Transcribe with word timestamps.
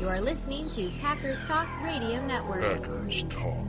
You 0.00 0.08
are 0.08 0.20
listening 0.20 0.70
to 0.70 0.88
Packers 1.00 1.42
Talk 1.42 1.68
Radio 1.82 2.24
Network. 2.24 2.60
Packers 2.60 3.24
Talk. 3.28 3.66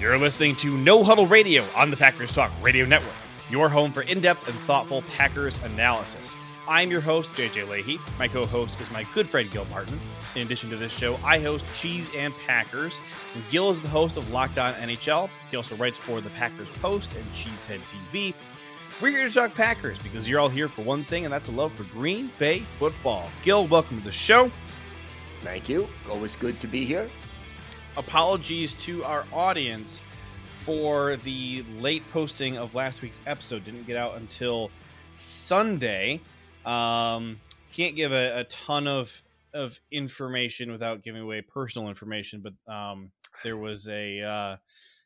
You're 0.00 0.18
listening 0.18 0.56
to 0.56 0.76
No 0.76 1.04
Huddle 1.04 1.28
Radio 1.28 1.64
on 1.76 1.92
the 1.92 1.96
Packers 1.96 2.32
Talk 2.32 2.50
Radio 2.60 2.84
Network, 2.84 3.14
your 3.48 3.68
home 3.68 3.92
for 3.92 4.02
in 4.02 4.20
depth 4.20 4.48
and 4.48 4.56
thoughtful 4.58 5.02
Packers 5.02 5.62
analysis. 5.62 6.34
I'm 6.68 6.90
your 6.90 7.00
host, 7.00 7.30
JJ 7.34 7.68
Leahy. 7.68 8.00
My 8.18 8.26
co 8.26 8.44
host 8.44 8.80
is 8.80 8.90
my 8.90 9.04
good 9.14 9.28
friend 9.28 9.48
Gil 9.50 9.66
Martin. 9.66 10.00
In 10.34 10.42
addition 10.42 10.68
to 10.70 10.76
this 10.76 10.92
show, 10.92 11.16
I 11.24 11.38
host 11.38 11.64
Cheese 11.74 12.10
and 12.16 12.34
Packers. 12.44 12.98
And 13.34 13.44
Gil 13.50 13.70
is 13.70 13.80
the 13.80 13.88
host 13.88 14.16
of 14.16 14.30
Locked 14.32 14.58
On 14.58 14.74
NHL. 14.74 15.30
He 15.50 15.56
also 15.56 15.76
writes 15.76 15.96
for 15.96 16.20
the 16.20 16.30
Packers 16.30 16.68
Post 16.70 17.14
and 17.14 17.24
Cheesehead 17.32 17.80
TV. 17.82 18.34
We're 19.00 19.10
here 19.10 19.28
to 19.28 19.32
talk 19.32 19.54
Packers 19.54 19.98
because 19.98 20.28
you're 20.28 20.40
all 20.40 20.48
here 20.48 20.68
for 20.68 20.82
one 20.82 21.04
thing, 21.04 21.24
and 21.24 21.32
that's 21.32 21.46
a 21.48 21.52
love 21.52 21.72
for 21.74 21.84
Green 21.84 22.32
Bay 22.38 22.60
football. 22.60 23.30
Gil, 23.44 23.66
welcome 23.68 23.98
to 23.98 24.04
the 24.04 24.12
show. 24.12 24.50
Thank 25.42 25.68
you. 25.68 25.86
Always 26.10 26.34
good 26.34 26.58
to 26.60 26.66
be 26.66 26.84
here. 26.84 27.08
Apologies 27.96 28.74
to 28.74 29.04
our 29.04 29.24
audience 29.32 30.00
for 30.46 31.14
the 31.16 31.64
late 31.78 32.02
posting 32.12 32.58
of 32.58 32.74
last 32.74 33.02
week's 33.02 33.20
episode. 33.24 33.64
Didn't 33.64 33.86
get 33.86 33.96
out 33.96 34.16
until 34.16 34.70
Sunday. 35.14 36.20
Um, 36.66 37.40
can't 37.72 37.96
give 37.96 38.12
a, 38.12 38.40
a 38.40 38.44
ton 38.44 38.86
of 38.86 39.22
of 39.54 39.80
information 39.90 40.70
without 40.70 41.02
giving 41.02 41.22
away 41.22 41.40
personal 41.40 41.88
information, 41.88 42.42
but 42.42 42.72
um, 42.72 43.10
there 43.42 43.56
was 43.56 43.88
a 43.88 44.20
uh, 44.20 44.56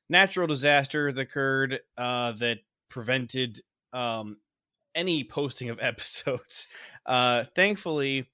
natural 0.08 0.46
disaster 0.46 1.12
that 1.12 1.20
occurred 1.20 1.80
uh, 1.96 2.32
that 2.32 2.58
prevented 2.88 3.60
um, 3.92 4.38
any 4.94 5.24
posting 5.24 5.70
of 5.70 5.78
episodes. 5.82 6.66
Uh, 7.06 7.44
thankfully, 7.54 8.28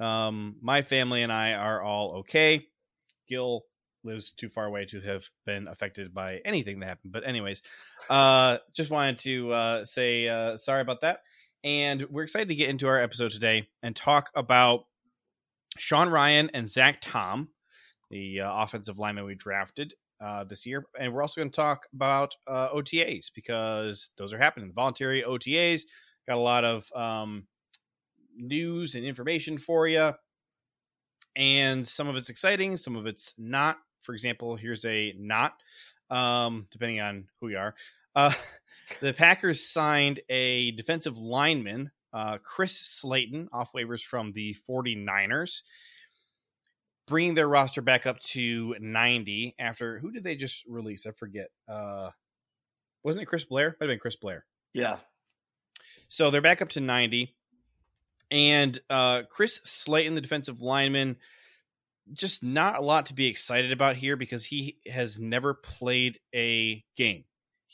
um, 0.00 0.56
my 0.60 0.82
family 0.82 1.22
and 1.22 1.32
I 1.32 1.52
are 1.52 1.82
all 1.82 2.18
okay. 2.20 2.66
Gil 3.28 3.64
lives 4.04 4.32
too 4.32 4.48
far 4.48 4.64
away 4.64 4.86
to 4.86 5.00
have 5.00 5.28
been 5.44 5.68
affected 5.68 6.14
by 6.14 6.40
anything 6.44 6.80
that 6.80 6.86
happened. 6.86 7.12
But 7.12 7.26
anyways, 7.26 7.62
uh, 8.08 8.58
just 8.72 8.90
wanted 8.90 9.18
to 9.18 9.52
uh, 9.52 9.84
say 9.84 10.28
uh, 10.28 10.56
sorry 10.56 10.80
about 10.80 11.02
that. 11.02 11.20
And 11.64 12.02
we're 12.10 12.22
excited 12.22 12.48
to 12.48 12.54
get 12.54 12.70
into 12.70 12.86
our 12.86 13.00
episode 13.00 13.32
today 13.32 13.68
and 13.82 13.94
talk 13.94 14.30
about 14.34 14.84
Sean 15.76 16.08
Rhyan 16.08 16.50
and 16.54 16.70
Zach 16.70 16.98
Tom, 17.00 17.48
the 18.10 18.42
uh, 18.42 18.62
offensive 18.62 18.98
lineman 18.98 19.24
we 19.24 19.34
drafted 19.34 19.94
uh, 20.20 20.44
this 20.44 20.66
year. 20.66 20.84
And 20.98 21.12
we're 21.12 21.22
also 21.22 21.40
going 21.40 21.50
to 21.50 21.56
talk 21.56 21.86
about 21.92 22.36
uh, 22.46 22.68
OTAs 22.68 23.26
because 23.34 24.10
those 24.16 24.32
are 24.32 24.38
happening. 24.38 24.68
The 24.68 24.74
voluntary 24.74 25.22
OTAs 25.22 25.82
got 26.28 26.36
a 26.36 26.40
lot 26.40 26.64
of 26.64 26.92
um, 26.92 27.48
news 28.36 28.94
and 28.94 29.04
information 29.04 29.58
for 29.58 29.88
you. 29.88 30.12
And 31.34 31.86
some 31.86 32.08
of 32.08 32.16
it's 32.16 32.30
exciting, 32.30 32.76
some 32.76 32.96
of 32.96 33.06
it's 33.06 33.34
not. 33.36 33.78
For 34.02 34.14
example, 34.14 34.56
here's 34.56 34.84
a 34.84 35.12
not, 35.18 35.54
um, 36.08 36.66
depending 36.70 37.00
on 37.00 37.26
who 37.40 37.48
you 37.48 37.58
are. 37.58 37.74
The 39.00 39.12
Packers 39.12 39.68
signed 39.68 40.20
a 40.28 40.72
defensive 40.72 41.18
lineman 41.18 41.90
uh, 42.12 42.38
Chris 42.42 42.78
Slayton 42.78 43.48
off 43.52 43.72
waivers 43.72 44.02
from 44.02 44.32
the 44.32 44.56
49ers, 44.68 45.62
bringing 47.06 47.34
their 47.34 47.48
roster 47.48 47.82
back 47.82 48.06
up 48.06 48.18
to 48.20 48.74
90 48.80 49.54
after 49.58 49.98
who 49.98 50.10
did 50.10 50.24
they 50.24 50.34
just 50.34 50.64
release? 50.66 51.06
I 51.06 51.12
forget. 51.12 51.48
Uh, 51.68 52.10
wasn't 53.02 53.24
it 53.24 53.26
Chris 53.26 53.44
Blair? 53.44 53.76
Might 53.80 53.86
have 53.86 53.92
been 53.92 53.98
Chris 53.98 54.16
Blair. 54.16 54.44
Yeah. 54.72 54.96
So 56.08 56.30
they're 56.30 56.40
back 56.40 56.62
up 56.62 56.70
to 56.70 56.80
90. 56.80 57.34
And 58.30 58.78
uh, 58.90 59.22
Chris 59.30 59.60
Slayton, 59.64 60.14
the 60.14 60.20
defensive 60.20 60.60
lineman, 60.60 61.16
just 62.12 62.42
not 62.42 62.76
a 62.76 62.82
lot 62.82 63.06
to 63.06 63.14
be 63.14 63.26
excited 63.26 63.72
about 63.72 63.96
here 63.96 64.16
because 64.16 64.44
he 64.44 64.78
has 64.86 65.18
never 65.18 65.54
played 65.54 66.18
a 66.34 66.84
game. 66.96 67.24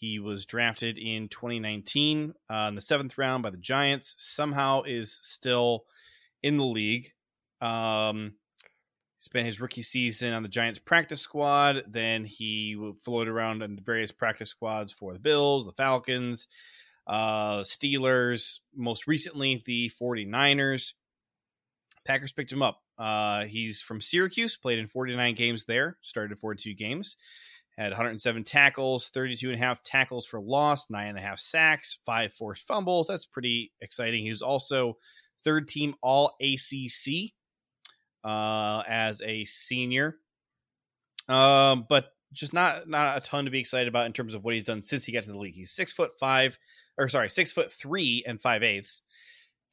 He 0.04 0.18
was 0.18 0.44
drafted 0.44 0.98
in 0.98 1.28
2019 1.28 2.34
uh, 2.50 2.66
in 2.68 2.74
the 2.74 2.82
seventh 2.82 3.16
round 3.16 3.42
by 3.42 3.48
the 3.48 3.56
Giants. 3.56 4.14
Somehow 4.18 4.82
is 4.82 5.10
still 5.10 5.86
in 6.42 6.58
the 6.58 6.64
league. 6.64 7.12
Um, 7.62 8.34
spent 9.18 9.46
his 9.46 9.62
rookie 9.62 9.80
season 9.80 10.34
on 10.34 10.42
the 10.42 10.50
Giants 10.50 10.78
practice 10.78 11.22
squad. 11.22 11.84
Then 11.88 12.26
he 12.26 12.92
floated 13.00 13.30
around 13.30 13.62
in 13.62 13.80
various 13.82 14.12
practice 14.12 14.50
squads 14.50 14.92
for 14.92 15.14
the 15.14 15.18
Bills, 15.18 15.64
the 15.64 15.72
Falcons, 15.72 16.48
uh, 17.06 17.60
Steelers, 17.60 18.60
most 18.76 19.06
recently 19.06 19.62
the 19.64 19.90
49ers. 19.98 20.92
Packers 22.04 22.32
picked 22.32 22.52
him 22.52 22.60
up. 22.60 22.82
Uh, 22.98 23.46
he's 23.46 23.80
from 23.80 24.02
Syracuse, 24.02 24.58
played 24.58 24.78
in 24.78 24.86
49 24.86 25.34
games 25.34 25.64
there, 25.64 25.96
started 26.02 26.38
42 26.38 26.74
games 26.74 27.16
had 27.76 27.90
107 27.90 28.44
tackles, 28.44 29.08
32 29.08 29.50
and 29.50 29.60
a 29.60 29.64
half 29.64 29.82
tackles 29.82 30.26
for 30.26 30.40
loss, 30.40 30.88
nine 30.90 31.08
and 31.08 31.18
a 31.18 31.22
half 31.22 31.38
sacks, 31.38 31.98
five 32.06 32.32
forced 32.32 32.66
fumbles. 32.66 33.08
That's 33.08 33.26
pretty 33.26 33.72
exciting. 33.80 34.24
He 34.24 34.30
was 34.30 34.42
also 34.42 34.98
third 35.42 35.66
team 35.66 35.94
All 36.00 36.36
ACC 36.40 37.32
uh, 38.24 38.82
as 38.88 39.20
a 39.22 39.44
senior, 39.44 40.16
um, 41.28 41.86
but 41.88 42.12
just 42.32 42.52
not 42.52 42.88
not 42.88 43.16
a 43.16 43.20
ton 43.20 43.44
to 43.44 43.50
be 43.50 43.60
excited 43.60 43.88
about 43.88 44.06
in 44.06 44.12
terms 44.12 44.34
of 44.34 44.44
what 44.44 44.54
he's 44.54 44.64
done 44.64 44.82
since 44.82 45.04
he 45.04 45.12
got 45.12 45.24
to 45.24 45.32
the 45.32 45.38
league. 45.38 45.54
He's 45.54 45.72
six 45.72 45.92
foot 45.92 46.12
five, 46.18 46.58
or 46.96 47.08
sorry, 47.08 47.30
six 47.30 47.50
foot 47.50 47.72
three 47.72 48.22
and 48.26 48.40
five 48.40 48.62
eighths, 48.62 49.02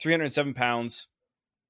307 0.01 0.53
pounds. 0.53 1.07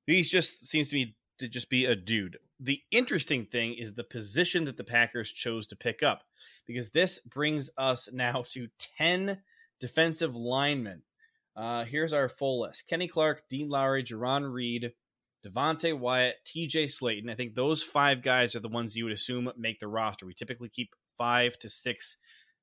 He 0.07 0.21
just 0.23 0.65
seems 0.65 0.89
to 0.89 0.95
me 0.95 1.15
to 1.39 1.47
just 1.47 1.69
be 1.69 1.85
a 1.85 1.95
dude 1.95 2.37
the 2.61 2.81
interesting 2.91 3.45
thing 3.45 3.73
is 3.73 3.93
the 3.93 4.03
position 4.03 4.65
that 4.65 4.77
the 4.77 4.83
Packers 4.83 5.31
chose 5.31 5.65
to 5.67 5.75
pick 5.75 6.03
up 6.03 6.23
because 6.67 6.91
this 6.91 7.19
brings 7.19 7.71
us 7.77 8.07
now 8.13 8.45
to 8.51 8.67
10 8.97 9.41
defensive 9.79 10.35
linemen. 10.35 11.01
Uh, 11.55 11.83
here's 11.83 12.13
our 12.13 12.29
full 12.29 12.61
list 12.61 12.87
Kenny 12.87 13.07
Clark, 13.07 13.43
Dean 13.49 13.67
Lowry, 13.67 14.03
Jarran 14.03 14.53
Reed, 14.53 14.93
Devonte 15.45 15.97
Wyatt, 15.97 16.35
TJ 16.45 16.85
Slaton. 16.85 17.29
I 17.29 17.35
think 17.35 17.55
those 17.55 17.81
five 17.81 18.21
guys 18.21 18.55
are 18.55 18.59
the 18.59 18.69
ones 18.69 18.95
you 18.95 19.05
would 19.05 19.13
assume 19.13 19.51
make 19.57 19.79
the 19.79 19.87
roster. 19.87 20.25
We 20.25 20.33
typically 20.33 20.69
keep 20.69 20.95
five 21.17 21.57
to 21.59 21.69
six 21.69 22.17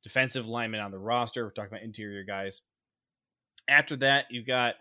defensive 0.05 0.47
linemen 0.47 0.81
on 0.81 0.93
the 0.93 0.99
roster. 0.99 1.45
We're 1.45 1.51
talking 1.51 1.73
about 1.73 1.83
interior 1.83 2.23
guys. 2.23 2.63
After 3.67 3.97
that, 3.97 4.27
you've 4.31 4.47
got 4.47 4.77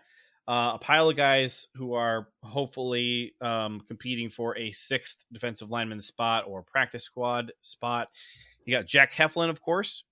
uh, 0.48 0.72
a 0.74 0.78
pile 0.78 1.10
of 1.10 1.16
guys 1.16 1.68
who 1.74 1.92
are 1.92 2.28
hopefully 2.42 3.34
um, 3.42 3.80
competing 3.86 4.30
for 4.30 4.56
a 4.56 4.70
sixth 4.70 5.22
defensive 5.30 5.70
lineman 5.70 6.00
spot 6.00 6.44
or 6.46 6.62
practice 6.62 7.04
squad 7.04 7.52
spot. 7.60 8.08
You 8.64 8.74
got 8.74 8.86
Jack 8.86 9.12
Heflin, 9.12 9.50
of 9.50 9.60
course, 9.60 10.04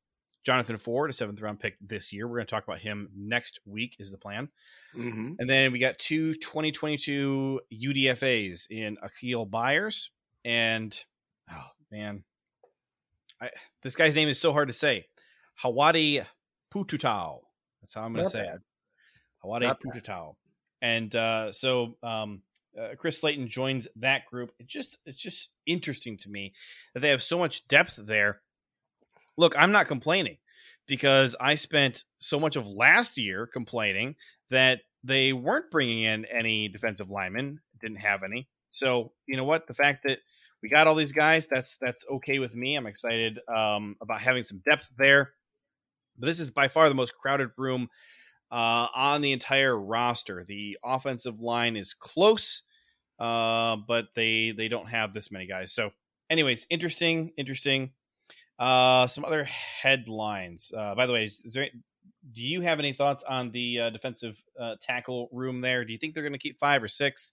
Jonathan 0.44 0.76
Ford, 0.76 1.08
a 1.08 1.14
seventh 1.14 1.40
round 1.40 1.58
pick 1.58 1.76
this 1.80 2.12
year. 2.12 2.28
We're 2.28 2.36
going 2.36 2.46
to 2.46 2.50
talk 2.50 2.64
about 2.64 2.80
him 2.80 3.08
next 3.16 3.60
week, 3.64 3.96
is 3.98 4.10
the 4.10 4.18
plan. 4.18 4.50
Mm-hmm. 4.94 5.32
And 5.38 5.48
then 5.48 5.72
we 5.72 5.78
got 5.78 5.98
two 5.98 6.34
2022 6.34 7.60
UDFAs 7.72 8.66
in 8.70 8.98
Akial 8.98 9.50
Byers 9.50 10.10
and, 10.44 11.02
oh 11.50 11.68
man, 11.90 12.24
I, 13.40 13.50
this 13.82 13.96
guy's 13.96 14.14
name 14.14 14.28
is 14.28 14.38
so 14.38 14.52
hard 14.52 14.68
to 14.68 14.74
say. 14.74 15.06
Hauati 15.64 16.24
Pututau. 16.72 17.40
That's 17.80 17.94
how 17.94 18.02
I'm 18.02 18.12
going 18.12 18.26
to 18.26 18.30
say 18.30 18.46
it. 18.46 18.60
Hawade 19.46 19.76
Putatau. 19.80 20.34
And 20.82 21.14
uh, 21.14 21.52
so 21.52 21.96
um, 22.02 22.42
uh, 22.78 22.94
Chris 22.98 23.18
Slayton 23.18 23.48
joins 23.48 23.88
that 23.96 24.26
group. 24.26 24.52
It 24.58 24.66
just 24.66 24.98
it's 25.06 25.20
just 25.20 25.50
interesting 25.66 26.16
to 26.18 26.30
me 26.30 26.52
that 26.94 27.00
they 27.00 27.10
have 27.10 27.22
so 27.22 27.38
much 27.38 27.66
depth 27.68 27.96
there. 27.96 28.40
Look, 29.36 29.54
I'm 29.58 29.72
not 29.72 29.88
complaining 29.88 30.38
because 30.86 31.36
I 31.40 31.54
spent 31.54 32.04
so 32.18 32.38
much 32.38 32.56
of 32.56 32.66
last 32.66 33.18
year 33.18 33.46
complaining 33.46 34.16
that 34.50 34.80
they 35.02 35.32
weren't 35.32 35.70
bringing 35.70 36.02
in 36.02 36.24
any 36.26 36.68
defensive 36.68 37.10
linemen, 37.10 37.60
didn't 37.80 37.98
have 37.98 38.22
any. 38.22 38.48
So 38.70 39.12
you 39.26 39.36
know 39.36 39.44
what? 39.44 39.66
The 39.66 39.74
fact 39.74 40.04
that 40.06 40.18
we 40.62 40.68
got 40.68 40.86
all 40.86 40.94
these 40.94 41.12
guys, 41.12 41.46
that's 41.46 41.76
that's 41.78 42.04
okay 42.10 42.38
with 42.38 42.54
me. 42.54 42.76
I'm 42.76 42.86
excited 42.86 43.38
um, 43.54 43.96
about 44.00 44.20
having 44.20 44.44
some 44.44 44.62
depth 44.68 44.88
there. 44.98 45.32
But 46.18 46.26
this 46.26 46.40
is 46.40 46.50
by 46.50 46.68
far 46.68 46.88
the 46.88 46.94
most 46.94 47.14
crowded 47.14 47.50
room 47.56 47.88
uh, 48.50 48.88
on 48.94 49.20
the 49.20 49.32
entire 49.32 49.78
roster. 49.78 50.44
The 50.46 50.78
offensive 50.84 51.40
line 51.40 51.76
is 51.76 51.94
close, 51.94 52.62
uh, 53.18 53.76
but 53.76 54.08
they 54.14 54.52
they 54.52 54.68
don't 54.68 54.88
have 54.88 55.12
this 55.12 55.30
many 55.30 55.46
guys. 55.46 55.72
So, 55.72 55.90
anyways, 56.30 56.66
interesting, 56.70 57.32
interesting. 57.36 57.90
Uh, 58.58 59.06
some 59.06 59.24
other 59.24 59.44
headlines. 59.44 60.72
Uh, 60.76 60.94
by 60.94 61.06
the 61.06 61.12
way, 61.12 61.24
is 61.24 61.52
there? 61.52 61.68
Do 62.32 62.42
you 62.42 62.60
have 62.62 62.80
any 62.80 62.92
thoughts 62.92 63.22
on 63.22 63.52
the 63.52 63.80
uh, 63.80 63.90
defensive 63.90 64.42
uh, 64.58 64.76
tackle 64.80 65.28
room 65.30 65.60
there? 65.60 65.84
Do 65.84 65.92
you 65.92 65.98
think 65.98 66.14
they're 66.14 66.24
going 66.24 66.32
to 66.32 66.38
keep 66.38 66.58
five 66.58 66.82
or 66.82 66.88
six? 66.88 67.32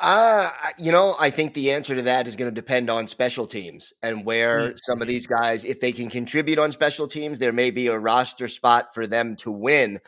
Uh, 0.00 0.50
you 0.78 0.90
know, 0.92 1.14
I 1.18 1.28
think 1.30 1.52
the 1.52 1.72
answer 1.72 1.94
to 1.94 2.02
that 2.02 2.26
is 2.26 2.34
going 2.36 2.50
to 2.50 2.54
depend 2.54 2.88
on 2.88 3.06
special 3.06 3.46
teams 3.46 3.92
and 4.02 4.24
where 4.24 4.70
Mm-hmm. 4.70 4.76
some 4.82 5.02
of 5.02 5.08
these 5.08 5.26
guys, 5.26 5.64
if 5.64 5.80
they 5.80 5.92
can 5.92 6.08
contribute 6.08 6.58
on 6.58 6.72
special 6.72 7.06
teams, 7.06 7.38
there 7.38 7.52
may 7.52 7.70
be 7.70 7.88
a 7.88 7.98
roster 7.98 8.48
spot 8.48 8.94
for 8.94 9.06
them 9.06 9.36
to 9.36 9.50
win 9.50 10.00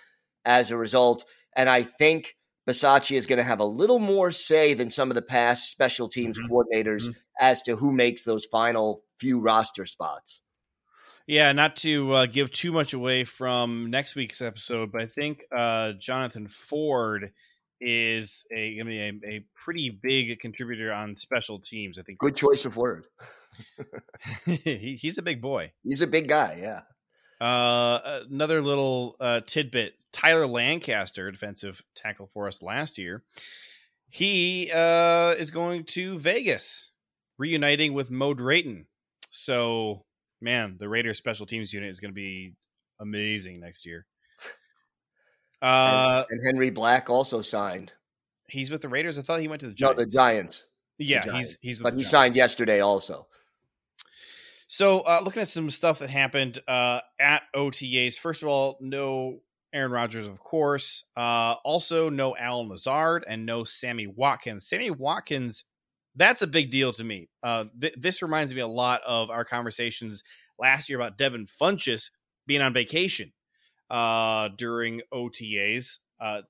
as 0.44 0.70
a 0.70 0.76
result. 0.76 1.24
And 1.54 1.68
I 1.68 1.82
think 1.82 2.36
Bisaccia 2.66 3.16
is 3.16 3.26
going 3.26 3.36
to 3.38 3.42
have 3.42 3.60
a 3.60 3.64
little 3.66 3.98
more 3.98 4.30
say 4.30 4.72
than 4.72 4.88
some 4.88 5.10
of 5.10 5.14
the 5.14 5.22
past 5.22 5.70
special 5.70 6.08
teams 6.08 6.38
Mhm. 6.38 6.48
coordinators 6.48 7.08
Mhm. 7.08 7.16
as 7.38 7.60
to 7.62 7.76
who 7.76 7.92
makes 7.92 8.24
those 8.24 8.46
final 8.46 9.04
few 9.18 9.40
roster 9.40 9.84
spots. 9.84 10.40
Yeah, 11.26 11.52
not 11.52 11.76
to 11.76 12.10
uh, 12.12 12.26
give 12.26 12.50
too 12.50 12.72
much 12.72 12.94
away 12.94 13.24
from 13.24 13.90
next 13.90 14.14
week's 14.16 14.40
episode, 14.42 14.90
but 14.90 15.02
I 15.02 15.06
think 15.06 15.44
uh, 15.54 15.92
Jonathan 15.94 16.48
Ford 16.48 17.32
is 17.82 18.46
a 18.50 18.78
to 18.78 18.84
be 18.84 19.00
a, 19.00 19.12
a 19.26 19.44
pretty 19.54 19.90
big 19.90 20.38
contributor 20.40 20.92
on 20.92 21.16
special 21.16 21.58
teams. 21.58 21.98
I 21.98 22.02
think 22.02 22.18
Good 22.18 22.36
choice 22.36 22.64
of 22.64 22.76
word. 22.76 23.06
he, 24.46 24.96
he's 25.00 25.18
a 25.18 25.22
big 25.22 25.42
boy. 25.42 25.72
He's 25.84 26.00
a 26.00 26.06
big 26.06 26.28
guy. 26.28 26.58
Yeah. 26.60 26.82
Uh, 27.44 28.20
another 28.30 28.60
little 28.60 29.16
uh, 29.20 29.40
tidbit: 29.40 30.04
Tyler 30.12 30.46
Lancaster, 30.46 31.30
defensive 31.30 31.82
tackle 31.94 32.30
for 32.32 32.46
us 32.46 32.62
last 32.62 32.98
year, 32.98 33.24
he 34.08 34.70
uh, 34.72 35.34
is 35.38 35.50
going 35.50 35.84
to 35.84 36.18
Vegas, 36.18 36.92
reuniting 37.38 37.94
with 37.94 38.10
Mo 38.10 38.32
Drayton. 38.32 38.86
So, 39.30 40.04
man, 40.40 40.76
the 40.78 40.88
Raiders 40.88 41.18
special 41.18 41.46
teams 41.46 41.72
unit 41.72 41.90
is 41.90 41.98
going 41.98 42.10
to 42.10 42.14
be 42.14 42.54
amazing 43.00 43.58
next 43.58 43.86
year. 43.86 44.06
Uh, 45.62 46.24
and 46.30 46.44
Henry 46.44 46.70
Black 46.70 47.08
also 47.08 47.40
signed. 47.42 47.92
he's 48.48 48.70
with 48.70 48.82
the 48.82 48.88
Raiders. 48.88 49.18
I 49.18 49.22
thought 49.22 49.40
he 49.40 49.48
went 49.48 49.60
to 49.60 49.68
the 49.68 49.76
No, 49.80 49.88
Giants. 49.94 50.04
the 50.04 50.10
Giants. 50.10 50.66
Yeah, 50.98 51.22
Giants. 51.22 51.46
he's 51.48 51.58
he's 51.62 51.78
with 51.78 51.84
But 51.84 51.92
the 51.94 51.98
he 52.00 52.04
signed 52.04 52.36
yesterday 52.36 52.80
also. 52.80 53.26
So, 54.68 55.00
uh, 55.00 55.20
looking 55.22 55.42
at 55.42 55.48
some 55.48 55.68
stuff 55.70 55.98
that 55.98 56.08
happened 56.10 56.58
uh, 56.66 57.00
at 57.20 57.42
OTAs. 57.54 58.18
First 58.18 58.42
of 58.42 58.48
all, 58.48 58.78
no 58.80 59.40
Aaron 59.74 59.92
Rodgers, 59.92 60.26
of 60.26 60.38
course. 60.38 61.04
Uh, 61.16 61.54
also, 61.64 62.08
no 62.08 62.34
Allen 62.36 62.68
Lazard 62.68 63.24
and 63.28 63.44
no 63.44 63.64
Sammy 63.64 64.06
Watkins. 64.06 64.66
Sammy 64.66 64.90
Watkins, 64.90 65.64
that's 66.16 66.40
a 66.42 66.46
big 66.46 66.70
deal 66.70 66.92
to 66.92 67.04
me. 67.04 67.28
Uh, 67.42 67.64
th- 67.80 67.94
this 67.98 68.22
reminds 68.22 68.54
me 68.54 68.60
a 68.62 68.66
lot 68.66 69.02
of 69.06 69.30
our 69.30 69.44
conversations 69.44 70.22
last 70.58 70.88
year 70.88 70.98
about 70.98 71.18
Devin 71.18 71.46
Funchess 71.46 72.10
being 72.46 72.62
on 72.62 72.72
vacation 72.72 73.32
uh, 73.92 74.48
during 74.56 75.02
OTAs. 75.14 76.00
Uh, 76.20 76.42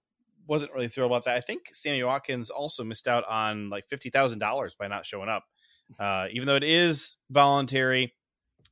wasn't 0.47 0.73
really 0.73 0.89
thrilled 0.89 1.11
about 1.11 1.25
that. 1.25 1.37
I 1.37 1.41
think 1.41 1.69
Sammy 1.73 2.03
Watkins 2.03 2.49
also 2.51 2.85
missed 2.85 3.07
out 3.07 3.25
on 3.29 3.69
like 3.69 3.89
fifty 3.89 4.09
thousand 4.09 4.39
dollars 4.39 4.75
by 4.75 4.89
not 4.89 5.05
showing 5.05 5.29
up 5.29 5.45
uh, 5.99 6.27
even 6.33 6.47
though 6.47 6.57
it 6.57 6.65
is 6.65 7.17
voluntary. 7.31 8.15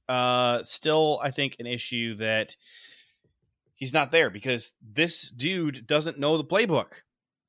Uh, 0.09 0.63
still, 0.65 1.21
I 1.23 1.31
think 1.31 1.57
an 1.59 1.67
issue 1.67 2.15
that 2.17 2.57
he's 3.75 3.95
not 3.95 4.11
there 4.11 4.31
because 4.31 4.73
this 4.83 5.31
dude 5.31 5.87
doesn't 5.87 6.19
know 6.19 6.37
the 6.37 6.45
playbook. 6.45 7.03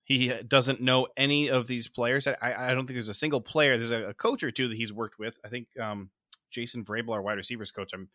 He 0.04 0.30
doesn't 0.48 0.82
know 0.82 1.08
any 1.16 1.50
of 1.50 1.68
these 1.68 1.88
players. 1.88 2.28
I, 2.28 2.36
I 2.42 2.74
don't 2.74 2.86
think 2.86 2.96
there's 2.96 3.08
a 3.08 3.14
single 3.14 3.42
player. 3.42 3.78
There's 3.78 3.92
a, 3.92 4.10
a 4.10 4.14
coach 4.14 4.44
or 4.44 4.52
two 4.52 4.68
that 4.68 4.78
he's 4.78 4.92
worked 4.92 5.18
with. 5.18 5.40
I 5.46 5.48
think 5.48 5.68
um, 5.80 6.10
Jason 6.50 6.84
Vrabel, 6.84 7.12
our 7.12 7.22
wide 7.22 7.38
receivers 7.38 7.72
coach, 7.72 7.94
I'm 7.94 8.10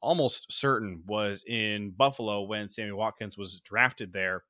almost 0.00 0.52
certain 0.52 1.02
was 1.06 1.44
in 1.46 1.90
Buffalo 1.90 2.42
when 2.42 2.68
Sammy 2.68 2.92
Watkins 2.92 3.36
was 3.36 3.60
drafted 3.60 4.12
there 4.12 4.44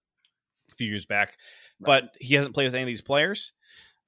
a 0.73 0.75
few 0.75 0.89
years 0.89 1.07
back. 1.07 1.37
But 1.81 2.15
he 2.21 2.35
hasn't 2.35 2.55
played 2.55 2.67
with 2.67 2.75
any 2.75 2.83
of 2.83 2.89
these 2.89 3.01
players. 3.01 3.53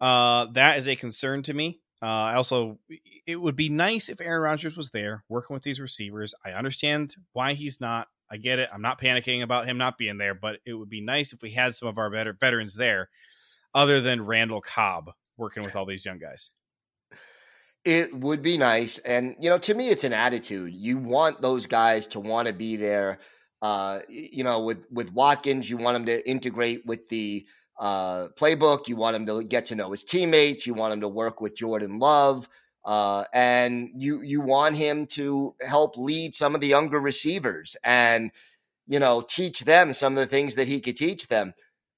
Uh, 0.01 0.47
that 0.53 0.79
is 0.79 0.89
a 0.89 0.97
concern 0.97 1.43
to 1.45 1.55
me. 1.55 1.81
Uh, 2.03 2.07
I 2.07 2.35
also, 2.35 2.79
it 3.27 3.37
would 3.37 3.57
be 3.57 3.69
nice 3.69 4.09
if 4.09 4.21
Aaron 4.21 4.43
Rodgers 4.43 4.77
was 4.77 4.91
there 4.91 5.25
working 5.29 5.53
with 5.53 5.63
these 5.63 5.81
receivers. 5.81 6.35
I 6.45 6.53
understand 6.53 7.15
why 7.33 7.53
he's 7.53 7.81
not. 7.81 8.09
I 8.31 8.37
get 8.37 8.59
it. 8.59 8.71
I'm 8.73 8.81
not 8.81 9.01
panicking 9.01 9.43
about 9.43 9.67
him 9.67 9.77
not 9.77 9.99
being 9.99 10.17
there, 10.17 10.35
but 10.35 10.61
it 10.65 10.73
would 10.73 10.89
be 10.89 11.01
nice 11.01 11.33
if 11.33 11.43
we 11.43 11.51
had 11.51 11.75
some 11.75 11.89
of 11.89 11.99
our 11.99 12.09
better 12.11 12.33
veterans 12.33 12.75
there, 12.75 13.11
other 13.75 14.01
than 14.01 14.25
Randall 14.25 14.61
Cobb 14.61 15.11
working 15.37 15.65
with 15.65 15.75
all 15.77 15.85
these 15.85 16.07
young 16.07 16.19
guys. 16.19 16.51
It 17.85 18.15
would 18.15 18.43
be 18.43 18.59
nice. 18.59 18.99
And, 18.99 19.37
you 19.41 19.49
know, 19.49 19.59
to 19.59 19.75
me, 19.75 19.89
it's 19.89 20.05
an 20.05 20.13
attitude. 20.13 20.75
You 20.75 20.99
want 20.99 21.41
those 21.41 21.67
guys 21.67 22.07
to 22.09 22.21
want 22.21 22.47
to 22.49 22.53
be 22.53 22.77
there. 22.77 23.19
Uh, 23.63 24.01
you 24.09 24.45
know, 24.45 24.61
with, 24.61 24.85
with 24.91 25.13
Watkins, 25.13 25.69
you 25.69 25.79
want 25.79 25.97
him 25.97 26.07
to 26.07 26.29
integrate 26.29 26.85
with 26.85 27.07
the 27.09 27.47
uh, 27.79 28.29
playbook. 28.39 28.87
You 28.87 28.97
want 28.97 29.17
him 29.17 29.27
to 29.27 29.43
get 29.43 29.67
to 29.67 29.75
know 29.75 29.91
his 29.91 30.05
teammates. 30.05 30.67
You 30.67 30.75
want 30.75 30.93
him 30.93 31.01
to 31.01 31.09
work 31.09 31.41
with 31.41 31.57
Jordan 31.57 31.99
Love. 31.99 32.49
Uh, 32.85 33.25
and 33.35 33.91
you 33.95 34.23
you 34.23 34.41
want 34.41 34.75
him 34.75 35.07
to 35.07 35.55
help 35.67 35.99
lead 35.99 36.35
some 36.35 36.55
of 36.55 36.63
the 36.63 36.67
younger 36.67 36.99
receivers 36.99 37.77
and 37.85 38.31
you 38.87 38.99
know 38.99 39.21
teach 39.21 39.61
them 39.61 39.93
some 39.93 40.15
of 40.15 40.19
the 40.19 40.27
things 40.27 40.55
that 40.55 40.67
he 40.67 40.81
could 40.81 40.97
teach 40.97 41.29
them. 41.29 41.53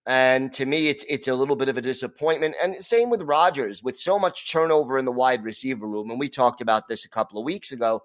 And 0.06 0.52
to 0.54 0.66
me, 0.66 0.88
it's 0.88 1.04
it's 1.08 1.28
a 1.28 1.34
little 1.34 1.54
bit 1.56 1.68
of 1.68 1.76
a 1.76 1.82
disappointment. 1.82 2.56
And 2.62 2.82
same 2.84 3.08
with 3.08 3.22
Rodgers, 3.22 3.82
with 3.82 3.98
so 3.98 4.18
much 4.18 4.50
turnover 4.50 4.98
in 4.98 5.04
the 5.04 5.12
wide 5.12 5.44
receiver 5.44 5.86
room. 5.86 6.10
And 6.10 6.18
we 6.18 6.28
talked 6.28 6.60
about 6.60 6.88
this 6.88 7.04
a 7.04 7.10
couple 7.10 7.38
of 7.38 7.44
weeks 7.44 7.70
ago. 7.70 8.02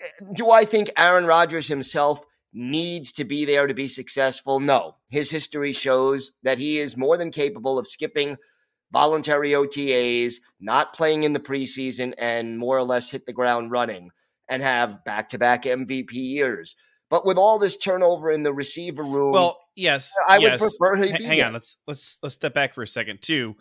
Eh, 0.00 0.24
Do 0.34 0.50
I 0.50 0.64
think 0.64 0.90
Aaron 0.96 1.26
Rodgers 1.26 1.66
himself 1.66 2.24
needs 2.52 3.10
to 3.12 3.24
be 3.24 3.44
there 3.44 3.66
to 3.66 3.74
be 3.74 3.88
successful? 3.88 4.60
No. 4.60 4.96
His 5.08 5.30
history 5.30 5.72
shows 5.72 6.32
that 6.44 6.58
he 6.58 6.78
is 6.78 6.96
more 6.96 7.16
than 7.16 7.32
capable 7.32 7.78
of 7.78 7.88
skipping 7.88 8.36
voluntary 8.92 9.50
OTAs, 9.50 10.36
not 10.60 10.94
playing 10.94 11.24
in 11.24 11.32
the 11.32 11.40
preseason, 11.40 12.14
and 12.16 12.56
more 12.56 12.78
or 12.78 12.84
less 12.84 13.10
hit 13.10 13.26
the 13.26 13.32
ground 13.32 13.72
running 13.72 14.10
and 14.48 14.62
have 14.62 15.04
back 15.04 15.30
to 15.30 15.38
back 15.38 15.64
MVP 15.64 16.12
years. 16.12 16.76
But 17.10 17.26
with 17.26 17.36
all 17.38 17.58
this 17.58 17.76
turnover 17.76 18.30
in 18.30 18.42
the 18.42 18.52
receiver 18.52 19.02
room, 19.04 19.32
Well, 19.32 19.58
yes, 19.76 20.12
I 20.28 20.38
would 20.38 20.52
yes. 20.52 20.60
prefer 20.60 20.96
he 20.96 21.10
Ha- 21.10 21.18
be 21.18 21.24
hang 21.24 21.38
there. 21.38 21.46
on. 21.46 21.52
Let's 21.52 21.76
let's 21.86 22.18
let's 22.22 22.34
step 22.34 22.54
back 22.54 22.74
for 22.74 22.82
a 22.82 22.88
second 22.88 23.20
too. 23.22 23.56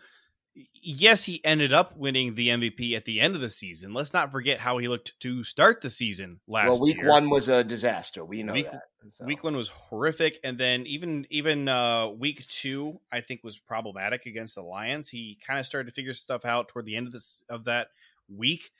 Yes, 0.83 1.23
he 1.23 1.43
ended 1.43 1.73
up 1.73 1.97
winning 1.97 2.35
the 2.35 2.49
MVP 2.49 2.95
at 2.95 3.05
the 3.05 3.19
end 3.19 3.33
of 3.33 3.41
the 3.41 3.49
season. 3.49 3.91
Let's 3.93 4.13
not 4.13 4.31
forget 4.31 4.59
how 4.59 4.77
he 4.77 4.87
looked 4.87 5.19
to 5.21 5.43
start 5.43 5.81
the 5.81 5.89
season 5.89 6.41
last 6.47 6.67
well, 6.69 6.81
week 6.81 6.97
year. 6.97 7.09
one 7.09 7.29
was 7.31 7.49
a 7.49 7.63
disaster. 7.63 8.23
We 8.23 8.43
know 8.43 8.53
Week- 8.53 8.71
that. 8.71 8.83
So, 9.09 9.25
Week 9.25 9.43
one 9.43 9.55
was 9.57 9.67
horrific, 9.69 10.39
and 10.45 10.57
then 10.57 10.85
even 10.87 11.25
even 11.29 11.67
uh, 11.67 12.09
week 12.09 12.47
two, 12.47 12.99
I 13.11 13.19
think 13.21 13.43
was 13.43 13.57
problematic 13.59 14.25
against 14.27 14.55
the 14.55 14.61
Lions. 14.61 15.09
He 15.09 15.37
kind 15.45 15.59
of 15.59 15.65
started 15.65 15.89
to 15.89 15.93
figure 15.95 16.13
stuff 16.13 16.45
out 16.45 16.69
toward 16.69 16.85
the 16.85 16.95
end 16.95 17.07
of 17.07 17.13
this 17.13 17.43
of 17.49 17.65
that 17.65 17.87
week. 18.29 18.71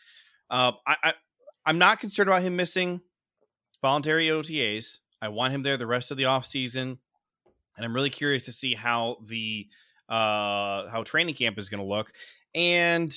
Uh, 0.49 0.73
I, 0.88 0.95
I 1.04 1.14
I'm 1.66 1.78
not 1.78 1.99
concerned 1.99 2.30
about 2.30 2.42
him 2.44 2.56
missing 2.56 3.02
voluntary 3.83 4.28
OTAs. 4.28 4.99
I 5.21 5.28
want 5.28 5.54
him 5.54 5.61
there 5.61 5.78
the 5.78 5.85
rest 5.85 6.09
of 6.09 6.18
the 6.18 6.23
offseason. 6.23 6.97
and 7.75 7.85
I'm 7.85 7.94
really 7.94 8.09
curious 8.09 8.45
to 8.45 8.52
see 8.52 8.73
how 8.73 9.18
the 9.28 9.68
uh, 10.09 10.90
how 10.90 11.04
training 11.06 11.35
camp 11.35 11.59
is 11.59 11.69
going 11.69 11.83
to 11.83 11.87
look. 11.87 12.11
And 12.56 13.16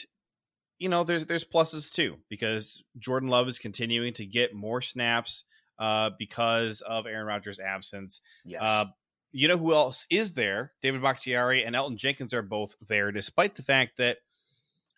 you 0.78 0.90
know, 0.90 1.04
there's 1.04 1.24
there's 1.24 1.44
pluses 1.44 1.90
too 1.90 2.18
because 2.28 2.84
Jordan 2.98 3.30
Love 3.30 3.48
is 3.48 3.58
continuing 3.58 4.12
to 4.14 4.26
get 4.26 4.54
more 4.54 4.82
snaps 4.82 5.44
uh, 5.78 6.10
because 6.18 6.82
of 6.82 7.06
Aaron 7.06 7.26
Rodgers' 7.26 7.60
absence. 7.60 8.20
yes. 8.44 8.60
Uh, 8.60 8.86
you 9.32 9.48
know 9.48 9.58
who 9.58 9.74
else 9.74 10.06
is 10.10 10.32
there? 10.32 10.72
David 10.80 11.02
Bakhtiari 11.02 11.62
and 11.62 11.76
Elgton 11.76 11.96
Jenkins 11.96 12.32
are 12.32 12.42
both 12.42 12.74
there, 12.88 13.12
despite 13.12 13.54
the 13.54 13.62
fact 13.62 13.98
that 13.98 14.18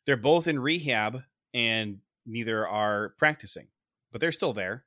they're 0.06 0.16
both 0.16 0.46
in 0.46 0.60
rehab 0.60 1.22
and 1.52 1.98
neither 2.24 2.66
are 2.66 3.14
practicing, 3.18 3.66
but 4.12 4.20
they're 4.20 4.30
still 4.30 4.52
there. 4.52 4.84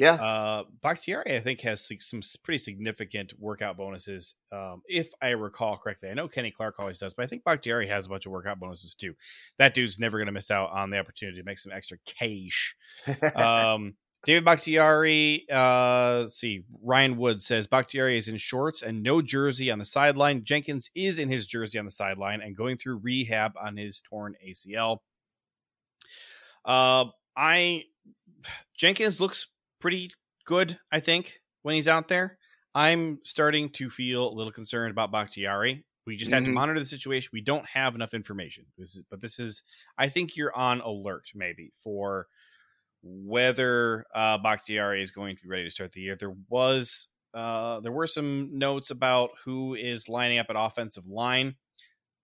Yeah. 0.00 0.14
Uh, 0.14 0.64
Bakhtiari, 0.82 1.36
I 1.36 1.40
think, 1.40 1.60
has 1.60 1.86
some 1.98 2.22
pretty 2.42 2.56
significant 2.56 3.34
workout 3.38 3.76
bonuses, 3.76 4.34
um, 4.50 4.80
if 4.88 5.08
I 5.20 5.30
recall 5.30 5.76
correctly. 5.76 6.08
I 6.08 6.14
know 6.14 6.26
Kenny 6.26 6.50
Clark 6.50 6.80
always 6.80 6.98
does, 6.98 7.12
but 7.12 7.24
I 7.24 7.26
think 7.26 7.44
Bakhtiari 7.44 7.86
has 7.88 8.06
a 8.06 8.08
bunch 8.08 8.24
of 8.24 8.32
workout 8.32 8.58
bonuses 8.58 8.94
too. 8.94 9.14
That 9.58 9.74
dude's 9.74 9.98
never 9.98 10.16
going 10.16 10.24
to 10.26 10.32
miss 10.32 10.50
out 10.50 10.70
on 10.70 10.88
the 10.88 10.98
opportunity 10.98 11.38
to 11.38 11.44
make 11.44 11.58
some 11.58 11.70
extra 11.72 11.98
cash. 12.06 12.76
Um, 13.36 13.94
David 14.24 14.44
Bakhtiari, 14.44 15.46
uh, 15.50 16.20
let's 16.20 16.34
see. 16.34 16.64
Ryan 16.82 17.16
Wood 17.16 17.42
says 17.42 17.66
Bakhtiari 17.66 18.16
is 18.16 18.28
in 18.28 18.38
shorts 18.38 18.82
and 18.82 19.02
no 19.02 19.20
jersey 19.20 19.70
on 19.70 19.78
the 19.78 19.84
sideline. 19.84 20.44
Jenkins 20.44 20.90
is 20.94 21.18
in 21.18 21.30
his 21.30 21.46
jersey 21.46 21.78
on 21.78 21.84
the 21.84 21.90
sideline 21.90 22.40
and 22.42 22.56
going 22.56 22.76
through 22.76 22.98
rehab 22.98 23.52
on 23.62 23.76
his 23.76 24.02
torn 24.02 24.34
ACL. 24.46 24.98
Uh, 26.64 27.06
I 27.36 27.84
Jenkins 28.76 29.20
looks 29.20 29.48
pretty 29.80 30.10
good, 30.44 30.78
I 30.92 31.00
think, 31.00 31.40
when 31.62 31.74
he's 31.74 31.88
out 31.88 32.08
there. 32.08 32.38
I'm 32.74 33.18
starting 33.24 33.70
to 33.72 33.90
feel 33.90 34.28
a 34.28 34.34
little 34.34 34.52
concerned 34.52 34.90
about 34.90 35.10
Bakhtiari. 35.10 35.84
We 36.06 36.16
just 36.16 36.30
have 36.32 36.44
to 36.44 36.50
Mhm. 36.50 36.54
monitor 36.54 36.80
the 36.80 36.86
situation. 36.86 37.30
We 37.32 37.40
don't 37.42 37.66
have 37.66 37.94
enough 37.94 38.14
information. 38.14 38.66
This 38.78 38.94
is, 38.96 39.04
but 39.10 39.20
this 39.20 39.38
is, 39.38 39.62
I 39.98 40.08
think 40.08 40.36
you're 40.36 40.54
on 40.56 40.80
alert 40.80 41.30
maybe 41.34 41.72
for 41.82 42.26
whether 43.02 44.06
uh, 44.14 44.38
Bakhtiari 44.38 45.02
is 45.02 45.10
going 45.10 45.36
to 45.36 45.42
be 45.42 45.48
ready 45.48 45.64
to 45.64 45.70
start 45.70 45.92
the 45.92 46.00
year. 46.02 46.16
There 46.16 46.34
was, 46.48 47.08
uh, 47.34 47.80
there 47.80 47.92
were 47.92 48.06
some 48.06 48.56
notes 48.58 48.90
about 48.90 49.30
who 49.44 49.74
is 49.74 50.08
lining 50.08 50.38
up 50.38 50.50
at 50.50 50.56
offensive 50.58 51.06
line. 51.06 51.56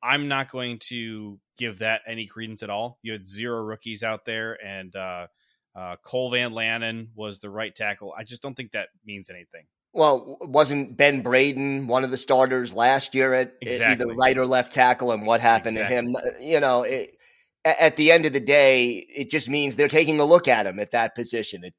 I'm 0.02 0.28
not 0.28 0.50
going 0.50 0.78
to 0.90 1.40
give 1.58 1.78
that 1.78 2.02
any 2.06 2.26
credence 2.26 2.62
at 2.62 2.70
all. 2.70 2.98
You 3.02 3.12
had 3.12 3.28
zero 3.28 3.62
rookies 3.62 4.02
out 4.02 4.24
there, 4.24 4.62
and 4.64 4.94
uh, 4.94 5.28
uh, 5.76 5.96
Cole 6.02 6.30
Van 6.30 6.52
Lanen 6.52 7.08
was 7.14 7.38
the 7.38 7.50
right 7.50 7.74
tackle. 7.74 8.14
I 8.16 8.24
just 8.24 8.40
don't 8.40 8.54
think 8.54 8.72
that 8.72 8.88
means 9.04 9.28
anything. 9.28 9.66
Well, 9.92 10.38
wasn't 10.40 10.96
Ben 10.96 11.22
Braden 11.22 11.86
one 11.86 12.02
of 12.02 12.10
the 12.10 12.16
starters 12.16 12.74
last 12.74 13.14
year 13.14 13.34
at 13.34 13.54
exactly. 13.60 14.04
either 14.04 14.14
right 14.14 14.36
or 14.36 14.46
left 14.46 14.72
tackle? 14.72 15.12
And 15.12 15.26
what 15.26 15.40
happened 15.40 15.76
exactly. 15.76 16.12
to 16.12 16.20
him? 16.20 16.40
You 16.40 16.60
know, 16.60 16.82
it, 16.82 17.16
at 17.64 17.96
the 17.96 18.10
end 18.10 18.26
of 18.26 18.32
the 18.32 18.40
day, 18.40 18.90
it 18.90 19.30
just 19.30 19.48
means 19.48 19.76
they're 19.76 19.88
taking 19.88 20.18
a 20.20 20.24
look 20.24 20.48
at 20.48 20.66
him 20.66 20.78
at 20.80 20.92
that 20.92 21.14
position. 21.14 21.64
It 21.64 21.74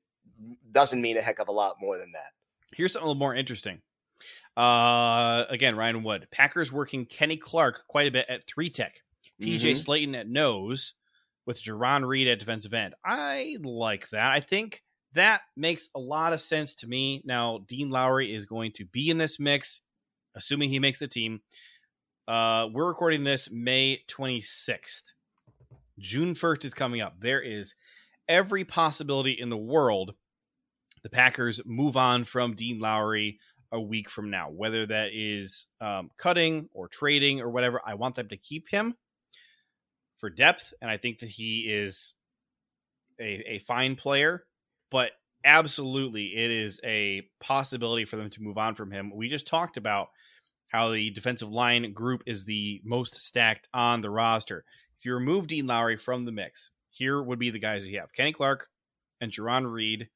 doesn't 0.72 1.02
mean 1.02 1.18
a 1.18 1.22
heck 1.22 1.40
of 1.40 1.48
a 1.48 1.52
lot 1.52 1.78
more 1.80 1.98
than 1.98 2.12
that. 2.14 2.32
Here's 2.74 2.94
something 2.94 3.06
a 3.06 3.10
little 3.10 3.20
more 3.20 3.36
interesting. 3.36 3.82
Uh, 4.56 5.46
again, 5.50 5.76
Ryan 5.76 6.04
Wood. 6.04 6.28
Packers 6.32 6.72
working 6.72 7.06
Kenny 7.06 7.38
Clark 7.38 7.84
quite 7.88 8.08
a 8.08 8.12
bit 8.12 8.26
at 8.30 8.46
three 8.46 8.70
tech. 8.70 9.02
TJ 9.42 9.62
mm-hmm. 9.62 9.92
Slaton 9.92 10.20
at 10.20 10.28
nose 10.28 10.94
with 11.48 11.64
Jarran 11.64 12.06
Reed 12.06 12.28
at 12.28 12.38
defensive 12.38 12.74
end. 12.74 12.94
I 13.04 13.56
like 13.64 14.10
that. 14.10 14.32
I 14.32 14.42
think 14.42 14.84
that 15.14 15.42
makes 15.56 15.88
a 15.96 16.00
lot 16.00 16.34
of 16.34 16.42
sense 16.42 16.76
to 16.76 16.88
me. 16.88 17.24
Now, 17.26 17.62
Dean 17.66 17.90
Lowry 17.90 18.32
is 18.32 18.46
going 18.46 18.74
to 18.74 18.86
be 18.86 19.10
in 19.10 19.18
this 19.18 19.40
mix, 19.40 19.82
assuming 20.36 20.70
he 20.70 20.80
makes 20.80 21.00
the 21.00 21.08
team. 21.08 21.40
Uh, 22.28 22.68
we're 22.72 22.88
recording 22.88 23.24
this 23.24 23.50
May 23.50 24.04
26th. 24.10 25.04
June 25.98 26.36
1st 26.36 26.66
is 26.66 26.74
coming 26.74 27.02
up. 27.02 27.16
There 27.20 27.42
is 27.42 27.74
every 28.28 28.66
possibility 28.66 29.32
in 29.32 29.50
the 29.50 29.58
world 29.58 30.14
the 31.04 31.10
Packers 31.10 31.62
move 31.66 31.96
on 31.96 32.26
from 32.26 32.54
Dean 32.54 32.80
Lowry 32.80 33.40
a 33.72 33.80
week 33.80 34.10
from 34.10 34.30
now, 34.30 34.50
whether 34.50 34.86
that 34.86 35.12
is 35.14 35.68
um, 35.80 36.12
cutting 36.18 36.68
or 36.74 36.90
trading 36.90 37.40
or 37.40 37.50
whatever. 37.50 37.82
I 37.86 37.94
want 37.94 38.16
them 38.16 38.28
to 38.30 38.38
keep 38.38 38.70
him 38.70 38.96
for 40.20 40.30
depth, 40.30 40.74
and 40.82 40.90
I 40.90 40.98
think 40.98 41.20
that 41.20 41.30
he 41.30 41.62
is 41.68 42.14
a, 43.20 43.54
a 43.56 43.60
fine 43.60 43.96
player, 43.96 44.44
but 44.92 45.12
absolutely 45.44 46.36
it 46.36 46.52
is 46.52 46.80
a 46.84 47.24
possibility 47.40 48.06
for 48.06 48.18
them 48.18 48.30
to 48.32 48.42
move 48.42 48.58
on 48.58 48.76
from 48.76 48.92
him. 48.92 49.12
We 49.16 49.30
just 49.30 49.48
talked 49.48 49.78
about 49.78 50.10
how 50.70 50.92
the 50.92 51.10
defensive 51.12 51.50
line 51.50 51.94
group 51.94 52.24
is 52.26 52.46
the 52.46 52.82
most 52.84 53.16
stacked 53.16 53.68
on 53.74 54.02
the 54.02 54.10
roster. 54.10 54.66
If 55.00 55.06
you 55.06 55.14
remove 55.14 55.48
Dean 55.48 55.68
Lowry 55.68 55.98
from 55.98 56.26
the 56.26 56.32
mix, 56.32 56.72
here 56.90 57.22
would 57.22 57.40
be 57.40 57.52
the 57.52 57.60
guys 57.60 57.86
you 57.86 58.00
have 58.00 58.14
Kenny 58.14 58.34
Clark 58.34 58.68
and 59.22 59.32
Jarran 59.32 59.72
Reed 59.72 60.10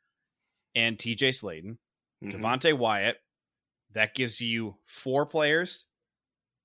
and 0.76 0.98
TJ 0.98 1.30
Slaton, 1.30 1.78
mm-hmm. 2.24 2.30
Devonte 2.30 2.78
Wyatt. 2.78 3.18
That 3.94 4.16
gives 4.16 4.40
you 4.42 4.76
four 4.88 5.26
players. 5.26 5.86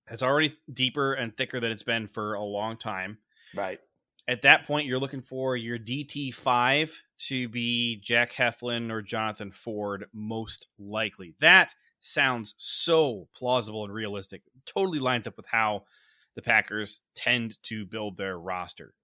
That's 0.09 0.23
already 0.23 0.57
deeper 0.73 1.15
and 1.15 1.37
thicker 1.37 1.61
than 1.61 1.73
it's 1.73 1.83
been 1.83 2.09
for 2.09 2.35
a 2.35 2.43
long 2.43 2.77
time. 2.77 3.19
Right. 3.57 3.81
At 4.29 4.43
that 4.43 4.67
point, 4.67 4.87
you're 4.87 4.99
looking 4.99 5.23
for 5.23 5.57
your 5.57 5.79
DT5 5.79 6.93
to 7.29 7.49
be 7.49 7.97
Jack 7.97 8.33
Heflin 8.33 8.91
or 8.91 9.01
Jonathan 9.01 9.53
Ford, 9.53 10.07
most 10.13 10.67
likely. 10.79 11.35
That 11.41 11.75
sounds 12.01 12.55
so 12.57 13.29
plausible 13.35 13.85
and 13.85 13.93
realistic. 13.93 14.43
Totally 14.65 14.99
lines 14.99 15.27
up 15.27 15.37
with 15.37 15.47
how 15.47 15.85
the 16.35 16.43
Packers 16.43 17.03
tend 17.15 17.61
to 17.65 17.87
build 17.87 18.17
their 18.17 18.39
roster. 18.39 18.95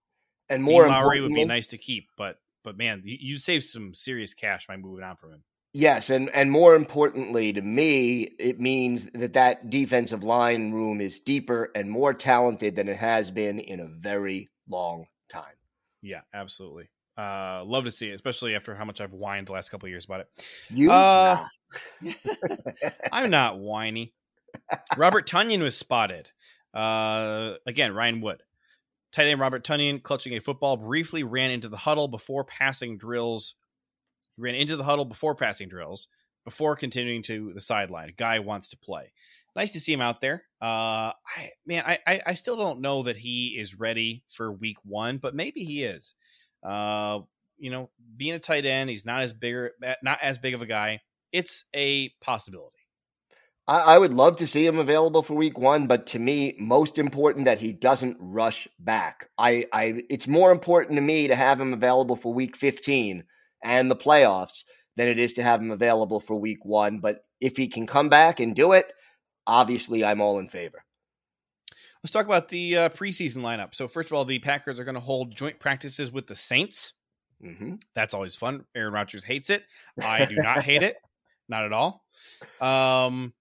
And 0.49 0.62
more 0.62 0.85
Dean 0.85 0.92
Lowry 0.92 1.21
would 1.21 1.32
be 1.32 1.44
nice 1.44 1.68
to 1.68 1.78
keep, 1.78 2.09
but 2.16 2.38
but 2.64 2.76
man, 2.76 3.02
you, 3.04 3.16
you 3.21 3.38
save 3.38 3.64
some 3.64 3.94
serious 3.94 4.35
cash 4.35 4.66
by 4.66 4.76
moving 4.76 5.04
on 5.04 5.16
from 5.16 5.30
him. 5.32 5.42
Yes, 5.74 6.10
and 6.10 6.28
and 6.30 6.50
more 6.50 6.74
importantly 6.74 7.52
to 7.54 7.62
me, 7.62 8.22
it 8.38 8.60
means 8.60 9.06
that 9.14 9.32
that 9.32 9.70
defensive 9.70 10.22
line 10.22 10.70
room 10.72 11.00
is 11.00 11.20
deeper 11.20 11.70
and 11.74 11.90
more 11.90 12.12
talented 12.12 12.76
than 12.76 12.88
it 12.88 12.98
has 12.98 13.30
been 13.30 13.58
in 13.58 13.80
a 13.80 13.86
very 13.86 14.50
long 14.68 15.06
time. 15.30 15.54
Yeah, 16.02 16.20
absolutely. 16.34 16.90
Uh, 17.16 17.64
love 17.64 17.84
to 17.84 17.90
see 17.90 18.10
it, 18.10 18.14
especially 18.14 18.54
after 18.54 18.74
how 18.74 18.84
much 18.84 19.00
I've 19.00 19.12
whined 19.12 19.46
the 19.46 19.52
last 19.52 19.70
couple 19.70 19.88
years 19.88 20.04
about 20.04 20.20
it. 20.20 20.28
You, 20.68 20.90
uh, 20.90 21.46
I'm 23.12 23.30
not 23.30 23.58
whiny. 23.58 24.12
Robert 24.96 25.26
Tonyan 25.26 25.62
was 25.62 25.76
spotted. 25.76 26.28
Uh, 26.74 27.54
again, 27.66 27.94
Ryan 27.94 28.20
Wood. 28.20 28.42
Tight 29.12 29.26
end 29.26 29.40
Robert 29.40 29.62
Tonyan, 29.62 30.02
clutching 30.02 30.34
a 30.34 30.40
football, 30.40 30.78
briefly 30.78 31.22
ran 31.22 31.50
into 31.50 31.68
the 31.68 31.76
huddle 31.76 32.08
before 32.08 32.44
passing 32.44 32.96
drills. 32.96 33.54
He 34.36 34.42
ran 34.42 34.54
into 34.54 34.76
the 34.76 34.84
huddle 34.84 35.04
before 35.04 35.34
passing 35.34 35.68
drills, 35.68 36.08
before 36.44 36.76
continuing 36.76 37.22
to 37.24 37.52
the 37.54 37.60
sideline. 37.60 38.10
Guy 38.16 38.38
wants 38.40 38.70
to 38.70 38.78
play. 38.78 39.12
Nice 39.54 39.72
to 39.72 39.80
see 39.80 39.92
him 39.92 40.00
out 40.00 40.20
there. 40.20 40.44
Uh, 40.62 41.12
I 41.36 41.50
man, 41.66 41.84
I, 41.86 42.22
I 42.26 42.34
still 42.34 42.56
don't 42.56 42.80
know 42.80 43.02
that 43.02 43.18
he 43.18 43.56
is 43.58 43.78
ready 43.78 44.24
for 44.30 44.50
week 44.50 44.78
one, 44.84 45.18
but 45.18 45.34
maybe 45.34 45.64
he 45.64 45.84
is. 45.84 46.14
Uh, 46.62 47.20
you 47.58 47.70
know, 47.70 47.90
being 48.16 48.34
a 48.34 48.38
tight 48.38 48.64
end, 48.64 48.88
he's 48.88 49.04
not 49.04 49.22
as 49.22 49.32
bigger, 49.32 49.72
not 50.02 50.18
as 50.22 50.38
big 50.38 50.54
of 50.54 50.62
a 50.62 50.66
guy. 50.66 51.00
It's 51.32 51.64
a 51.74 52.10
possibility. 52.20 52.78
I, 53.68 53.80
I 53.80 53.98
would 53.98 54.14
love 54.14 54.36
to 54.36 54.46
see 54.46 54.66
him 54.66 54.78
available 54.78 55.22
for 55.22 55.34
week 55.34 55.58
one, 55.58 55.86
but 55.86 56.06
to 56.08 56.18
me, 56.18 56.56
most 56.58 56.98
important 56.98 57.44
that 57.44 57.60
he 57.60 57.72
doesn't 57.72 58.16
rush 58.20 58.68
back. 58.78 59.28
I, 59.38 59.66
I 59.72 60.02
it's 60.10 60.26
more 60.26 60.50
important 60.50 60.96
to 60.96 61.02
me 61.02 61.28
to 61.28 61.36
have 61.36 61.60
him 61.60 61.72
available 61.72 62.16
for 62.16 62.32
week 62.32 62.56
15 62.56 63.24
and 63.62 63.90
the 63.90 63.97
playoffs 63.97 64.64
than 64.97 65.09
it 65.09 65.19
is 65.19 65.33
to 65.35 65.42
have 65.42 65.61
him 65.61 65.71
available 65.71 66.21
for 66.21 66.35
week 66.37 66.64
one. 66.64 66.99
But 66.99 67.25
if 67.40 67.57
he 67.57 67.69
can 67.69 67.87
come 67.87 68.09
back 68.09 68.40
and 68.40 68.54
do 68.54 68.73
it, 68.73 68.92
obviously 69.47 70.04
I'm 70.04 70.21
all 70.21 70.38
in 70.38 70.49
favor. 70.49 70.85
Let's 72.02 72.12
talk 72.12 72.26
about 72.26 72.49
the 72.49 72.76
uh, 72.76 72.88
preseason 72.88 73.42
lineup. 73.42 73.75
So, 73.75 73.87
first 73.87 74.09
of 74.09 74.14
all, 74.14 74.25
the 74.25 74.40
Packers 74.40 74.81
are 74.81 74.85
going 74.85 74.97
to 74.97 75.00
hold 75.00 75.37
joint 75.37 75.61
practices 75.61 76.11
with 76.11 76.26
the 76.26 76.35
Saints. 76.35 76.95
Mm-hmm. 77.42 77.75
That's 77.95 78.12
always 78.12 78.35
fun. 78.35 78.64
Aaron 78.75 78.92
Rodgers 78.92 79.25
hates 79.25 79.50
it. 79.50 79.64
I 80.02 80.25
do 80.25 80.35
not 80.37 80.62
hate 80.62 80.83
it, 80.83 80.97
not 81.49 81.64
at 81.64 81.73
all. 81.73 82.04
Um, 82.61 83.33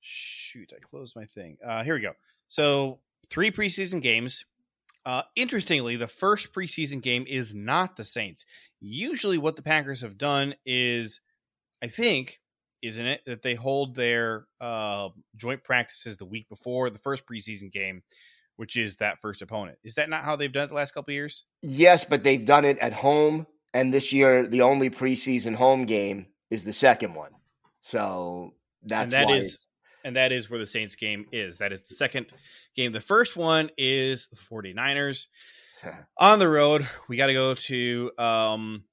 shoot, 0.00 0.72
I 0.76 0.80
closed 0.80 1.14
my 1.14 1.26
thing. 1.26 1.58
Uh, 1.64 1.84
here 1.84 1.94
we 1.94 2.00
go. 2.00 2.12
So 2.48 2.98
three 3.30 3.50
preseason 3.50 4.02
games. 4.02 4.44
Uh, 5.06 5.22
interestingly, 5.36 5.96
the 5.96 6.08
first 6.08 6.52
preseason 6.52 7.00
game 7.00 7.24
is 7.28 7.54
not 7.54 7.96
the 7.96 8.04
Saints. 8.04 8.44
Usually, 8.80 9.38
what 9.38 9.56
the 9.56 9.62
Packers 9.62 10.00
have 10.02 10.18
done 10.18 10.54
is, 10.64 11.20
I 11.82 11.88
think, 11.88 12.40
isn't 12.82 13.06
it, 13.06 13.22
that 13.26 13.42
they 13.42 13.54
hold 13.54 13.94
their 13.94 14.46
uh, 14.60 15.08
joint 15.36 15.64
practices 15.64 16.16
the 16.16 16.24
week 16.24 16.48
before 16.48 16.90
the 16.90 16.98
first 16.98 17.26
preseason 17.26 17.72
game, 17.72 18.02
which 18.56 18.76
is 18.76 18.96
that 18.96 19.20
first 19.20 19.42
opponent. 19.42 19.78
Is 19.82 19.94
that 19.94 20.08
not 20.08 20.24
how 20.24 20.36
they've 20.36 20.52
done 20.52 20.64
it 20.64 20.68
the 20.68 20.74
last 20.74 20.92
couple 20.92 21.12
years? 21.12 21.44
Yes, 21.62 22.04
but 22.04 22.22
they've 22.22 22.44
done 22.44 22.64
it 22.64 22.78
at 22.78 22.92
home, 22.92 23.46
and 23.74 23.92
this 23.92 24.12
year 24.12 24.46
the 24.46 24.62
only 24.62 24.90
preseason 24.90 25.54
home 25.54 25.84
game 25.84 26.26
is 26.50 26.64
the 26.64 26.72
second 26.72 27.14
one. 27.14 27.32
So 27.80 28.54
that's 28.82 29.04
and 29.04 29.12
that 29.12 29.30
is 29.30 29.66
and 30.04 30.16
that 30.16 30.32
is 30.32 30.48
where 30.48 30.60
the 30.60 30.66
Saints 30.66 30.96
game 30.96 31.26
is. 31.32 31.58
That 31.58 31.72
is 31.72 31.82
the 31.82 31.94
second 31.94 32.32
game. 32.74 32.92
The 32.92 33.00
first 33.00 33.36
one 33.36 33.70
is 33.76 34.28
the 34.28 34.36
49ers 34.36 35.26
on 36.16 36.38
the 36.38 36.48
road. 36.48 36.88
We 37.08 37.16
got 37.16 37.26
to 37.26 37.34
go 37.34 37.54
to 37.54 38.12
um 38.18 38.84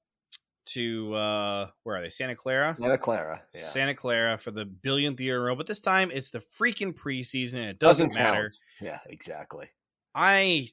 to 0.66 1.14
uh 1.14 1.68
where 1.84 1.96
are 1.96 2.02
they? 2.02 2.08
Santa 2.08 2.34
Clara. 2.34 2.76
Santa 2.78 2.98
Clara. 2.98 3.42
Yeah. 3.54 3.60
Santa 3.60 3.94
Clara 3.94 4.38
for 4.38 4.50
the 4.50 4.64
billionth 4.64 5.20
year 5.20 5.36
in 5.36 5.42
a 5.42 5.44
row. 5.44 5.56
But 5.56 5.66
this 5.66 5.80
time 5.80 6.10
it's 6.12 6.30
the 6.30 6.42
freaking 6.60 6.94
preseason. 6.94 7.68
it 7.68 7.78
doesn't, 7.78 8.08
doesn't 8.08 8.20
matter. 8.20 8.42
Count. 8.42 8.58
Yeah, 8.80 8.98
exactly. 9.06 9.68
I 10.14 10.68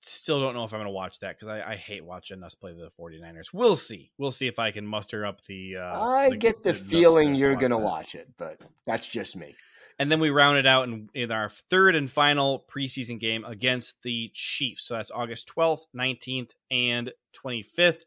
still 0.00 0.40
don't 0.40 0.54
know 0.54 0.64
if 0.64 0.72
I'm 0.72 0.78
going 0.78 0.86
to 0.86 0.92
watch 0.92 1.18
that 1.20 1.38
because 1.38 1.48
I, 1.48 1.72
I, 1.72 1.76
hate 1.76 2.04
watching 2.04 2.42
us 2.42 2.54
play 2.54 2.72
the 2.72 2.90
49ers. 2.98 3.52
We'll 3.52 3.76
see. 3.76 4.12
We'll 4.18 4.30
see 4.30 4.46
if 4.46 4.58
I 4.58 4.70
can 4.70 4.86
muster 4.86 5.26
up 5.26 5.42
the. 5.44 5.76
Uh, 5.76 6.00
I 6.00 6.30
the, 6.30 6.36
get 6.36 6.62
the, 6.62 6.72
the 6.72 6.78
feeling 6.78 7.34
you're 7.34 7.56
going 7.56 7.72
to 7.72 7.78
watch 7.78 8.14
it, 8.14 8.28
but 8.38 8.60
that's 8.86 9.06
just 9.06 9.36
me. 9.36 9.54
And 9.98 10.12
then 10.12 10.20
we 10.20 10.30
round 10.30 10.58
it 10.58 10.66
out 10.66 10.88
in, 10.88 11.08
in 11.14 11.32
our 11.32 11.48
third 11.48 11.94
and 11.94 12.10
final 12.10 12.64
preseason 12.68 13.18
game 13.18 13.44
against 13.44 14.02
the 14.02 14.30
Chiefs. 14.34 14.84
So 14.84 14.94
that's 14.94 15.10
August 15.10 15.50
12th, 15.56 15.86
19th, 15.96 16.50
and 16.70 17.12
25th. 17.34 18.02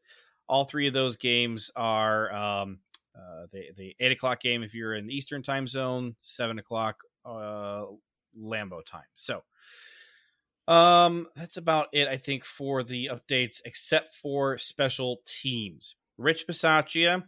All 0.47 0.65
three 0.65 0.87
of 0.87 0.93
those 0.93 1.15
games 1.15 1.71
are 1.75 2.31
um, 2.33 2.79
uh, 3.15 3.47
the, 3.51 3.69
the 3.75 3.95
8 3.99 4.11
o'clock 4.11 4.39
game 4.39 4.63
if 4.63 4.75
you're 4.75 4.93
in 4.93 5.07
the 5.07 5.15
Eastern 5.15 5.41
time 5.41 5.67
zone, 5.67 6.15
7 6.19 6.59
o'clock 6.59 7.01
uh, 7.25 7.85
Lambeau 8.39 8.85
time. 8.85 9.03
So 9.15 9.43
um, 10.67 11.25
that's 11.35 11.57
about 11.57 11.87
it, 11.93 12.07
I 12.07 12.17
think, 12.17 12.45
for 12.45 12.83
the 12.83 13.09
updates, 13.11 13.61
except 13.65 14.13
for 14.13 14.59
special 14.59 15.21
teams. 15.25 15.95
Rich 16.17 16.45
Bisaccia 16.47 17.23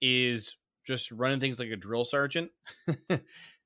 is 0.00 0.56
just 0.86 1.12
running 1.12 1.40
things 1.40 1.58
like 1.58 1.70
a 1.70 1.76
drill 1.76 2.04
sergeant. 2.04 2.50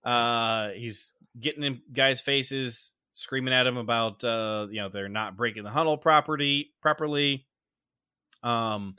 Uh, 0.05 0.71
he's 0.71 1.13
getting 1.39 1.63
in 1.63 1.83
guys' 1.93 2.21
faces, 2.21 2.93
screaming 3.13 3.55
at 3.55 3.65
them 3.65 3.77
about 3.77 4.25
uh, 4.25 4.67
you 4.71 4.81
know 4.81 4.89
they're 4.89 5.09
not 5.09 5.37
breaking 5.37 5.65
the 5.65 5.71
huddle 5.71 5.99
property 5.99 6.73
properly. 6.81 7.47
Um, 8.43 8.97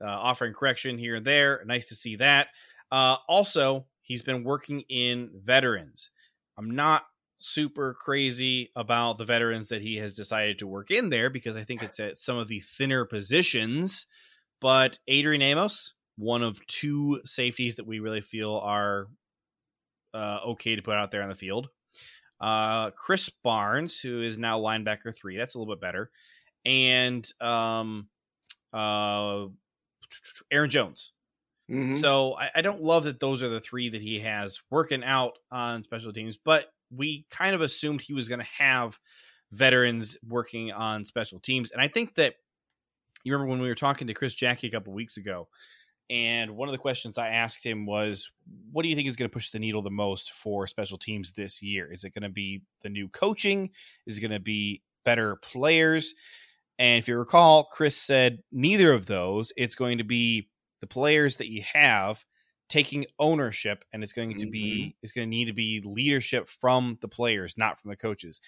uh, 0.00 0.06
offering 0.06 0.52
correction 0.52 0.98
here 0.98 1.16
and 1.16 1.26
there. 1.26 1.62
Nice 1.66 1.88
to 1.88 1.94
see 1.94 2.16
that. 2.16 2.48
Uh, 2.92 3.16
also, 3.28 3.86
he's 4.02 4.22
been 4.22 4.44
working 4.44 4.82
in 4.88 5.30
veterans. 5.34 6.10
I'm 6.56 6.72
not 6.72 7.04
super 7.38 7.94
crazy 7.94 8.70
about 8.76 9.18
the 9.18 9.24
veterans 9.24 9.68
that 9.68 9.82
he 9.82 9.96
has 9.96 10.14
decided 10.14 10.58
to 10.58 10.66
work 10.66 10.90
in 10.90 11.10
there 11.10 11.28
because 11.30 11.56
I 11.56 11.64
think 11.64 11.82
it's 11.82 12.00
at 12.00 12.18
some 12.18 12.38
of 12.38 12.48
the 12.48 12.60
thinner 12.60 13.04
positions. 13.04 14.06
But 14.60 14.98
Adrian 15.08 15.42
Amos, 15.42 15.94
one 16.16 16.42
of 16.42 16.64
two 16.66 17.20
safeties 17.24 17.76
that 17.76 17.86
we 17.86 17.98
really 17.98 18.20
feel 18.20 18.56
are 18.62 19.08
uh, 20.14 20.40
okay 20.46 20.76
to 20.76 20.82
put 20.82 20.96
out 20.96 21.10
there 21.10 21.22
on 21.22 21.28
the 21.28 21.34
field. 21.34 21.68
Uh, 22.40 22.90
Krys 22.90 23.30
Barnes, 23.42 24.00
who 24.00 24.22
is 24.22 24.38
now 24.38 24.58
linebacker 24.58 25.14
three, 25.14 25.36
that's 25.36 25.54
a 25.54 25.58
little 25.58 25.74
bit 25.74 25.80
better, 25.80 26.10
and 26.64 27.28
um, 27.40 28.08
uh, 28.72 29.46
Aaron 30.50 30.70
Jones. 30.70 31.12
Mm-hmm. 31.70 31.96
So 31.96 32.36
I, 32.36 32.50
I, 32.56 32.60
don't 32.60 32.82
love 32.82 33.04
that 33.04 33.20
those 33.20 33.42
are 33.42 33.48
the 33.48 33.60
three 33.60 33.88
that 33.88 34.02
he 34.02 34.20
has 34.20 34.60
working 34.70 35.02
out 35.02 35.38
on 35.50 35.82
special 35.82 36.12
teams, 36.12 36.36
but 36.36 36.66
we 36.94 37.24
kind 37.30 37.54
of 37.54 37.62
assumed 37.62 38.02
he 38.02 38.12
was 38.12 38.28
going 38.28 38.40
to 38.40 38.46
have 38.58 38.98
veterans 39.50 40.18
working 40.28 40.72
on 40.72 41.06
special 41.06 41.40
teams, 41.40 41.70
and 41.70 41.80
I 41.80 41.88
think 41.88 42.16
that 42.16 42.34
you 43.24 43.32
remember 43.32 43.50
when 43.50 43.62
we 43.62 43.68
were 43.68 43.74
talking 43.74 44.06
to 44.06 44.14
Chris 44.14 44.34
Jacke 44.34 44.64
a 44.64 44.70
couple 44.70 44.92
weeks 44.92 45.16
ago, 45.16 45.48
and 46.10 46.56
one 46.56 46.68
of 46.68 46.72
the 46.72 46.78
questions 46.78 47.18
I 47.18 47.28
asked 47.28 47.64
him 47.64 47.86
was, 47.86 48.30
"What 48.70 48.82
do 48.82 48.88
you 48.88 48.96
think 48.96 49.08
is 49.08 49.16
going 49.16 49.28
to 49.28 49.34
push 49.34 49.50
the 49.50 49.58
needle 49.58 49.82
the 49.82 49.90
most 49.90 50.32
for 50.32 50.66
special 50.66 50.98
teams 50.98 51.32
this 51.32 51.62
year? 51.62 51.90
Is 51.92 52.04
it 52.04 52.14
going 52.14 52.22
to 52.22 52.28
be 52.28 52.62
the 52.82 52.88
new 52.88 53.08
coaching? 53.08 53.70
Is 54.06 54.18
it 54.18 54.20
going 54.20 54.30
to 54.30 54.40
be 54.40 54.82
better 55.04 55.36
players?" 55.36 56.14
And 56.78 56.98
if 56.98 57.08
you 57.08 57.16
recall, 57.16 57.64
Chris 57.64 57.96
said 57.96 58.42
neither 58.50 58.92
of 58.92 59.06
those. 59.06 59.52
It's 59.56 59.76
going 59.76 59.98
to 59.98 60.04
be 60.04 60.48
the 60.80 60.86
players 60.86 61.36
that 61.36 61.48
you 61.48 61.62
have 61.72 62.24
taking 62.68 63.06
ownership, 63.18 63.84
and 63.92 64.02
it's 64.02 64.12
going 64.12 64.36
to 64.38 64.46
be 64.46 64.80
mm-hmm. 64.80 64.96
it's 65.02 65.12
going 65.12 65.26
to 65.26 65.30
need 65.30 65.46
to 65.46 65.52
be 65.52 65.82
leadership 65.84 66.48
from 66.48 66.98
the 67.00 67.08
players, 67.08 67.54
not 67.56 67.80
from 67.80 67.90
the 67.90 67.96
coaches. 67.96 68.40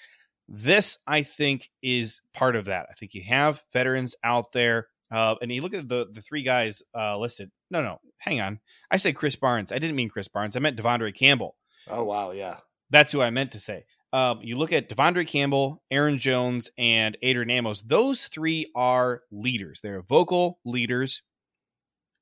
This, 0.49 0.99
I 1.07 1.23
think, 1.23 1.71
is 1.83 2.21
part 2.33 2.57
of 2.57 2.67
that. 2.67 2.87
I 2.91 2.95
think 2.95 3.15
you 3.15 3.23
have 3.25 3.63
veterans 3.73 4.15
out 4.23 4.53
there, 4.53 4.89
uh, 5.13 5.35
and 5.41 5.53
you 5.53 5.63
look 5.63 5.75
at 5.75 5.89
the 5.89 6.07
the 6.13 6.21
three 6.21 6.43
guys 6.43 6.83
uh, 6.97 7.19
listed. 7.19 7.51
No, 7.71 7.83
no, 7.83 7.99
hang 8.19 8.41
on. 8.41 8.61
I 8.91 8.97
said 8.97 9.15
Krys 9.15 9.39
Barnes. 9.39 9.73
I 9.73 9.79
didn't 9.79 9.97
mean 9.97 10.11
Krys 10.11 10.33
Barnes. 10.33 10.57
I 10.57 10.61
meant 10.61 10.79
De'Vondre 10.79 11.15
Campbell. 11.15 11.57
Oh 11.89 12.05
wow, 12.05 12.33
yeah, 12.33 12.59
that's 12.91 13.13
who 13.13 13.21
I 13.21 13.31
meant 13.31 13.53
to 13.53 13.61
say. 13.61 13.85
Um, 14.13 14.41
you 14.43 14.57
look 14.57 14.73
at 14.73 14.89
De'Vondre 14.89 15.27
Campbell, 15.27 15.83
Aaron 15.91 16.19
Jones, 16.19 16.71
and 16.79 17.17
Adrian 17.23 17.51
Amos. 17.51 17.83
Those 17.83 18.29
three 18.29 18.71
are 18.75 19.23
leaders. 19.31 19.81
They're 19.83 20.03
vocal 20.03 20.59
leaders, 20.65 21.23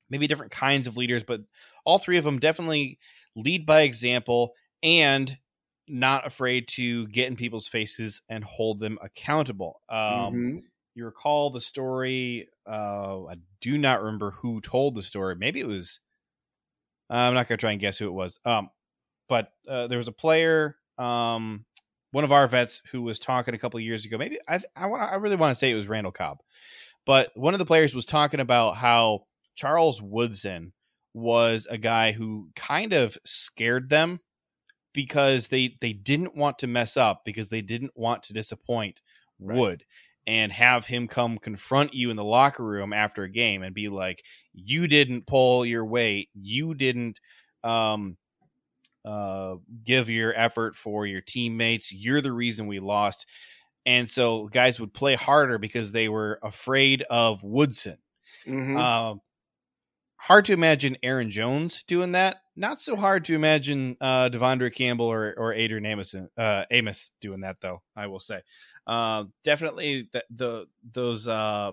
maybe 0.09 0.27
different 0.27 0.51
kinds 0.51 0.87
of 0.87 0.97
leaders, 0.97 1.23
but 1.23 1.41
all 1.85 1.99
three 1.99 2.17
of 2.17 2.23
them 2.23 2.39
definitely 2.39 2.99
lead 3.35 3.65
by 3.65 3.81
example 3.81 4.53
and 4.83 5.37
not 5.87 6.25
afraid 6.25 6.67
to 6.67 7.07
get 7.07 7.27
in 7.27 7.35
people's 7.35 7.67
faces 7.67 8.21
and 8.29 8.43
hold 8.43 8.79
them 8.79 8.97
accountable. 9.01 9.81
Um, 9.89 9.99
mm-hmm. 9.99 10.57
You 10.95 11.05
recall 11.05 11.49
the 11.49 11.61
story? 11.61 12.49
Uh, 12.67 13.25
I 13.25 13.35
do 13.61 13.77
not 13.77 14.01
remember 14.01 14.31
who 14.31 14.61
told 14.61 14.95
the 14.95 15.03
story. 15.03 15.35
Maybe 15.35 15.59
it 15.59 15.67
was. 15.67 15.99
I'm 17.09 17.35
not 17.35 17.47
going 17.47 17.57
to 17.57 17.61
try 17.61 17.71
and 17.71 17.79
guess 17.79 17.99
who 17.99 18.07
it 18.07 18.13
was. 18.13 18.39
Um, 18.45 18.69
but 19.29 19.51
uh, 19.69 19.87
there 19.87 19.99
was 19.99 20.07
a 20.07 20.13
player 20.13 20.77
um, 20.97 21.65
one 22.11 22.23
of 22.23 22.31
our 22.31 22.47
vets 22.47 22.81
who 22.91 23.01
was 23.01 23.19
talking 23.19 23.53
a 23.53 23.57
couple 23.57 23.79
years 23.79 24.05
ago. 24.05 24.17
Maybe 24.17 24.37
I 24.47 24.59
I, 24.75 24.87
want 24.87 25.03
I 25.03 25.15
really 25.15 25.35
want 25.35 25.51
to 25.51 25.55
say 25.55 25.71
it 25.71 25.75
was 25.75 25.89
Randall 25.89 26.11
Cobb, 26.11 26.39
but 27.05 27.31
one 27.35 27.53
of 27.53 27.59
the 27.59 27.65
players 27.65 27.93
was 27.93 28.05
talking 28.05 28.39
about 28.39 28.77
how 28.77 29.25
Charles 29.55 30.01
Woodson 30.01 30.73
was 31.13 31.67
a 31.69 31.77
guy 31.77 32.11
who 32.11 32.49
kind 32.55 32.93
of 32.93 33.17
scared 33.25 33.89
them 33.89 34.19
because 34.93 35.49
they 35.49 35.75
they 35.81 35.93
didn't 35.93 36.35
want 36.35 36.59
to 36.59 36.67
mess 36.67 36.95
up 36.95 37.23
because 37.25 37.49
they 37.49 37.61
didn't 37.61 37.91
want 37.95 38.23
to 38.23 38.33
disappoint 38.33 39.01
right. 39.39 39.57
Wood 39.57 39.83
and 40.27 40.51
have 40.51 40.85
him 40.85 41.07
come 41.07 41.37
confront 41.37 41.93
you 41.93 42.09
in 42.09 42.15
the 42.15 42.23
locker 42.23 42.63
room 42.63 42.93
after 42.93 43.23
a 43.23 43.29
game 43.29 43.61
and 43.61 43.75
be 43.75 43.89
like 43.89 44.23
you 44.53 44.87
didn't 44.87 45.27
pull 45.27 45.65
your 45.65 45.85
weight 45.85 46.29
you 46.33 46.73
didn't 46.73 47.19
um 47.63 48.17
uh, 49.05 49.55
give 49.83 50.09
your 50.09 50.33
effort 50.35 50.75
for 50.75 51.05
your 51.05 51.21
teammates. 51.21 51.93
You're 51.93 52.21
the 52.21 52.33
reason 52.33 52.67
we 52.67 52.79
lost. 52.79 53.27
And 53.85 54.09
so 54.09 54.47
guys 54.47 54.79
would 54.79 54.93
play 54.93 55.15
harder 55.15 55.59
because 55.59 55.91
they 55.91 56.09
were 56.09 56.39
afraid 56.41 57.03
of 57.03 57.43
Woodson. 57.43 57.99
Mm-hmm. 58.47 58.77
Uh, 58.77 59.15
hard 60.17 60.45
to 60.45 60.53
imagine 60.53 60.97
Aaron 61.03 61.29
Jones 61.29 61.83
doing 61.83 62.13
that. 62.13 62.37
Not 62.55 62.81
so 62.81 62.95
hard 62.95 63.25
to 63.25 63.35
imagine 63.35 63.95
uh, 64.01 64.29
De'Vondre 64.29 64.73
Campbell 64.73 65.05
or, 65.05 65.35
or 65.37 65.53
Adrian 65.53 65.85
Amos, 65.85 66.15
uh, 66.37 66.65
Amos 66.71 67.11
doing 67.21 67.41
that, 67.41 67.57
though. 67.61 67.83
I 67.95 68.07
will 68.07 68.19
say, 68.19 68.41
uh, 68.87 69.25
definitely 69.43 70.09
the, 70.11 70.23
the 70.29 70.65
those 70.91 71.27
uh, 71.27 71.71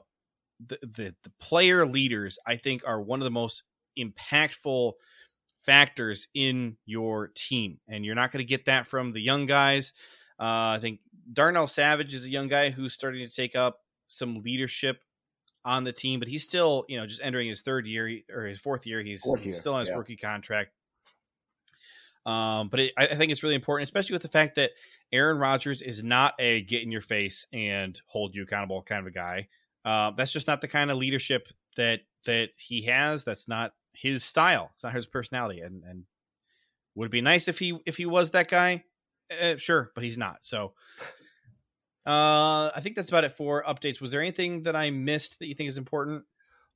the, 0.67 0.79
the 0.83 1.15
the 1.23 1.33
player 1.41 1.87
leaders. 1.87 2.39
I 2.47 2.57
think 2.57 2.83
are 2.87 3.01
one 3.01 3.21
of 3.21 3.25
the 3.25 3.31
most 3.31 3.63
impactful 3.99 4.93
factors 5.65 6.29
in 6.35 6.77
your 6.87 7.31
team. 7.35 7.79
And 7.89 8.05
you're 8.05 8.15
not 8.15 8.33
going 8.33 8.45
to 8.45 8.49
get 8.49 8.67
that 8.67 8.87
from 8.87 9.13
the 9.13 9.21
young 9.21 9.47
guys. 9.47 9.93
Uh, 10.39 10.75
I 10.75 10.79
think 10.81 11.01
Darnell 11.33 11.67
Savage 11.67 12.15
is 12.15 12.25
a 12.25 12.31
young 12.31 12.49
guy 12.49 12.71
who's 12.71 12.93
starting 12.93 13.27
to 13.27 13.33
take 13.33 13.55
up 13.55 13.79
some 14.09 14.43
leadership 14.43 15.01
on 15.65 15.85
the 15.85 15.93
team, 15.93 16.19
but 16.19 16.29
he's 16.29 16.43
still, 16.43 16.85
you 16.89 16.99
know, 16.99 17.07
just 17.07 17.23
entering 17.23 17.49
his 17.49 17.63
third 17.63 17.87
year 17.87 18.21
or 18.35 18.47
his 18.47 18.61
fourth 18.61 18.87
year. 18.87 19.01
He's, 19.01 19.23
fourth 19.23 19.45
year, 19.45 19.53
still 19.53 19.75
on 19.75 19.81
his 19.81 19.91
yeah. 19.91 19.97
rookie 19.97 20.17
contract. 20.17 20.73
Um, 22.27 22.69
but 22.69 22.81
it, 22.81 22.93
I 22.97 23.15
think 23.15 23.31
it's 23.31 23.43
really 23.43 23.55
important, 23.55 23.85
especially 23.85 24.15
with 24.15 24.23
the 24.23 24.29
fact 24.29 24.57
that 24.57 24.71
Aaron 25.13 25.39
Rodgers 25.39 25.83
is 25.83 26.03
not 26.03 26.35
a 26.39 26.63
get 26.63 26.83
in 26.83 26.91
your 26.91 27.01
face 27.01 27.47
and 27.53 28.01
hold 28.07 28.35
you 28.35 28.43
accountable 28.43 28.83
kind 28.83 29.01
of 29.01 29.07
a 29.07 29.11
guy. 29.11 29.49
Uh, 29.85 30.13
that's 30.13 30.33
just 30.33 30.47
not 30.47 30.61
the 30.61 30.69
kind 30.69 30.91
of 30.91 30.97
leadership 30.97 31.49
that 31.77 32.01
that 32.25 32.51
he 32.57 32.83
has. 32.83 33.25
That's 33.25 33.49
not 33.49 33.73
his 33.93 34.25
style. 34.25 34.71
It's 34.73 34.85
not 34.85 34.95
his 34.95 35.07
personality. 35.07 35.61
And 35.61 35.83
and 35.85 36.05
would 36.95 37.07
it 37.07 37.13
be 37.13 37.21
nice 37.21 37.49
if 37.49 37.59
he 37.59 37.79
if 37.85 37.97
he 37.97 38.07
was 38.07 38.31
that 38.31 38.49
guy? 38.49 38.85
Uh, 39.41 39.57
sure, 39.57 39.91
but 39.95 40.05
he's 40.05 40.19
not. 40.19 40.39
So 40.43 40.75
uh 42.05 42.71
I 42.75 42.81
think 42.81 42.97
that's 42.97 43.09
about 43.09 43.25
it 43.25 43.37
for 43.37 43.63
updates. 43.63 44.01
Was 44.01 44.11
there 44.11 44.21
anything 44.21 44.65
that 44.65 44.75
I 44.75 44.91
missed 44.91 45.39
that 45.39 45.47
you 45.47 45.55
think 45.55 45.69
is 45.69 45.79
important? 45.79 46.25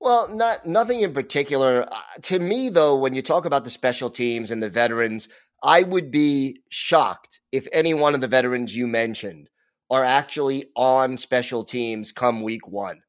Well, 0.01 0.29
not 0.35 0.67
nothing 0.67 1.01
in 1.01 1.13
particular. 1.15 1.87
Uh, 1.91 2.01
to 2.23 2.39
me, 2.39 2.69
though, 2.69 2.97
when 2.97 3.15
you 3.15 3.23
talk 3.23 3.45
about 3.45 3.65
the 3.65 3.71
special 3.71 4.11
teams 4.11 4.51
and 4.51 4.63
the 4.63 4.71
veterans, 4.71 5.29
I 5.63 5.83
would 5.83 6.11
be 6.11 6.61
shocked 6.69 7.41
if 7.53 7.67
any 7.73 7.95
one 7.95 8.15
of 8.15 8.21
the 8.21 8.29
veterans 8.29 8.77
you 8.77 8.87
mentioned 8.87 9.49
are 9.91 10.05
actually 10.05 10.67
on 10.77 11.17
special 11.17 11.65
teams 11.65 12.13
come 12.13 12.43
week 12.43 12.69
one. 12.69 13.01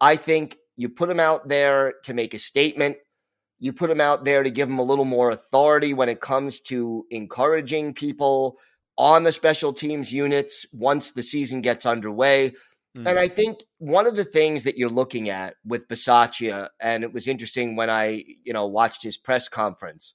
I 0.00 0.16
think 0.16 0.56
you 0.76 0.88
put 0.88 1.08
them 1.08 1.20
out 1.20 1.48
there 1.48 1.94
to 2.04 2.14
make 2.14 2.34
a 2.34 2.38
statement. 2.38 2.96
You 3.58 3.72
put 3.72 3.88
them 3.88 4.00
out 4.00 4.24
there 4.24 4.42
to 4.42 4.50
give 4.50 4.68
them 4.68 4.78
a 4.78 4.84
little 4.84 5.04
more 5.04 5.30
authority 5.30 5.94
when 5.94 6.08
it 6.08 6.20
comes 6.20 6.60
to 6.62 7.06
encouraging 7.10 7.94
people 7.94 8.58
on 8.96 9.24
the 9.24 9.32
special 9.32 9.72
teams 9.72 10.12
units 10.12 10.66
once 10.72 11.12
the 11.12 11.22
season 11.22 11.60
gets 11.60 11.86
underway. 11.86 12.52
Mm. 12.96 13.10
And 13.10 13.18
I 13.18 13.28
think 13.28 13.64
one 13.78 14.06
of 14.06 14.16
the 14.16 14.24
things 14.24 14.64
that 14.64 14.78
you're 14.78 14.88
looking 14.88 15.28
at 15.28 15.56
with 15.64 15.88
Bisaccia, 15.88 16.68
and 16.80 17.02
it 17.02 17.12
was 17.12 17.26
interesting 17.26 17.76
when 17.76 17.90
I, 17.90 18.24
you 18.44 18.52
know, 18.52 18.66
watched 18.66 19.02
his 19.02 19.16
press 19.16 19.48
conference. 19.48 20.14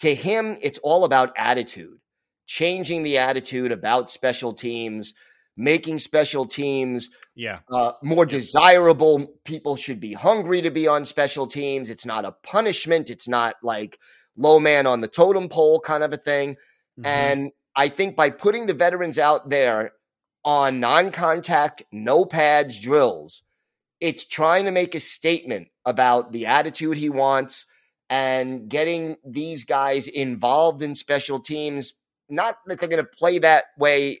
To 0.00 0.14
him, 0.14 0.56
it's 0.62 0.78
all 0.78 1.04
about 1.04 1.32
attitude, 1.36 1.98
changing 2.46 3.02
the 3.02 3.18
attitude 3.18 3.70
about 3.70 4.10
special 4.10 4.54
teams, 4.54 5.12
making 5.56 5.98
special 5.98 6.46
teams 6.46 7.10
yeah 7.34 7.58
uh, 7.70 7.92
more 8.02 8.24
desirable. 8.24 9.34
People 9.44 9.76
should 9.76 10.00
be 10.00 10.14
hungry 10.14 10.62
to 10.62 10.70
be 10.70 10.88
on 10.88 11.04
special 11.04 11.46
teams. 11.46 11.90
It's 11.90 12.06
not 12.06 12.24
a 12.24 12.32
punishment. 12.42 13.10
It's 13.10 13.28
not 13.28 13.56
like 13.62 13.98
low 14.36 14.58
man 14.58 14.86
on 14.86 15.02
the 15.02 15.08
totem 15.08 15.50
pole 15.50 15.80
kind 15.80 16.02
of 16.02 16.14
a 16.14 16.16
thing. 16.16 16.54
Mm-hmm. 16.54 17.06
And 17.06 17.50
I 17.76 17.88
think 17.88 18.16
by 18.16 18.30
putting 18.30 18.66
the 18.66 18.74
veterans 18.74 19.18
out 19.18 19.50
there 19.50 19.92
on 20.44 20.80
non-contact, 20.80 21.82
no 21.92 22.24
pads 22.24 22.78
drills, 22.78 23.42
it's 24.00 24.24
trying 24.24 24.64
to 24.64 24.70
make 24.70 24.94
a 24.94 25.00
statement 25.00 25.68
about 25.84 26.32
the 26.32 26.46
attitude 26.46 26.96
he 26.96 27.10
wants 27.10 27.66
and 28.08 28.68
getting 28.68 29.16
these 29.24 29.64
guys 29.64 30.08
involved 30.08 30.82
in 30.82 30.94
special 30.94 31.38
teams. 31.38 31.94
Not 32.28 32.56
that 32.66 32.80
they're 32.80 32.88
going 32.88 33.04
to 33.04 33.16
play 33.18 33.38
that 33.38 33.64
way 33.78 34.20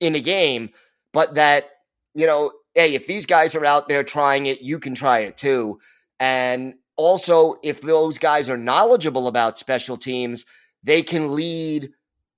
in 0.00 0.14
a 0.14 0.20
game, 0.20 0.70
but 1.12 1.34
that, 1.34 1.70
you 2.14 2.26
know, 2.26 2.52
hey, 2.74 2.94
if 2.94 3.06
these 3.06 3.26
guys 3.26 3.54
are 3.54 3.64
out 3.64 3.88
there 3.88 4.02
trying 4.02 4.46
it, 4.46 4.62
you 4.62 4.78
can 4.78 4.94
try 4.94 5.20
it 5.20 5.36
too. 5.36 5.78
And 6.18 6.74
also, 6.96 7.56
if 7.62 7.80
those 7.80 8.18
guys 8.18 8.48
are 8.48 8.56
knowledgeable 8.56 9.26
about 9.26 9.58
special 9.58 9.96
teams, 9.96 10.44
they 10.82 11.02
can 11.02 11.34
lead 11.34 11.90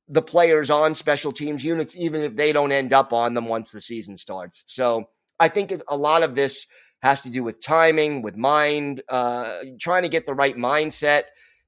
the 0.08 0.22
players 0.22 0.70
on 0.70 0.94
special 0.94 1.32
teams 1.32 1.64
units, 1.64 1.96
even 1.96 2.20
if 2.22 2.36
they 2.36 2.52
don't 2.52 2.72
end 2.72 2.92
up 2.92 3.12
on 3.12 3.34
them 3.34 3.46
once 3.46 3.72
the 3.72 3.80
season 3.80 4.16
starts. 4.16 4.64
So 4.66 5.04
I 5.38 5.48
think 5.48 5.72
a 5.88 5.96
lot 5.96 6.22
of 6.22 6.34
this 6.34 6.66
has 7.02 7.22
to 7.22 7.30
do 7.30 7.42
with 7.42 7.62
timing, 7.62 8.22
with 8.22 8.36
mind, 8.36 9.02
uh, 9.08 9.50
trying 9.80 10.02
to 10.02 10.08
get 10.08 10.26
the 10.26 10.34
right 10.34 10.56
mindset. 10.56 11.24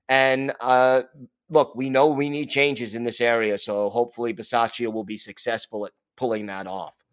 And 0.09 0.53
uh, 0.61 1.03
look, 1.49 1.75
we 1.75 1.91
know 1.91 2.07
we 2.07 2.31
need 2.31 2.51
changes 2.51 2.95
in 2.95 3.05
this 3.05 3.21
area, 3.21 3.59
so 3.59 3.91
hopefully 3.91 4.35
Bisaccia 4.35 4.93
will 4.93 5.05
be 5.05 5.17
successful 5.17 5.87
at 5.87 5.93
pulling 6.17 6.47
that 6.47 6.67
off. 6.67 7.04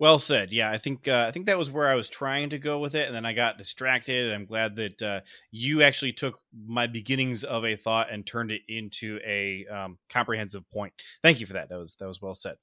Well 0.00 0.18
said. 0.18 0.50
Yeah, 0.50 0.70
I 0.70 0.78
think 0.78 1.06
uh, 1.06 1.26
I 1.28 1.30
think 1.30 1.44
that 1.44 1.58
was 1.58 1.70
where 1.70 1.86
I 1.86 1.94
was 1.94 2.08
trying 2.08 2.48
to 2.50 2.58
go 2.58 2.78
with 2.78 2.94
it, 2.94 3.06
and 3.06 3.14
then 3.14 3.26
I 3.26 3.34
got 3.34 3.58
distracted. 3.58 4.32
I'm 4.32 4.46
glad 4.46 4.76
that 4.76 5.02
uh, 5.02 5.20
you 5.50 5.82
actually 5.82 6.14
took 6.14 6.40
my 6.66 6.86
beginnings 6.86 7.44
of 7.44 7.66
a 7.66 7.76
thought 7.76 8.10
and 8.10 8.26
turned 8.26 8.50
it 8.50 8.62
into 8.66 9.20
a 9.26 9.66
um, 9.66 9.98
comprehensive 10.08 10.62
point. 10.70 10.94
Thank 11.22 11.40
you 11.40 11.46
for 11.46 11.52
that. 11.52 11.68
That 11.68 11.78
was 11.78 11.96
that 11.96 12.08
was 12.08 12.22
well 12.22 12.34
said. 12.34 12.56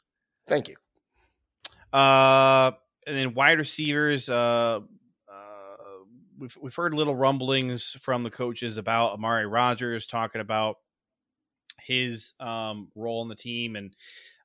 Thank 0.48 0.68
you. 0.68 0.78
Uh, 1.94 2.72
and 3.06 3.16
then 3.16 3.36
wide 3.36 3.60
receivers. 3.60 4.32
Uh, 4.32 4.80
uh, 5.32 5.78
we've 6.40 6.58
we've 6.60 6.76
heard 6.76 6.96
little 6.96 7.16
rumblings 7.16 7.96
from 8.02 8.24
the 8.24 8.32
coaches 8.32 8.78
about 8.78 9.14
Amari 9.14 9.46
Rodgers 9.46 10.08
talking 10.08 10.42
about 10.42 10.78
his 11.84 12.34
um, 12.40 12.88
role 12.96 13.22
in 13.22 13.28
the 13.28 13.36
team 13.36 13.76
and 13.76 13.96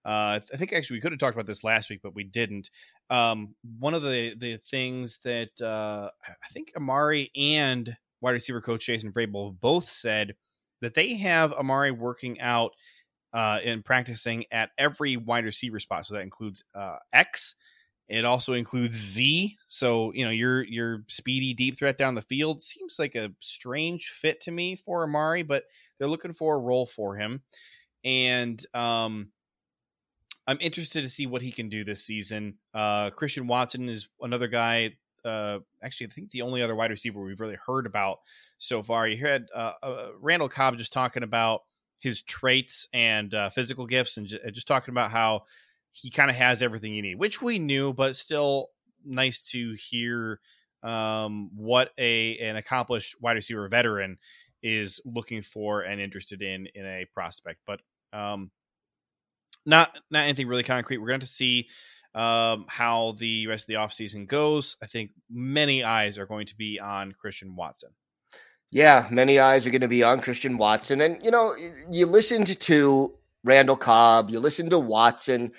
uh, 0.05 0.41
I 0.53 0.57
think 0.57 0.73
actually 0.73 0.97
we 0.97 1.01
could 1.01 1.13
have 1.13 1.19
talked 1.19 1.37
about 1.37 1.47
this 1.47 1.63
last 1.63 1.89
week, 1.89 2.01
but 2.03 2.15
we 2.15 2.25
didn't. 2.25 2.71
Um, 3.11 3.55
one 3.79 3.95
of 3.95 4.03
the 4.03 4.35
the 4.37 4.57
things 4.57 5.19
that 5.25 5.61
uh, 5.61 6.11
I 6.29 6.49
think 6.53 6.73
Amari 6.77 7.31
and 7.37 7.97
wide 8.21 8.33
receiver 8.33 8.61
coach 8.61 8.87
Jason 8.87 9.13
Vrabel 9.13 9.59
both 9.61 9.89
said 9.89 10.35
that 10.81 10.95
they 10.95 11.15
have 11.15 11.53
Amari 11.53 11.93
working 11.93 12.41
out 12.41 12.73
uh, 13.33 13.59
and 13.65 13.85
practicing 13.85 14.45
at 14.51 14.71
every 14.77 15.17
wide 15.17 15.45
receiver 15.45 15.79
spot. 15.79 16.07
So 16.07 16.15
that 16.15 16.23
includes 16.23 16.65
uh, 16.75 16.97
X. 17.13 17.55
It 18.09 18.25
also 18.25 18.55
includes 18.55 18.97
Z. 18.97 19.57
So 19.69 20.13
you 20.15 20.25
know 20.25 20.33
your 20.33 20.65
your 20.65 21.05
speedy 21.07 21.55
deep 21.55 21.79
threat 21.79 21.97
down 21.97 22.17
the 22.17 22.23
field 22.23 22.61
seems 22.61 22.99
like 22.99 23.15
a 23.15 23.33
strange 23.39 24.09
fit 24.09 24.41
to 24.43 24.51
me 24.51 24.75
for 24.75 25.05
Amari, 25.05 25.45
but 25.45 25.65
they're 25.99 26.09
looking 26.09 26.33
for 26.33 26.57
a 26.57 26.61
role 26.61 26.87
for 26.87 27.15
him. 27.15 27.43
And 28.05 28.65
um, 28.75 29.29
I'm 30.47 30.59
interested 30.61 31.03
to 31.03 31.09
see 31.09 31.27
what 31.27 31.43
he 31.43 31.53
can 31.53 31.69
do 31.69 31.85
this 31.85 32.05
season. 32.05 32.55
Uh, 32.75 33.11
Christian 33.11 33.47
Watson 33.47 33.89
is 33.89 34.09
another 34.21 34.49
guy. 34.49 34.97
Uh, 35.25 35.59
actually, 35.83 36.09
I 36.09 36.11
think 36.11 36.31
the 36.31 36.43
only 36.43 36.63
other 36.63 36.75
wide 36.75 36.91
receiver 36.91 37.23
we've 37.23 37.41
really 37.41 37.59
heard 37.67 37.87
about 37.87 38.19
so 38.59 38.83
far. 38.83 39.07
You 39.07 39.19
heard 39.19 39.47
uh, 39.55 39.73
uh 39.83 40.09
Randall 40.21 40.49
Cobb 40.49 40.77
just 40.79 40.93
talking 40.93 41.23
about 41.23 41.63
his 42.01 42.23
traits 42.23 42.89
and 42.93 43.33
uh, 43.33 43.49
physical 43.51 43.87
gifts, 43.87 44.17
and 44.17 44.27
just, 44.27 44.43
just 44.53 44.67
talking 44.67 44.93
about 44.93 45.13
how 45.13 45.45
he 45.93 46.11
kind 46.11 46.31
of 46.31 46.37
has 46.37 46.63
everything 46.63 46.93
you 46.93 47.03
need, 47.03 47.19
which 47.19 47.41
we 47.41 47.61
knew, 47.61 47.93
but 47.93 48.17
still 48.17 48.71
nice 49.05 49.41
to 49.51 49.75
hear 49.75 50.41
um, 50.83 51.51
what 51.55 51.91
a 51.99 52.39
an 52.39 52.57
accomplished 52.57 53.15
wide 53.21 53.37
receiver 53.37 53.69
veteran 53.69 54.19
is 54.63 55.01
looking 55.05 55.43
for 55.43 55.83
and 55.83 56.01
interested 56.01 56.43
in 56.43 56.67
in 56.75 56.85
a 56.85 57.07
prospect. 57.15 57.61
But 57.67 57.81
um, 58.13 58.51
not 59.67 59.99
not 60.11 60.25
anything 60.25 60.49
really 60.49 60.63
concrete. 60.63 60.99
We're 60.99 61.09
going 61.09 61.21
to 61.21 61.27
to 61.27 61.33
see 61.33 61.69
um, 62.15 62.67
how 62.69 63.15
the 63.19 63.47
rest 63.47 63.65
of 63.65 63.69
the 63.69 63.75
offseason 63.75 64.27
goes. 64.27 64.77
I 64.83 64.87
think 64.87 65.11
many 65.31 65.83
eyes 65.83 66.19
are 66.19 66.27
going 66.27 66.47
to 66.47 66.57
be 66.57 66.79
on 66.79 67.13
Christian 67.13 67.57
Watson. 67.57 67.91
Yeah, 68.71 69.07
many 69.11 69.39
eyes 69.39 69.67
are 69.67 69.71
going 69.71 69.83
to 69.83 69.89
be 69.89 70.03
on 70.03 70.21
Christian 70.21 70.57
Watson. 70.57 71.03
And, 71.03 71.23
you 71.25 71.31
know, 71.31 71.55
you 71.91 72.07
listened 72.07 72.59
to 72.59 73.15
Randall 73.45 73.77
Cobb, 73.77 74.31
you 74.31 74.41
listened 74.41 74.71
to 74.71 74.79
Watson, 74.79 75.53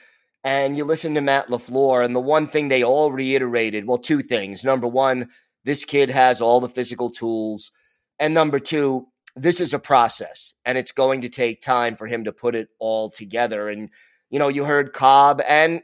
and 0.43 0.75
you 0.75 0.83
listen 0.83 1.13
to 1.15 1.21
Matt 1.21 1.47
LaFleur. 1.47 2.03
And 2.03 2.15
the 2.15 2.19
one 2.19 2.47
thing 2.47 2.67
they 2.67 2.83
all 2.83 3.11
reiterated 3.11 3.85
well, 3.85 3.99
two 3.99 4.21
things. 4.21 4.63
Number 4.63 4.87
one, 4.87 5.29
this 5.63 5.85
kid 5.85 6.09
has 6.09 6.41
all 6.41 6.59
the 6.59 6.69
physical 6.69 7.09
tools. 7.09 7.71
And 8.19 8.33
number 8.33 8.59
two, 8.59 9.07
this 9.35 9.59
is 9.59 9.73
a 9.73 9.79
process 9.79 10.53
and 10.65 10.77
it's 10.77 10.91
going 10.91 11.21
to 11.21 11.29
take 11.29 11.61
time 11.61 11.95
for 11.95 12.07
him 12.07 12.23
to 12.23 12.31
put 12.31 12.55
it 12.55 12.69
all 12.79 13.09
together. 13.09 13.69
And, 13.69 13.89
you 14.29 14.39
know, 14.39 14.47
you 14.47 14.63
heard 14.63 14.93
Cobb 14.93 15.41
and, 15.47 15.81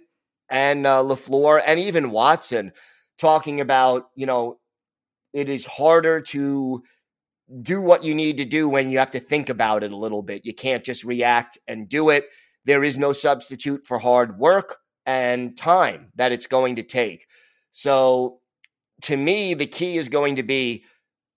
and 0.50 0.86
uh, 0.86 1.02
LaFleur 1.02 1.62
and 1.66 1.80
even 1.80 2.12
Watson 2.12 2.72
talking 3.18 3.62
about, 3.62 4.10
you 4.16 4.26
know, 4.26 4.60
it 5.34 5.50
is 5.50 5.66
harder 5.66 6.22
to 6.22 6.84
do 7.62 7.82
what 7.82 8.04
you 8.04 8.14
need 8.14 8.38
to 8.38 8.46
do 8.46 8.70
when 8.70 8.90
you 8.90 9.00
have 9.00 9.12
to 9.12 9.20
think 9.20 9.50
about 9.50 9.84
it 9.84 9.92
a 9.92 9.98
little 9.98 10.22
bit. 10.22 10.46
You 10.46 10.54
can't 10.54 10.84
just 10.84 11.04
react 11.04 11.58
and 11.68 11.90
do 11.90 12.10
it. 12.10 12.26
There 12.66 12.84
is 12.84 12.98
no 12.98 13.14
substitute 13.14 13.86
for 13.86 13.98
hard 13.98 14.38
work 14.38 14.78
and 15.06 15.58
time 15.58 16.12
that 16.16 16.32
it's 16.32 16.46
going 16.46 16.76
to 16.76 16.84
take. 16.84 17.26
So, 17.72 18.40
to 19.04 19.16
me, 19.16 19.54
the 19.54 19.66
key 19.66 19.98
is 19.98 20.10
going 20.10 20.36
to 20.36 20.44
be 20.44 20.84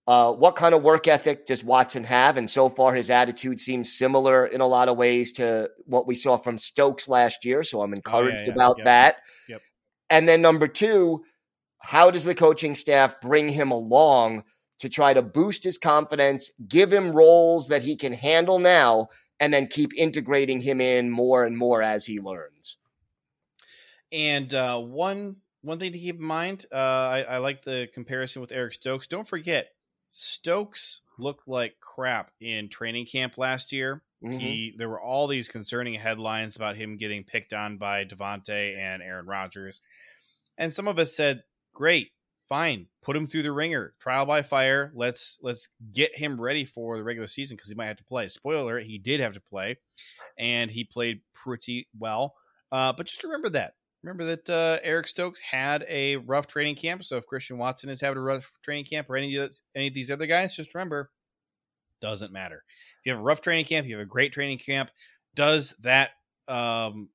uh, 0.05 0.33
what 0.33 0.55
kind 0.55 0.75
of 0.75 0.83
work 0.83 1.07
ethic 1.07 1.45
does 1.45 1.63
Watson 1.63 2.03
have? 2.03 2.37
And 2.37 2.49
so 2.49 2.69
far, 2.69 2.93
his 2.93 3.09
attitude 3.09 3.59
seems 3.59 3.93
similar 3.93 4.45
in 4.45 4.59
a 4.61 4.67
lot 4.67 4.89
of 4.89 4.97
ways 4.97 5.31
to 5.33 5.69
what 5.85 6.07
we 6.07 6.15
saw 6.15 6.37
from 6.37 6.57
Stokes 6.57 7.07
last 7.07 7.45
year. 7.45 7.63
So 7.63 7.81
I'm 7.81 7.93
encouraged 7.93 8.35
oh, 8.35 8.39
yeah, 8.41 8.47
yeah. 8.47 8.53
about 8.53 8.77
yep. 8.79 8.85
that. 8.85 9.15
Yep. 9.47 9.61
And 10.09 10.27
then 10.27 10.41
number 10.41 10.67
two, 10.67 11.23
how 11.79 12.11
does 12.11 12.25
the 12.25 12.35
coaching 12.35 12.75
staff 12.75 13.19
bring 13.21 13.49
him 13.49 13.71
along 13.71 14.43
to 14.79 14.89
try 14.89 15.13
to 15.13 15.21
boost 15.21 15.63
his 15.63 15.77
confidence, 15.77 16.51
give 16.67 16.91
him 16.91 17.13
roles 17.13 17.69
that 17.69 17.83
he 17.83 17.95
can 17.95 18.11
handle 18.11 18.59
now, 18.59 19.07
and 19.39 19.53
then 19.53 19.67
keep 19.67 19.93
integrating 19.95 20.59
him 20.59 20.81
in 20.81 21.09
more 21.09 21.45
and 21.45 21.57
more 21.57 21.81
as 21.81 22.05
he 22.05 22.19
learns? 22.19 22.77
And 24.11 24.53
uh, 24.53 24.79
one 24.79 25.37
one 25.61 25.79
thing 25.79 25.93
to 25.93 25.99
keep 25.99 26.17
in 26.17 26.25
mind, 26.25 26.65
uh, 26.71 26.75
I, 26.75 27.21
I 27.21 27.37
like 27.37 27.63
the 27.63 27.89
comparison 27.93 28.41
with 28.41 28.51
Eric 28.51 28.73
Stokes. 28.73 29.07
Don't 29.07 29.27
forget, 29.27 29.69
Stokes 30.15 31.01
looked 31.17 31.47
like 31.47 31.79
crap 31.79 32.29
in 32.39 32.69
training 32.69 33.07
camp 33.07 33.35
last 33.39 33.71
year. 33.71 34.03
Mm-hmm. 34.23 34.37
He 34.37 34.75
there 34.77 34.87
were 34.87 35.01
all 35.01 35.25
these 35.25 35.49
concerning 35.49 35.95
headlines 35.95 36.55
about 36.55 36.75
him 36.75 36.97
getting 36.97 37.23
picked 37.23 37.51
on 37.51 37.77
by 37.77 38.05
Davante 38.05 38.77
and 38.77 39.01
Aaron 39.01 39.25
Rodgers. 39.25 39.81
And 40.55 40.71
some 40.71 40.87
of 40.87 40.99
us 40.99 41.15
said, 41.15 41.43
"Great, 41.73 42.11
fine, 42.47 42.85
put 43.01 43.15
him 43.15 43.25
through 43.25 43.41
the 43.41 43.51
ringer, 43.51 43.95
trial 43.99 44.27
by 44.27 44.43
fire. 44.43 44.91
Let's 44.93 45.39
let's 45.41 45.67
get 45.91 46.15
him 46.15 46.39
ready 46.39 46.63
for 46.63 46.95
the 46.95 47.03
regular 47.03 47.27
season 47.27 47.57
because 47.57 47.69
he 47.69 47.75
might 47.75 47.87
have 47.87 47.97
to 47.97 48.03
play." 48.03 48.27
Spoiler: 48.27 48.79
he 48.79 48.99
did 48.99 49.19
have 49.19 49.33
to 49.33 49.41
play, 49.41 49.77
and 50.37 50.69
he 50.69 50.83
played 50.83 51.21
pretty 51.33 51.87
well. 51.97 52.35
Uh, 52.71 52.93
but 52.93 53.07
just 53.07 53.23
remember 53.23 53.49
that 53.49 53.73
remember 54.03 54.25
that 54.25 54.49
uh, 54.49 54.79
Eric 54.83 55.07
Stokes 55.07 55.39
had 55.39 55.85
a 55.87 56.17
rough 56.17 56.47
training 56.47 56.75
camp. 56.75 57.03
So 57.03 57.17
if 57.17 57.25
Christian 57.25 57.57
Watson 57.57 57.89
is 57.89 58.01
having 58.01 58.17
a 58.17 58.21
rough 58.21 58.51
training 58.61 58.85
camp 58.85 59.09
or 59.09 59.15
any 59.15 59.35
of, 59.35 59.43
those, 59.43 59.61
any 59.75 59.87
of 59.87 59.93
these 59.93 60.11
other 60.11 60.25
guys, 60.27 60.55
just 60.55 60.75
remember, 60.75 61.09
doesn't 62.01 62.33
matter. 62.33 62.63
If 62.99 63.05
you 63.05 63.13
have 63.13 63.21
a 63.21 63.23
rough 63.23 63.41
training 63.41 63.65
camp, 63.65 63.87
you 63.87 63.95
have 63.97 64.05
a 64.05 64.09
great 64.09 64.33
training 64.33 64.57
camp. 64.57 64.89
Does 65.35 65.73
that 65.81 66.09
um, 66.47 67.09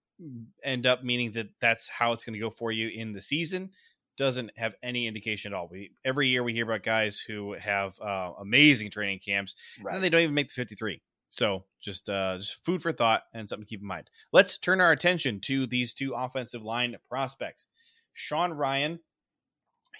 end 0.64 0.86
up 0.86 1.04
meaning 1.04 1.32
that 1.32 1.48
that's 1.60 1.88
how 1.88 2.12
it's 2.12 2.24
going 2.24 2.34
to 2.34 2.40
go 2.40 2.50
for 2.50 2.72
you 2.72 2.88
in 2.88 3.12
the 3.12 3.20
season? 3.20 3.70
Doesn't 4.16 4.50
have 4.56 4.74
any 4.82 5.06
indication 5.06 5.52
at 5.52 5.56
all. 5.56 5.68
We 5.70 5.92
every 6.04 6.26
year 6.28 6.42
we 6.42 6.52
hear 6.52 6.64
about 6.64 6.82
guys 6.82 7.20
who 7.20 7.52
have 7.52 8.00
uh, 8.00 8.32
amazing 8.40 8.90
training 8.90 9.20
camps, 9.24 9.54
right. 9.80 9.94
and 9.94 10.02
they 10.02 10.10
don't 10.10 10.22
even 10.22 10.34
make 10.34 10.48
the 10.48 10.54
fifty-three. 10.54 11.00
So 11.30 11.64
just 11.80 12.08
uh, 12.08 12.38
just 12.38 12.64
food 12.64 12.82
for 12.82 12.92
thought 12.92 13.24
and 13.34 13.48
something 13.48 13.66
to 13.66 13.68
keep 13.68 13.80
in 13.80 13.86
mind. 13.86 14.10
Let's 14.32 14.58
turn 14.58 14.80
our 14.80 14.92
attention 14.92 15.40
to 15.40 15.66
these 15.66 15.92
two 15.92 16.14
offensive 16.14 16.62
line 16.62 16.96
prospects. 17.08 17.66
Sean 18.14 18.52
Rhyan, 18.52 18.98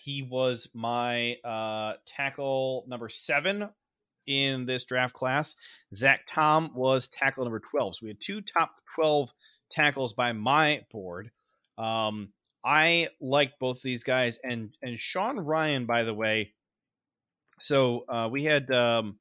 he 0.00 0.22
was 0.22 0.68
my 0.74 1.36
uh, 1.44 1.94
tackle 2.06 2.84
number 2.88 3.08
seven 3.08 3.68
in 4.26 4.66
this 4.66 4.84
draft 4.84 5.14
class. 5.14 5.56
Zach 5.94 6.20
Tom 6.26 6.72
was 6.74 7.08
tackle 7.08 7.44
number 7.44 7.60
12. 7.60 7.96
So 7.96 8.00
we 8.04 8.10
had 8.10 8.20
two 8.20 8.40
top 8.40 8.72
12 8.94 9.30
tackles 9.70 10.12
by 10.12 10.32
my 10.32 10.84
board. 10.90 11.30
Um, 11.76 12.30
I 12.64 13.08
like 13.20 13.58
both 13.58 13.80
these 13.80 14.02
guys. 14.02 14.38
And, 14.42 14.76
and 14.82 15.00
Sean 15.00 15.36
Rhyan, 15.36 15.86
by 15.86 16.02
the 16.02 16.14
way, 16.14 16.52
so 17.60 18.04
uh, 18.08 18.28
we 18.30 18.44
had 18.44 18.70
um, 18.70 19.16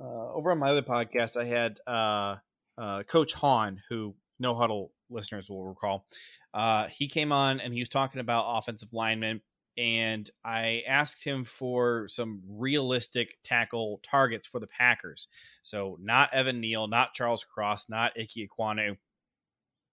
uh, 0.00 0.32
over 0.32 0.50
on 0.50 0.58
my 0.58 0.70
other 0.70 0.82
podcast, 0.82 1.36
I 1.36 1.44
had 1.44 1.78
uh, 1.86 2.36
uh, 2.76 3.02
Coach 3.04 3.34
Hahn, 3.34 3.80
who 3.88 4.14
No 4.38 4.54
Huddle 4.54 4.92
listeners 5.10 5.48
will 5.48 5.64
recall. 5.64 6.06
Uh, 6.52 6.88
he 6.88 7.08
came 7.08 7.32
on 7.32 7.60
and 7.60 7.72
he 7.72 7.80
was 7.80 7.88
talking 7.88 8.20
about 8.20 8.58
offensive 8.58 8.92
linemen, 8.92 9.40
and 9.76 10.28
I 10.44 10.82
asked 10.86 11.24
him 11.24 11.44
for 11.44 12.08
some 12.08 12.42
realistic 12.48 13.38
tackle 13.44 14.00
targets 14.02 14.46
for 14.46 14.60
the 14.60 14.66
Packers. 14.66 15.28
So 15.62 15.98
not 16.00 16.32
Evan 16.32 16.60
Neal, 16.60 16.86
not 16.86 17.14
Charles 17.14 17.44
Cross, 17.44 17.88
not 17.88 18.12
Ike 18.18 18.48
Ekwonu. 18.48 18.96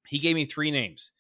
He 0.08 0.20
gave 0.20 0.36
me 0.36 0.46
three 0.46 0.72
names. 0.72 1.12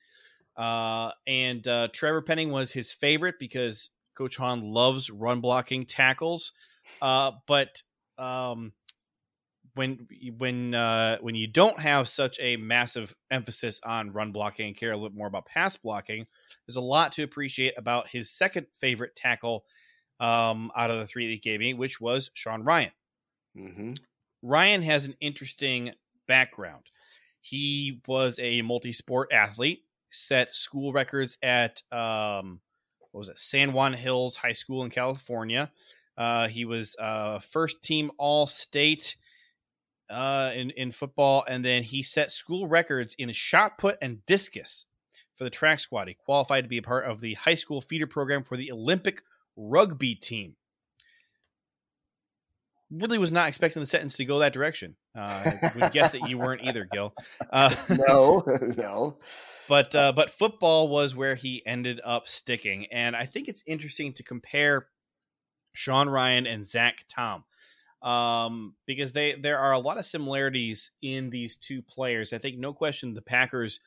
Uh, 0.57 1.11
and 1.25 1.67
uh, 1.67 1.87
Trevor 1.93 2.21
Penning 2.21 2.51
was 2.51 2.73
his 2.73 2.91
favorite 2.91 3.35
because 3.39 3.89
Coach 4.15 4.37
Hahn 4.37 4.61
loves 4.61 5.09
run 5.09 5.39
blocking 5.39 5.85
tackles. 5.85 6.51
But 6.99 7.83
um, 8.21 8.71
when 9.75 10.07
when 10.37 10.73
uh, 10.75 11.17
when 11.21 11.35
you 11.35 11.47
don't 11.47 11.79
have 11.79 12.07
such 12.07 12.39
a 12.39 12.57
massive 12.57 13.15
emphasis 13.31 13.79
on 13.83 14.11
run 14.11 14.31
blocking 14.31 14.67
and 14.67 14.77
care 14.77 14.91
a 14.91 14.97
little 14.97 15.17
more 15.17 15.27
about 15.27 15.45
pass 15.45 15.75
blocking, 15.75 16.25
there's 16.67 16.75
a 16.75 16.81
lot 16.81 17.13
to 17.13 17.23
appreciate 17.23 17.73
about 17.77 18.09
his 18.09 18.29
second 18.29 18.67
favorite 18.79 19.15
tackle 19.15 19.65
um, 20.19 20.71
out 20.75 20.91
of 20.91 20.99
the 20.99 21.07
three 21.07 21.25
that 21.27 21.33
he 21.33 21.39
gave 21.39 21.59
me, 21.59 21.73
which 21.73 21.99
was 21.99 22.29
Sean 22.33 22.63
Rhyan. 22.63 22.91
Mm-hmm. 23.57 23.93
Rhyan 24.43 24.83
has 24.83 25.05
an 25.05 25.15
interesting 25.21 25.91
background. 26.27 26.83
He 27.41 28.01
was 28.07 28.39
a 28.39 28.61
multi 28.61 28.91
sport 28.91 29.31
athlete, 29.31 29.83
set 30.11 30.53
school 30.53 30.93
records 30.93 31.37
at, 31.41 31.81
um, 31.91 32.59
what 32.99 33.19
was 33.19 33.29
it, 33.29 33.39
San 33.39 33.73
Juan 33.73 33.93
Hills 33.93 34.35
High 34.35 34.53
School 34.53 34.83
in 34.83 34.91
California. 34.91 35.71
Uh, 36.21 36.47
he 36.47 36.65
was 36.65 36.95
uh, 36.99 37.39
first 37.39 37.81
team 37.81 38.11
All 38.19 38.45
State 38.45 39.17
uh, 40.07 40.51
in 40.53 40.69
in 40.69 40.91
football, 40.91 41.43
and 41.47 41.65
then 41.65 41.81
he 41.81 42.03
set 42.03 42.31
school 42.31 42.67
records 42.67 43.15
in 43.17 43.31
shot 43.31 43.79
put 43.79 43.97
and 44.03 44.23
discus 44.27 44.85
for 45.33 45.45
the 45.45 45.49
track 45.49 45.79
squad. 45.79 46.07
He 46.07 46.13
qualified 46.13 46.65
to 46.65 46.69
be 46.69 46.77
a 46.77 46.83
part 46.83 47.05
of 47.05 47.21
the 47.21 47.33
high 47.33 47.55
school 47.55 47.81
feeder 47.81 48.05
program 48.05 48.43
for 48.43 48.55
the 48.55 48.71
Olympic 48.71 49.23
rugby 49.57 50.13
team. 50.13 50.57
Really 52.91 53.17
was 53.17 53.31
not 53.31 53.47
expecting 53.47 53.79
the 53.79 53.87
sentence 53.87 54.15
to 54.17 54.25
go 54.25 54.37
that 54.39 54.53
direction. 54.53 54.97
Uh, 55.17 55.43
I 55.43 55.71
would 55.79 55.91
guess 55.91 56.11
that 56.11 56.29
you 56.29 56.37
weren't 56.37 56.61
either, 56.63 56.87
Gil. 56.91 57.15
Uh, 57.49 57.73
no, 58.07 58.43
no. 58.77 59.17
But 59.67 59.95
uh, 59.95 60.11
but 60.11 60.29
football 60.29 60.87
was 60.87 61.15
where 61.15 61.33
he 61.33 61.65
ended 61.65 61.99
up 62.03 62.27
sticking, 62.27 62.85
and 62.91 63.15
I 63.15 63.25
think 63.25 63.47
it's 63.47 63.63
interesting 63.65 64.13
to 64.13 64.23
compare 64.23 64.85
Sean 65.73 66.07
Rhyan 66.07 66.51
and 66.51 66.65
Zach 66.65 67.05
Tom 67.07 67.43
um, 68.01 68.75
because 68.85 69.13
they 69.13 69.33
there 69.35 69.59
are 69.59 69.73
a 69.73 69.79
lot 69.79 69.97
of 69.97 70.05
similarities 70.05 70.91
in 71.01 71.29
these 71.29 71.57
two 71.57 71.81
players. 71.81 72.33
I 72.33 72.37
think 72.39 72.57
no 72.57 72.73
question 72.73 73.13
the 73.13 73.21
Packers 73.21 73.79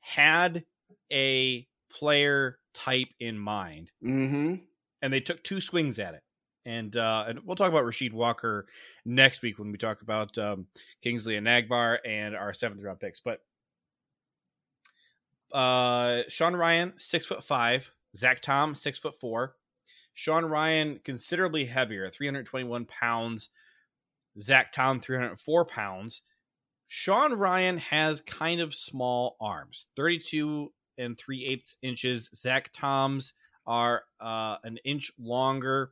had 0.00 0.64
a 1.12 1.66
player 1.90 2.58
type 2.74 3.08
in 3.20 3.38
mind, 3.38 3.90
Mm-hmm. 4.04 4.56
and 5.02 5.12
they 5.12 5.20
took 5.20 5.42
two 5.42 5.60
swings 5.60 5.98
at 5.98 6.14
it. 6.14 6.22
And 6.64 6.96
uh, 6.96 7.26
and 7.28 7.40
we'll 7.44 7.54
talk 7.56 7.70
about 7.70 7.84
Rasheed 7.84 8.12
Walker 8.12 8.66
next 9.04 9.40
week 9.40 9.58
when 9.58 9.70
we 9.70 9.78
talk 9.78 10.02
about 10.02 10.36
um, 10.36 10.66
Kingsley 11.00 11.34
Enagbare 11.36 11.98
and 12.04 12.34
our 12.34 12.52
seventh 12.52 12.82
round 12.82 12.98
picks. 12.98 13.20
But 13.20 13.40
uh, 15.52 16.22
Sean 16.28 16.54
Rhyan 16.54 17.00
six 17.00 17.24
foot 17.24 17.44
five, 17.44 17.92
Zach 18.16 18.40
Tom 18.40 18.74
six 18.74 18.98
foot 18.98 19.14
four. 19.14 19.54
Sean 20.16 20.44
Rhyan 20.44 21.04
considerably 21.04 21.66
heavier, 21.66 22.08
321 22.08 22.86
pounds. 22.86 23.50
Zach 24.38 24.72
Tom 24.72 24.98
304 24.98 25.66
pounds. 25.66 26.22
Sean 26.88 27.32
Rhyan 27.32 27.78
has 27.78 28.22
kind 28.22 28.60
of 28.60 28.74
small 28.74 29.36
arms, 29.40 29.86
32 29.94 30.72
and 30.96 31.18
3 31.18 31.44
eighths 31.44 31.76
inches. 31.82 32.30
Zach 32.34 32.70
Tom's 32.72 33.34
are 33.66 34.04
uh, 34.18 34.56
an 34.64 34.78
inch 34.84 35.12
longer, 35.18 35.90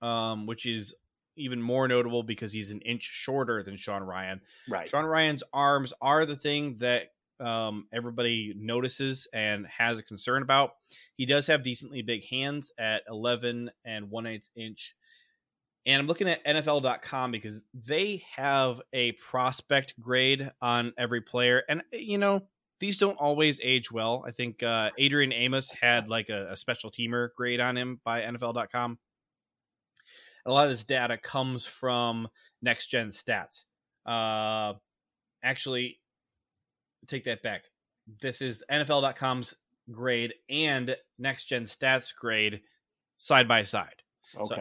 um, 0.00 0.46
which 0.46 0.64
is 0.64 0.94
even 1.36 1.60
more 1.60 1.88
notable 1.88 2.22
because 2.22 2.52
he's 2.52 2.70
an 2.70 2.80
inch 2.82 3.02
shorter 3.02 3.64
than 3.64 3.76
Sean 3.76 4.02
Rhyan. 4.02 4.40
Right. 4.68 4.88
Sean 4.88 5.04
Rhyan's 5.04 5.42
arms 5.52 5.92
are 6.00 6.26
the 6.26 6.36
thing 6.36 6.76
that 6.78 7.13
um, 7.40 7.86
everybody 7.92 8.54
notices 8.56 9.28
and 9.32 9.66
has 9.66 9.98
a 9.98 10.02
concern 10.02 10.42
about. 10.42 10.72
He 11.16 11.26
does 11.26 11.46
have 11.46 11.62
decently 11.62 12.02
big 12.02 12.24
hands 12.26 12.72
at 12.78 13.02
11 13.08 13.70
and 13.84 14.10
1 14.10 14.26
8 14.26 14.46
inch. 14.56 14.94
And 15.86 16.00
I'm 16.00 16.06
looking 16.06 16.28
at 16.28 16.44
NFL.com 16.44 17.30
because 17.30 17.64
they 17.74 18.22
have 18.36 18.80
a 18.92 19.12
prospect 19.12 19.94
grade 20.00 20.50
on 20.62 20.94
every 20.96 21.20
player. 21.20 21.62
And, 21.68 21.82
you 21.92 22.16
know, 22.16 22.42
these 22.80 22.98
don't 22.98 23.18
always 23.18 23.60
age 23.62 23.92
well. 23.92 24.24
I 24.26 24.30
think 24.30 24.62
uh, 24.62 24.90
Adrian 24.98 25.32
Amos 25.32 25.70
had 25.70 26.08
like 26.08 26.30
a, 26.30 26.48
a 26.50 26.56
special 26.56 26.90
teamer 26.90 27.28
grade 27.36 27.60
on 27.60 27.76
him 27.76 28.00
by 28.04 28.22
NFL.com. 28.22 28.98
A 30.46 30.52
lot 30.52 30.64
of 30.64 30.70
this 30.70 30.84
data 30.84 31.16
comes 31.16 31.66
from 31.66 32.28
next 32.62 32.88
gen 32.88 33.08
stats. 33.08 33.64
Uh, 34.04 34.74
actually, 35.42 35.98
take 37.06 37.24
that 37.24 37.42
back. 37.42 37.64
This 38.20 38.40
is 38.42 38.62
NFL.com's 38.70 39.54
grade 39.90 40.34
and 40.48 40.96
next 41.18 41.46
gen 41.46 41.64
stats 41.64 42.14
grade 42.14 42.62
side 43.16 43.48
by 43.48 43.62
side. 43.62 44.02
Okay. 44.36 44.54
So 44.54 44.56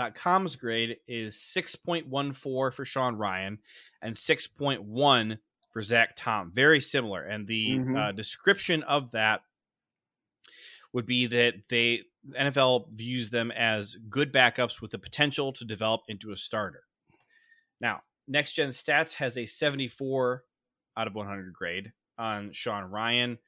NFL.com's 0.00 0.56
grade 0.56 0.96
is 1.06 1.36
6.14 1.36 2.34
for 2.74 2.84
Sean 2.84 3.16
Rhyan 3.16 3.58
and 4.02 4.14
6.1 4.14 5.38
for 5.72 5.82
Zach 5.82 6.16
Tom. 6.16 6.50
Very 6.52 6.80
similar. 6.80 7.22
And 7.22 7.46
the 7.46 7.78
Mhm. 7.78 7.96
uh, 7.96 8.12
description 8.12 8.82
of 8.82 9.12
that 9.12 9.42
would 10.92 11.06
be 11.06 11.26
that 11.26 11.68
they 11.68 12.04
NFL 12.32 12.88
views 12.90 13.30
them 13.30 13.50
as 13.52 13.96
good 14.08 14.32
backups 14.32 14.80
with 14.80 14.90
the 14.90 14.98
potential 14.98 15.52
to 15.52 15.64
develop 15.64 16.02
into 16.08 16.32
a 16.32 16.36
starter. 16.36 16.84
Now, 17.80 18.02
Next 18.26 18.52
Gen 18.52 18.70
Stats 18.70 19.14
has 19.14 19.38
a 19.38 19.46
74 19.46 20.44
out 20.98 21.06
of 21.06 21.14
100 21.14 21.52
grade 21.52 21.92
on 22.18 22.52
Sean 22.52 22.90
Rhyan 22.90 23.38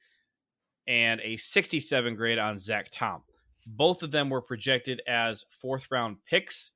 and 0.87 1.21
a 1.21 1.37
67 1.37 2.15
grade 2.15 2.39
on 2.39 2.57
Zach 2.57 2.87
Tom. 2.91 3.23
Both 3.67 4.01
of 4.01 4.11
them 4.11 4.29
were 4.29 4.41
projected 4.41 5.01
as 5.07 5.45
fourth 5.49 5.87
round 5.91 6.17
picks. 6.25 6.71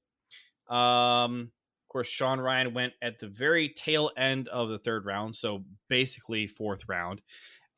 Um, 0.68 1.52
of 1.84 1.90
course, 1.90 2.08
Sean 2.08 2.40
Rhyan 2.40 2.74
went 2.74 2.94
at 3.02 3.20
the 3.20 3.28
very 3.28 3.70
tail 3.70 4.12
end 4.18 4.48
of 4.50 4.70
the 4.70 4.78
third 4.78 5.06
round, 5.06 5.36
so 5.36 5.64
basically 5.88 6.46
fourth 6.46 6.84
round. 6.88 7.22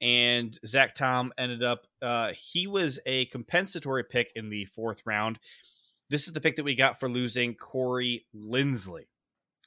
And 0.02 0.58
Zach 0.66 0.96
Tom 0.96 1.32
ended 1.38 1.64
up, 1.64 1.88
uh, 2.02 2.34
he 2.34 2.68
was 2.68 3.00
a 3.06 3.26
compensatory 3.28 4.04
pick 4.04 4.32
in 4.36 4.50
the 4.50 4.66
fourth 4.66 5.02
round. 5.06 5.40
This 6.10 6.28
is 6.28 6.34
the 6.34 6.42
pick 6.42 6.56
that 6.58 6.64
we 6.64 6.76
got 6.76 7.00
for 7.00 7.10
losing 7.10 7.56
Corey 7.56 8.26
Linsley. 8.36 9.06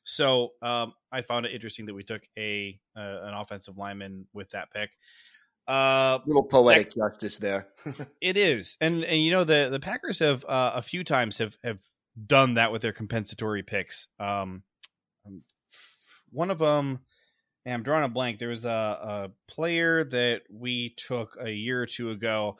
So 0.04 0.50
um, 0.62 0.94
I 1.12 1.22
found 1.22 1.46
it 1.46 1.52
interesting 1.52 1.86
that 1.86 1.94
we 1.94 2.02
took 2.02 2.22
a 2.38 2.78
uh, 2.96 3.00
an 3.00 3.34
offensive 3.34 3.76
lineman 3.76 4.26
with 4.32 4.50
that 4.50 4.70
pick. 4.72 4.90
Uh, 5.68 6.18
little 6.26 6.42
poetic 6.42 6.94
justice 6.94 7.36
there. 7.36 7.68
it 8.20 8.36
is, 8.36 8.76
and 8.80 9.04
and 9.04 9.20
you 9.20 9.30
know 9.30 9.44
the 9.44 9.68
the 9.70 9.80
Packers 9.80 10.18
have 10.18 10.44
uh, 10.46 10.72
a 10.74 10.82
few 10.82 11.04
times 11.04 11.38
have 11.38 11.56
have 11.62 11.80
done 12.26 12.54
that 12.54 12.72
with 12.72 12.82
their 12.82 12.92
compensatory 12.92 13.62
picks. 13.62 14.08
Um, 14.18 14.62
um, 15.26 15.42
one 16.30 16.50
of 16.50 16.58
them, 16.58 17.00
and 17.64 17.74
I'm 17.74 17.82
drawing 17.82 18.04
a 18.04 18.08
blank. 18.08 18.38
There 18.38 18.48
was 18.48 18.64
a, 18.64 18.68
a 18.68 19.30
player 19.48 20.04
that 20.04 20.42
we 20.50 20.94
took 20.96 21.36
a 21.40 21.50
year 21.50 21.82
or 21.82 21.86
two 21.86 22.10
ago, 22.10 22.56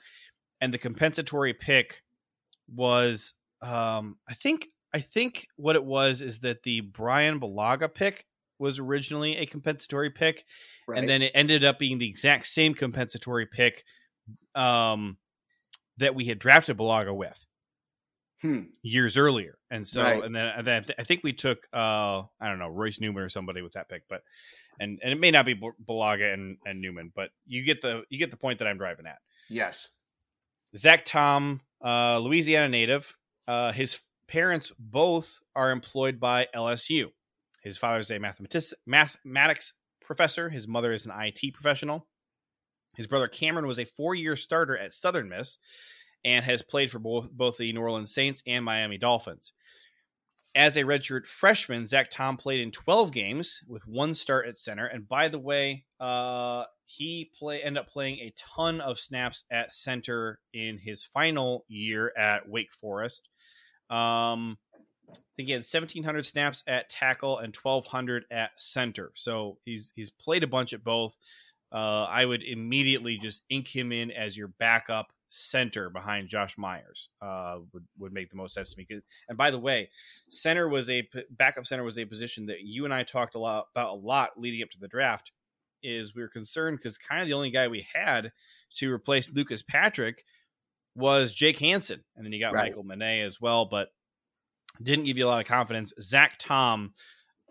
and 0.61 0.73
the 0.73 0.79
compensatory 0.79 1.55
pick 1.55 2.03
was, 2.73 3.35
um, 3.63 4.19
I 4.29 4.35
think, 4.35 4.69
I 4.93 5.01
think 5.01 5.47
what 5.57 5.77
it 5.77 5.85
was 5.85 6.21
is 6.23 6.41
that 6.41 6.63
the 6.63 6.81
Bryan 6.81 7.39
Bulaga 7.41 7.93
pick 7.93 8.27
was 8.59 8.79
originally 8.79 9.37
a 9.37 9.47
compensatory 9.47 10.11
pick, 10.11 10.45
Right. 10.87 10.99
and 10.99 11.09
then 11.09 11.23
it 11.23 11.33
ended 11.35 11.65
up 11.65 11.79
being 11.79 11.99
the 11.99 12.09
exact 12.09 12.47
same 12.49 12.75
compensatory 12.75 13.47
pick 13.47 13.85
um, 14.55 15.17
that 15.99 16.15
we 16.15 16.25
had 16.27 16.39
drafted 16.39 16.77
Bulaga 16.77 17.15
with 17.15 17.45
Hmm. 18.43 18.65
years 18.83 19.17
earlier. 19.19 19.59
And 19.71 19.87
so, 19.87 20.03
Right. 20.03 20.23
and 20.25 20.35
then, 20.35 20.47
and 20.47 20.67
then 20.67 20.85
I 20.99 21.05
think 21.05 21.23
we 21.23 21.33
took, 21.33 21.69
uh, 21.73 22.23
I 22.41 22.49
don't 22.49 22.59
know, 22.59 22.69
Royce 22.69 22.99
Newman 23.01 23.23
or 23.23 23.29
somebody 23.29 23.61
with 23.63 23.75
that 23.75 23.89
pick, 23.89 24.03
but, 24.09 24.23
and, 24.81 24.99
and 25.03 25.13
it 25.13 25.21
may 25.21 25.31
not 25.31 25.45
be 25.47 25.55
Bulaga 25.55 26.33
and, 26.33 26.57
and 26.67 26.81
Newman, 26.81 27.13
but 27.15 27.31
you 27.47 27.63
get 27.63 27.83
the, 27.83 28.05
you 28.09 28.19
get 28.19 28.31
the 28.31 28.37
point 28.39 28.59
that 28.61 28.69
I'm 28.69 28.79
driving 28.79 29.07
at. 29.07 29.19
Yes. 29.51 29.89
Zach 30.77 31.05
Tom, 31.05 31.61
uh, 31.85 32.19
Louisiana 32.19 32.69
native. 32.69 33.15
Uh, 33.47 33.73
his 33.73 34.01
parents 34.31 34.73
both 34.79 35.41
are 35.57 35.73
employed 35.73 36.21
by 36.21 36.47
LSU. 36.55 37.07
His 37.63 37.77
father's 37.77 38.11
a 38.11 38.19
mathematics 38.19 38.73
mathematics 38.87 39.75
professor. 40.01 40.49
His 40.49 40.69
mother 40.69 40.93
is 40.93 41.05
an 41.05 41.13
IT 41.15 41.53
professional. 41.53 42.07
His 42.97 43.07
brother 43.07 43.29
Cameron 43.29 43.67
was 43.67 43.79
a 43.79 43.85
four-year 43.85 44.37
starter 44.37 44.79
at 44.79 44.95
Southern 44.95 45.29
Miss 45.29 45.59
and 46.25 46.45
has 46.45 46.63
played 46.63 46.91
for 46.91 47.01
both 47.01 47.31
both 47.33 47.57
the 47.57 47.73
New 47.73 47.81
Orleans 47.81 48.15
Saints 48.15 48.43
and 48.47 48.65
Miami 48.65 48.99
Dolphins. 48.99 49.53
As 50.55 50.77
a 50.77 50.85
redshirt 50.85 51.27
freshman, 51.27 51.87
Zach 51.87 52.11
Tom 52.11 52.37
played 52.37 52.61
in 52.61 52.71
12 52.73 53.13
games 53.13 53.61
with 53.69 53.87
one 53.87 54.15
start 54.15 54.49
at 54.49 54.59
center. 54.59 54.87
And 54.87 55.09
by 55.09 55.29
the 55.29 55.39
way, 55.39 55.85
uh, 56.01 56.65
he 56.87 57.31
play 57.39 57.63
ended 57.63 57.83
up 57.83 57.89
playing 57.89 58.19
a 58.19 58.33
ton 58.37 58.81
of 58.81 58.99
snaps 58.99 59.45
at 59.51 59.73
center 59.73 60.41
in 60.53 60.79
his 60.79 61.05
final 61.05 61.65
year 61.69 62.13
at 62.17 62.49
Wake 62.49 62.73
Forest. 62.73 63.29
Um, 63.91 64.59
I 65.11 65.17
think 65.37 65.49
he 65.49 65.53
had 65.53 65.59
1,700 65.59 66.25
snaps 66.25 66.63
at 66.67 66.89
tackle 66.89 67.39
and 67.39 67.55
1,200 67.55 68.25
at 68.31 68.51
center. 68.57 69.11
So 69.15 69.59
he's 69.65 69.93
he's 69.97 70.11
played 70.11 70.43
a 70.43 70.47
bunch 70.47 70.73
at 70.73 70.85
both. 70.85 71.17
Uh, 71.73 72.05
I 72.05 72.25
would 72.25 72.43
immediately 72.43 73.19
just 73.19 73.45
ink 73.49 73.69
him 73.69 73.93
in 73.93 74.11
as 74.11 74.37
your 74.37 74.49
backup 74.49 75.13
center 75.29 75.89
behind 75.89 76.29
Josh 76.29 76.59
Myers. 76.59 77.09
Uh, 77.23 77.59
would 77.73 77.87
would 77.99 78.13
make 78.13 78.31
the 78.31 78.37
most 78.37 78.55
sense 78.55 78.75
to 78.75 78.79
me. 78.79 78.87
And 79.29 79.39
by 79.39 79.51
the 79.51 79.59
way, 79.59 79.91
center 80.29 80.69
was 80.69 80.91
a 80.91 81.09
backup 81.31 81.67
center 81.67 81.85
was 81.85 81.99
a 81.99 82.05
position 82.05 82.47
that 82.47 82.61
you 82.63 82.85
and 82.85 82.93
I 82.93 83.05
talked 83.05 83.35
a 83.35 83.39
lot 83.39 83.69
about 83.75 83.95
a 83.95 83.99
lot 83.99 84.39
leading 84.39 84.63
up 84.63 84.71
to 84.71 84.81
the 84.81 84.89
draft. 84.89 85.33
Is 85.83 86.15
we 86.15 86.23
were 86.23 86.29
concerned 86.29 86.77
because 86.77 86.99
kind 86.99 87.23
of 87.23 87.27
the 87.27 87.35
only 87.35 87.51
guy 87.51 87.69
we 87.69 87.87
had 87.95 88.33
to 88.77 88.93
replace 88.93 89.33
Lucas 89.33 89.63
Patrick 89.63 90.25
was 90.95 91.35
Jake 91.35 91.59
Hanson, 91.59 92.03
and 92.17 92.25
then 92.25 92.33
you 92.33 92.41
got 92.41 92.53
Right. 92.53 92.71
Michal 92.71 92.85
Menet 92.85 93.25
as 93.25 93.41
well. 93.41 93.67
But 93.67 93.89
didn't 94.83 95.05
give 95.05 95.19
you 95.19 95.27
a 95.27 95.29
lot 95.29 95.41
of 95.41 95.47
confidence. 95.47 95.93
Zach 96.01 96.39
Tom, 96.39 96.95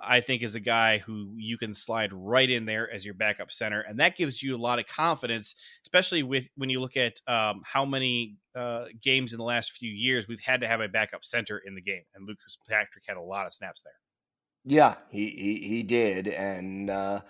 I 0.02 0.22
think, 0.22 0.42
is 0.42 0.56
a 0.56 0.60
guy 0.60 1.00
who 1.00 1.34
you 1.38 1.58
can 1.58 1.74
slide 1.74 2.12
right 2.14 2.50
in 2.50 2.66
there 2.66 2.90
as 2.92 3.06
your 3.06 3.14
backup 3.14 3.52
center, 3.52 3.82
and 3.82 4.00
that 4.00 4.16
gives 4.16 4.42
you 4.42 4.56
a 4.56 4.58
lot 4.58 4.80
of 4.80 4.88
confidence, 4.88 5.56
especially 5.84 6.24
with 6.24 6.50
when 6.56 6.70
you 6.70 6.80
look 6.80 6.98
at 6.98 7.22
um, 7.28 7.62
how 7.66 7.86
many 7.86 8.38
uh, 8.56 8.86
games 9.02 9.34
in 9.34 9.38
the 9.38 9.44
last 9.44 9.72
few 9.72 9.92
years 9.92 10.28
we've 10.28 10.42
had 10.42 10.62
to 10.62 10.68
have 10.68 10.82
a 10.82 10.88
backup 10.88 11.24
center 11.24 11.62
in 11.66 11.76
the 11.76 11.82
game, 11.82 12.04
and 12.16 12.28
Lucas 12.28 12.58
Patrick 12.68 13.04
had 13.08 13.18
a 13.18 13.22
lot 13.22 13.46
of 13.46 13.54
snaps 13.54 13.82
there. 13.82 13.94
Yeah, 14.66 14.96
he 15.10 15.30
he, 15.30 15.68
he 15.68 15.84
did, 15.84 16.28
and 16.28 16.90
uh, 16.90 17.22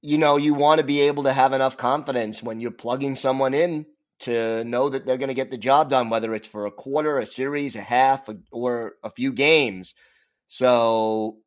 you 0.00 0.18
know 0.18 0.36
you 0.36 0.54
want 0.54 0.78
to 0.78 0.84
be 0.84 1.00
able 1.02 1.22
to 1.24 1.32
have 1.32 1.52
enough 1.52 1.76
confidence 1.76 2.42
when 2.42 2.60
you're 2.60 2.70
plugging 2.70 3.14
someone 3.14 3.54
in 3.54 3.86
to 4.22 4.64
know 4.64 4.88
that 4.88 5.06
they're 5.06 5.18
going 5.18 5.28
to 5.28 5.34
get 5.34 5.50
the 5.50 5.58
job 5.58 5.90
done, 5.90 6.10
whether 6.10 6.34
it's 6.34 6.48
for 6.48 6.66
a 6.66 6.70
quarter, 6.70 7.18
a 7.18 7.26
series, 7.26 7.76
a 7.76 7.80
half, 7.80 8.28
or 8.50 8.94
a 9.02 9.10
few 9.10 9.32
games. 9.32 9.94
So 10.48 11.38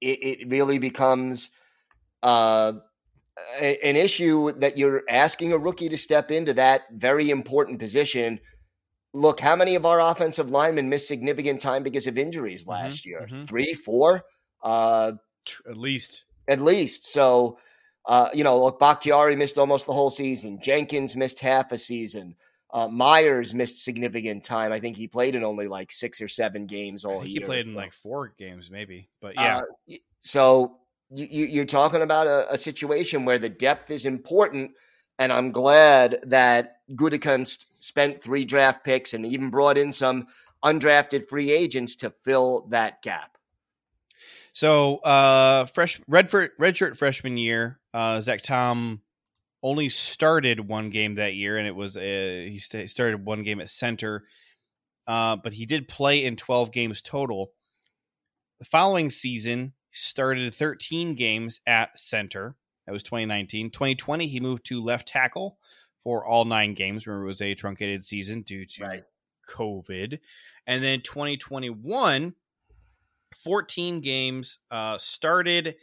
it, 0.00 0.40
it 0.40 0.48
really 0.48 0.78
becomes 0.78 1.50
uh, 2.22 2.72
a, 3.60 3.86
an 3.86 3.96
issue 3.96 4.52
that 4.52 4.78
you're 4.78 5.02
asking 5.08 5.52
a 5.52 5.58
rookie 5.58 5.88
to 5.88 5.98
step 5.98 6.30
into 6.30 6.54
that 6.54 6.82
very 6.92 7.30
important 7.30 7.78
position. 7.78 8.40
Look, 9.14 9.40
how 9.40 9.56
many 9.56 9.74
of 9.74 9.86
our 9.86 10.00
offensive 10.00 10.50
linemen 10.50 10.88
missed 10.88 11.08
significant 11.08 11.60
time 11.60 11.82
because 11.82 12.06
of 12.06 12.18
injuries 12.18 12.62
mm-hmm, 12.62 12.70
last 12.70 12.98
mm-hmm, 13.00 13.08
year? 13.08 13.26
Mm-hmm. 13.30 13.42
Three, 13.44 13.74
four? 13.74 14.24
Uh, 14.62 15.12
At 15.68 15.76
least. 15.76 16.24
At 16.48 16.60
least. 16.60 17.12
So 17.12 17.58
uh, 18.08 18.30
you 18.32 18.42
know, 18.42 18.64
look, 18.64 18.78
Bakhtiari 18.78 19.36
missed 19.36 19.58
almost 19.58 19.84
the 19.86 19.92
whole 19.92 20.08
season. 20.08 20.58
Jenkins 20.62 21.14
missed 21.14 21.38
half 21.38 21.72
a 21.72 21.78
season. 21.78 22.34
Uh, 22.72 22.88
Myers 22.88 23.54
missed 23.54 23.84
significant 23.84 24.44
time. 24.44 24.72
I 24.72 24.80
think 24.80 24.96
he 24.96 25.06
played 25.06 25.34
in 25.34 25.44
only 25.44 25.68
like 25.68 25.92
six 25.92 26.20
or 26.20 26.28
seven 26.28 26.66
games 26.66 27.04
all 27.04 27.24
year. 27.24 27.40
He 27.40 27.46
played 27.46 27.66
in 27.66 27.74
like 27.74 27.92
four 27.92 28.32
games, 28.38 28.70
maybe. 28.70 29.08
But 29.20 29.34
yeah. 29.34 29.58
Uh, 29.88 29.96
so 30.20 30.78
you, 31.10 31.62
are 31.62 31.66
talking 31.66 32.02
about 32.02 32.26
a, 32.26 32.52
a, 32.52 32.58
situation 32.58 33.24
where 33.24 33.38
the 33.38 33.48
depth 33.48 33.90
is 33.90 34.04
important, 34.04 34.72
and 35.18 35.32
I'm 35.32 35.50
glad 35.50 36.18
that 36.24 36.80
Gutekunst 36.92 37.66
spent 37.80 38.22
three 38.22 38.44
draft 38.44 38.84
picks 38.84 39.14
and 39.14 39.24
even 39.24 39.50
brought 39.50 39.78
in 39.78 39.92
some 39.92 40.26
undrafted 40.64 41.28
free 41.28 41.50
agents 41.50 41.94
to 41.96 42.12
fill 42.22 42.66
that 42.70 43.00
gap. 43.02 43.37
So, 44.58 44.96
uh, 44.96 45.66
fresh 45.66 46.00
red 46.08 46.28
for, 46.28 46.48
redshirt 46.60 46.96
freshman 46.96 47.36
year, 47.36 47.78
uh, 47.94 48.20
Zach 48.20 48.42
Tom 48.42 49.02
only 49.62 49.88
started 49.88 50.66
one 50.66 50.90
game 50.90 51.14
that 51.14 51.36
year, 51.36 51.58
and 51.58 51.64
it 51.68 51.76
was 51.76 51.96
a, 51.96 52.50
he 52.50 52.58
st- 52.58 52.90
started 52.90 53.24
one 53.24 53.44
game 53.44 53.60
at 53.60 53.70
center, 53.70 54.24
uh, 55.06 55.36
but 55.36 55.52
he 55.52 55.64
did 55.64 55.86
play 55.86 56.24
in 56.24 56.34
12 56.34 56.72
games 56.72 57.00
total. 57.00 57.52
The 58.58 58.64
following 58.64 59.10
season, 59.10 59.74
he 59.90 59.96
started 59.96 60.52
13 60.52 61.14
games 61.14 61.60
at 61.64 61.96
center. 61.96 62.56
That 62.86 62.92
was 62.92 63.04
2019. 63.04 63.70
2020, 63.70 64.26
he 64.26 64.40
moved 64.40 64.64
to 64.64 64.82
left 64.82 65.06
tackle 65.06 65.56
for 66.02 66.26
all 66.26 66.44
nine 66.44 66.74
games. 66.74 67.06
Remember, 67.06 67.26
it 67.26 67.28
was 67.28 67.42
a 67.42 67.54
truncated 67.54 68.02
season 68.02 68.42
due 68.42 68.66
to 68.66 68.82
right. 68.82 69.02
COVID. 69.48 70.18
And 70.66 70.82
then 70.82 71.02
2021, 71.02 72.34
14 73.34 74.00
games, 74.00 74.58
uh, 74.70 74.98
started 74.98 75.76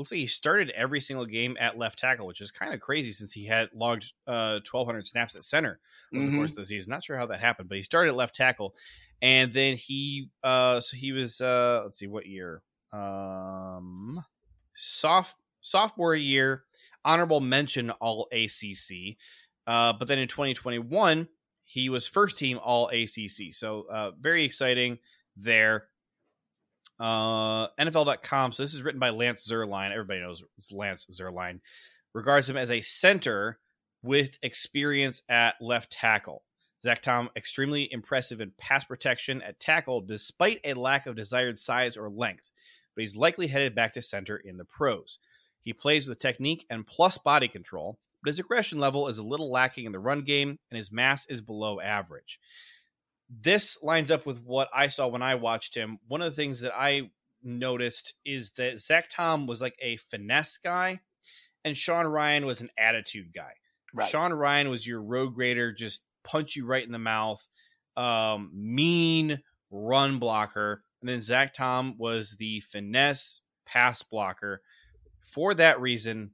looks 0.00 0.10
like 0.10 0.18
he 0.18 0.26
started 0.26 0.70
every 0.70 1.00
single 1.00 1.26
game 1.26 1.56
at 1.60 1.76
left 1.76 1.98
tackle, 1.98 2.26
which 2.26 2.40
is 2.40 2.50
kind 2.50 2.72
of 2.72 2.80
crazy 2.80 3.12
since 3.12 3.32
he 3.32 3.44
had 3.44 3.68
logged 3.74 4.12
uh, 4.26 4.58
1,200 4.70 5.06
snaps 5.06 5.36
at 5.36 5.44
center 5.44 5.78
over 6.14 6.24
mm-hmm. 6.24 6.32
the 6.32 6.38
course 6.38 6.50
of 6.52 6.56
the 6.56 6.66
season. 6.66 6.90
Not 6.90 7.04
sure 7.04 7.18
how 7.18 7.26
that 7.26 7.40
happened, 7.40 7.68
but 7.68 7.76
he 7.76 7.82
started 7.82 8.10
at 8.10 8.16
left 8.16 8.34
tackle, 8.34 8.74
and 9.20 9.52
then 9.52 9.76
he 9.76 10.30
uh, 10.42 10.80
so 10.80 10.96
he 10.96 11.12
was 11.12 11.40
uh, 11.40 11.82
let's 11.84 11.98
see 11.98 12.06
what 12.06 12.26
year 12.26 12.62
um 12.92 14.24
soft 14.74 15.36
sophomore 15.60 16.16
year 16.16 16.64
honorable 17.04 17.40
mention 17.40 17.90
all 17.90 18.26
ACC, 18.32 19.16
uh, 19.66 19.92
but 19.92 20.08
then 20.08 20.18
in 20.18 20.28
2021 20.28 21.28
he 21.64 21.88
was 21.88 22.08
first 22.08 22.36
team 22.36 22.58
all 22.58 22.88
ACC. 22.88 23.52
So 23.52 23.86
uh, 23.92 24.10
very 24.18 24.44
exciting 24.44 24.98
there. 25.36 25.84
Uh, 27.00 27.68
NFL.com. 27.80 28.52
So 28.52 28.62
this 28.62 28.74
is 28.74 28.82
written 28.82 29.00
by 29.00 29.08
Lance 29.08 29.48
Zierlein. 29.48 29.90
Everybody 29.90 30.20
knows 30.20 30.44
Lance 30.70 31.06
Zierlein. 31.10 31.60
Regards 32.12 32.50
him 32.50 32.58
as 32.58 32.70
a 32.70 32.82
center 32.82 33.58
with 34.02 34.38
experience 34.42 35.22
at 35.28 35.54
left 35.62 35.90
tackle. 35.90 36.42
Zach 36.82 37.02
Tom, 37.02 37.30
extremely 37.36 37.90
impressive 37.92 38.40
in 38.40 38.52
pass 38.58 38.84
protection 38.84 39.42
at 39.42 39.60
tackle, 39.60 40.00
despite 40.00 40.60
a 40.64 40.74
lack 40.74 41.06
of 41.06 41.16
desired 41.16 41.58
size 41.58 41.96
or 41.96 42.08
length, 42.08 42.50
but 42.94 43.02
he's 43.02 43.16
likely 43.16 43.46
headed 43.46 43.74
back 43.74 43.92
to 43.94 44.02
center 44.02 44.36
in 44.36 44.56
the 44.56 44.64
pros. 44.64 45.18
He 45.60 45.72
plays 45.74 46.08
with 46.08 46.18
technique 46.18 46.66
and 46.70 46.86
plus 46.86 47.18
body 47.18 47.48
control, 47.48 47.98
but 48.22 48.28
his 48.28 48.38
aggression 48.38 48.78
level 48.78 49.08
is 49.08 49.18
a 49.18 49.22
little 49.22 49.50
lacking 49.50 49.84
in 49.84 49.92
the 49.92 49.98
run 49.98 50.22
game, 50.22 50.58
and 50.70 50.78
his 50.78 50.90
mass 50.90 51.26
is 51.26 51.42
below 51.42 51.80
average 51.80 52.40
this 53.30 53.78
lines 53.82 54.10
up 54.10 54.26
with 54.26 54.42
what 54.42 54.68
I 54.74 54.88
saw 54.88 55.06
when 55.06 55.22
I 55.22 55.36
watched 55.36 55.76
him. 55.76 55.98
One 56.08 56.20
of 56.20 56.30
the 56.30 56.36
things 56.36 56.60
that 56.60 56.74
I 56.76 57.10
noticed 57.42 58.14
is 58.24 58.50
that 58.50 58.78
Zach 58.78 59.08
Tom 59.08 59.46
was 59.46 59.60
like 59.60 59.76
a 59.80 59.96
finesse 59.96 60.58
guy, 60.58 61.00
and 61.64 61.76
Sean 61.76 62.06
Rhyan 62.06 62.44
was 62.44 62.60
an 62.60 62.70
attitude 62.76 63.32
guy. 63.34 63.52
Right. 63.94 64.08
Sean 64.08 64.32
Rhyan 64.32 64.70
was 64.70 64.86
your 64.86 65.00
road 65.00 65.34
grader, 65.34 65.72
just 65.72 66.02
punch 66.24 66.56
you 66.56 66.66
right 66.66 66.84
in 66.84 66.92
the 66.92 66.98
mouth, 66.98 67.46
um, 67.96 68.50
mean 68.52 69.40
run 69.70 70.18
blocker. 70.18 70.82
And 71.00 71.08
then 71.08 71.20
Zach 71.20 71.54
Tom 71.54 71.96
was 71.98 72.36
the 72.38 72.60
finesse 72.60 73.40
pass 73.66 74.02
blocker. 74.02 74.60
For 75.24 75.54
that 75.54 75.80
reason, 75.80 76.32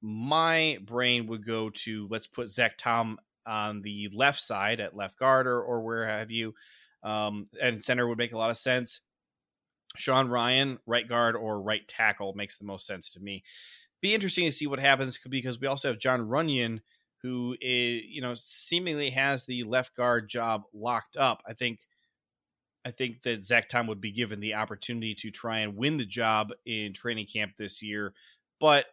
my 0.00 0.78
brain 0.82 1.26
would 1.26 1.44
go 1.44 1.70
to 1.70 2.08
let's 2.10 2.26
put 2.26 2.48
Zach 2.48 2.78
Tom 2.78 3.18
on 3.48 3.82
the 3.82 4.10
left 4.12 4.40
side 4.40 4.78
at 4.78 4.96
left 4.96 5.18
guard 5.18 5.46
or, 5.46 5.60
or 5.60 5.80
where 5.80 6.06
have 6.06 6.30
you. 6.30 6.54
Um, 7.02 7.48
and 7.60 7.82
center 7.82 8.06
would 8.06 8.18
make 8.18 8.32
a 8.32 8.38
lot 8.38 8.50
of 8.50 8.58
sense. 8.58 9.00
Sean 9.96 10.28
Rhyan, 10.28 10.78
right 10.86 11.08
guard 11.08 11.34
or 11.34 11.60
right 11.60 11.86
tackle 11.88 12.34
makes 12.34 12.58
the 12.58 12.66
most 12.66 12.86
sense 12.86 13.10
to 13.10 13.20
me. 13.20 13.42
Be 14.00 14.14
interesting 14.14 14.44
to 14.44 14.52
see 14.52 14.66
what 14.66 14.78
happens 14.78 15.18
because 15.28 15.60
we 15.60 15.66
also 15.66 15.88
have 15.88 15.98
Jon 15.98 16.28
Runyan, 16.28 16.80
who 17.22 17.56
is 17.60 18.02
you 18.04 18.20
know 18.20 18.34
seemingly 18.34 19.10
has 19.10 19.44
the 19.44 19.64
left 19.64 19.96
guard 19.96 20.28
job 20.28 20.62
locked 20.72 21.16
up. 21.16 21.42
I 21.48 21.54
think 21.54 21.80
I 22.84 22.92
think 22.92 23.22
that 23.22 23.44
Zach 23.44 23.68
Tom 23.68 23.88
would 23.88 24.00
be 24.00 24.12
given 24.12 24.38
the 24.38 24.54
opportunity 24.54 25.14
to 25.16 25.30
try 25.30 25.58
and 25.58 25.76
win 25.76 25.96
the 25.96 26.06
job 26.06 26.52
in 26.64 26.92
training 26.92 27.26
camp 27.26 27.52
this 27.56 27.82
year, 27.82 28.12
but 28.60 28.86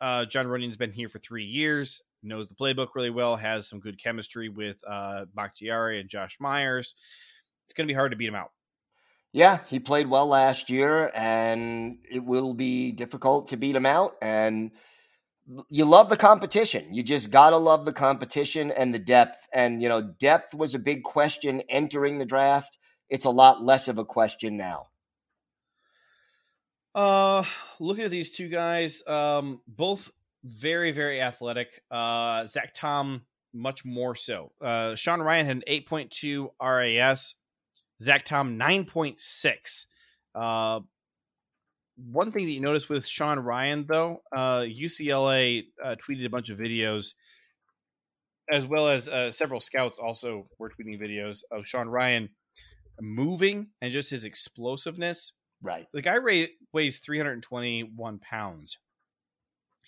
uh, 0.00 0.24
Jon 0.24 0.46
Runyan's 0.46 0.76
been 0.76 0.92
here 0.92 1.08
for 1.08 1.18
three 1.18 1.44
years 1.44 2.02
knows 2.22 2.48
the 2.48 2.54
playbook 2.54 2.88
really 2.94 3.10
well, 3.10 3.36
has 3.36 3.68
some 3.68 3.80
good 3.80 4.02
chemistry 4.02 4.48
with 4.48 4.76
uh, 4.86 5.26
Bakhtiari 5.34 6.00
and 6.00 6.08
Josh 6.08 6.38
Myers. 6.40 6.94
It's 7.64 7.74
going 7.74 7.86
to 7.86 7.92
be 7.92 7.96
hard 7.96 8.12
to 8.12 8.16
beat 8.16 8.28
him 8.28 8.34
out. 8.34 8.50
Yeah, 9.32 9.58
he 9.68 9.78
played 9.78 10.08
well 10.08 10.26
last 10.26 10.70
year, 10.70 11.10
and 11.14 11.98
it 12.10 12.24
will 12.24 12.54
be 12.54 12.92
difficult 12.92 13.48
to 13.48 13.56
beat 13.56 13.76
him 13.76 13.86
out. 13.86 14.16
And 14.22 14.72
you 15.68 15.84
love 15.84 16.08
the 16.08 16.16
competition. 16.16 16.92
You 16.92 17.02
just 17.02 17.30
got 17.30 17.50
to 17.50 17.56
love 17.58 17.84
the 17.84 17.92
competition 17.92 18.70
and 18.70 18.94
the 18.94 18.98
depth. 18.98 19.46
And, 19.52 19.82
you 19.82 19.88
know, 19.88 20.02
depth 20.02 20.54
was 20.54 20.74
a 20.74 20.78
big 20.78 21.04
question 21.04 21.62
entering 21.68 22.18
the 22.18 22.26
draft. 22.26 22.78
It's 23.10 23.24
a 23.24 23.30
lot 23.30 23.62
less 23.62 23.88
of 23.88 23.98
a 23.98 24.04
question 24.04 24.56
now. 24.56 24.86
Uh, 26.94 27.44
looking 27.80 28.04
at 28.04 28.10
these 28.10 28.30
two 28.30 28.48
guys, 28.48 29.06
um, 29.06 29.60
both 29.66 30.10
very, 30.44 30.92
very 30.92 31.20
athletic. 31.20 31.82
Uh, 31.90 32.46
Zach 32.46 32.72
Tom, 32.74 33.22
much 33.52 33.84
more 33.84 34.14
so. 34.14 34.52
Uh, 34.60 34.94
Sean 34.94 35.20
Rhyan 35.20 35.46
had 35.46 35.56
an 35.56 35.62
8.2 35.68 36.48
RAS. 36.60 37.34
Zach 38.00 38.24
Tom, 38.24 38.58
9.6. 38.58 39.86
Uh, 40.34 40.80
one 41.96 42.30
thing 42.30 42.46
that 42.46 42.52
you 42.52 42.60
notice 42.60 42.88
with 42.88 43.06
Sean 43.06 43.38
Rhyan, 43.38 43.86
though, 43.86 44.22
uh, 44.34 44.60
UCLA 44.60 45.66
uh, 45.82 45.96
tweeted 45.96 46.26
a 46.26 46.30
bunch 46.30 46.48
of 46.48 46.58
videos, 46.58 47.14
as 48.50 48.66
well 48.66 48.88
as 48.88 49.08
uh, 49.08 49.32
several 49.32 49.60
scouts 49.60 49.98
also 49.98 50.46
were 50.58 50.70
tweeting 50.70 51.00
videos 51.00 51.42
of 51.50 51.66
Sean 51.66 51.88
Rhyan 51.88 52.28
moving 53.00 53.68
and 53.82 53.92
just 53.92 54.10
his 54.10 54.24
explosiveness. 54.24 55.32
Right. 55.60 55.86
The 55.92 56.02
guy 56.02 56.18
weighs 56.72 56.98
321 57.00 58.18
pounds. 58.20 58.78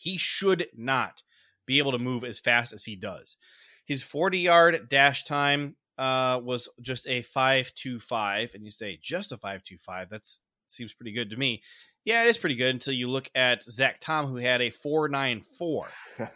He 0.01 0.17
should 0.17 0.69
not 0.75 1.23
be 1.67 1.77
able 1.79 1.93
to 1.93 1.99
move 1.99 2.25
as 2.25 2.41
fast 2.41 2.73
as 2.73 2.85
he 2.85 2.97
does. 2.97 3.37
His 3.85 4.03
40 4.03 4.39
yard 4.39 4.89
dash 4.89 5.25
time 5.25 5.77
uh, 5.99 6.41
was 6.43 6.69
just 6.81 7.07
a 7.07 7.21
525. 7.21 8.55
And 8.55 8.65
you 8.65 8.71
say, 8.71 8.99
just 9.03 9.31
a 9.31 9.37
525? 9.37 10.09
That 10.09 10.23
seems 10.67 10.95
pretty 10.95 11.13
good 11.13 11.29
to 11.31 11.37
me. 11.37 11.63
Yeah, 12.07 12.25
it 12.25 12.29
is 12.29 12.39
pretty 12.39 12.57
good 12.57 12.75
until 12.75 12.95
you 12.95 13.11
look 13.11 13.29
at 13.35 13.63
Zach 13.63 14.01
Tom, 14.01 14.27
who 14.27 14.37
had 14.37 14.63
a 14.63 14.71
494. 14.71 15.91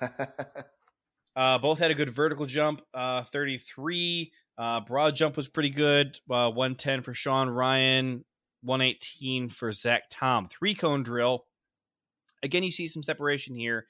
uh, 1.37 1.59
both 1.59 1.79
had 1.79 1.91
a 1.91 1.95
good 1.95 2.11
vertical 2.11 2.45
jump, 2.45 2.83
uh, 2.93 3.23
33 3.25 4.31
Uh, 4.59 4.81
broad 4.81 5.17
jump 5.17 5.37
was 5.37 5.49
pretty 5.49 5.71
good. 5.71 6.21
Uh, 6.31 6.51
110 6.51 7.03
for 7.03 7.15
Sean 7.15 7.49
Rhyan, 7.49 8.25
118 8.63 9.49
for 9.49 9.73
Zach 9.73 10.03
Tom. 10.11 10.49
Three 10.49 10.75
cone 10.75 11.03
drill. 11.03 11.47
Again, 12.45 12.63
you 12.63 12.71
see 12.71 12.87
some 12.87 13.03
separation 13.03 13.57
here 13.57 13.87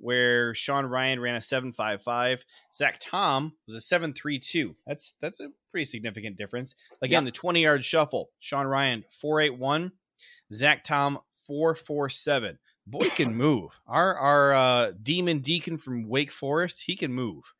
where 0.00 0.54
Sean 0.54 0.84
Rhyan 0.84 1.20
ran 1.20 1.34
a 1.34 1.40
755. 1.40 2.44
Zach 2.74 2.98
Tom 3.00 3.54
was 3.66 3.76
a 3.76 3.80
732. 3.80 4.76
That's 4.86 5.14
that's 5.20 5.40
a 5.40 5.50
pretty 5.70 5.84
significant 5.84 6.36
difference. 6.36 6.76
Again, 7.02 7.24
the 7.24 7.30
20 7.30 7.62
yard 7.62 7.84
shuffle. 7.84 8.30
Sean 8.38 8.66
Rhyan 8.66 9.04
481. 9.10 9.92
Zach 10.52 10.84
Tom 10.84 11.18
447. 11.46 12.58
Boy 12.86 13.08
can 13.10 13.34
move. 13.36 13.80
Our 13.86 14.16
our 14.16 14.54
uh, 14.54 14.92
demon 15.02 15.40
deacon 15.40 15.76
from 15.76 16.08
Wake 16.08 16.32
Forest, 16.32 16.84
he 16.86 16.96
can 16.96 17.12
move. 17.12 17.52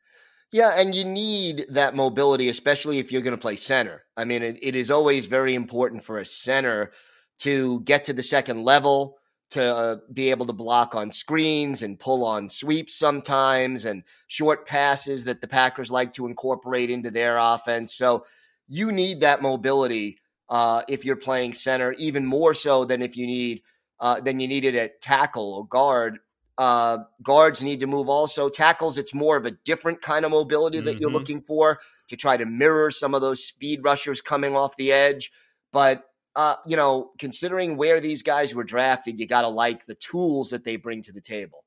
Yeah, 0.51 0.73
and 0.77 0.95
you 0.95 1.05
need 1.05 1.67
that 1.69 1.95
mobility, 1.95 2.49
especially 2.49 2.97
if 2.97 3.11
you're 3.11 3.21
going 3.21 3.35
to 3.35 3.41
play 3.41 3.55
center. 3.55 4.05
I 4.17 4.25
mean, 4.25 4.41
it, 4.41 4.57
it 4.63 4.75
is 4.75 4.89
always 4.89 5.27
very 5.27 5.53
important 5.53 6.03
for 6.03 6.17
a 6.17 6.25
center 6.25 6.91
to 7.39 7.81
get 7.81 8.05
to 8.05 8.13
the 8.13 8.23
second 8.23 8.63
level, 8.63 9.18
to 9.51 9.75
uh, 9.75 9.97
be 10.13 10.29
able 10.29 10.45
to 10.45 10.53
block 10.53 10.95
on 10.95 11.11
screens 11.11 11.81
and 11.81 11.99
pull 11.99 12.23
on 12.25 12.49
sweeps 12.49 12.95
sometimes, 12.95 13.85
and 13.85 14.03
short 14.27 14.67
passes 14.67 15.23
that 15.23 15.41
the 15.41 15.47
Packers 15.47 15.91
like 15.91 16.13
to 16.13 16.27
incorporate 16.27 16.89
into 16.89 17.11
their 17.11 17.37
offense. 17.37 17.93
So 17.93 18.25
you 18.67 18.91
need 18.91 19.21
that 19.21 19.41
mobility 19.41 20.19
uh, 20.49 20.83
if 20.87 21.03
you're 21.03 21.15
playing 21.15 21.53
center, 21.53 21.93
even 21.93 22.25
more 22.25 22.53
so 22.53 22.85
than 22.85 23.01
if 23.01 23.17
you 23.17 23.25
need 23.25 23.63
uh, 23.99 24.21
than 24.21 24.39
you 24.39 24.47
needed 24.47 24.75
at 24.75 25.01
tackle 25.01 25.53
or 25.53 25.67
guard 25.67 26.19
uh, 26.59 26.97
guards 27.23 27.63
need 27.63 27.79
to 27.79 27.87
move 27.87 28.09
also. 28.09 28.49
Tackles, 28.49 28.97
it's 28.97 29.13
more 29.13 29.37
of 29.37 29.45
a 29.45 29.51
different 29.51 30.01
kind 30.01 30.25
of 30.25 30.31
mobility 30.31 30.81
that 30.81 30.91
mm-hmm. 30.91 31.01
you're 31.01 31.11
looking 31.11 31.41
for 31.41 31.79
to 32.09 32.17
try 32.17 32.35
to 32.35 32.45
mirror 32.45 32.91
some 32.91 33.15
of 33.15 33.21
those 33.21 33.45
speed 33.45 33.79
rushers 33.81 34.21
coming 34.21 34.57
off 34.57 34.75
the 34.75 34.91
edge. 34.91 35.31
But, 35.71 36.03
uh, 36.39 36.55
you 36.65 36.77
know, 36.77 37.11
considering 37.19 37.75
where 37.75 37.99
these 37.99 38.23
guys 38.23 38.55
were 38.55 38.63
drafted, 38.63 39.19
you 39.19 39.27
got 39.27 39.41
to 39.41 39.49
like 39.49 39.85
the 39.85 39.95
tools 39.95 40.49
that 40.49 40.63
they 40.63 40.77
bring 40.77 41.01
to 41.01 41.11
the 41.11 41.19
table. 41.19 41.65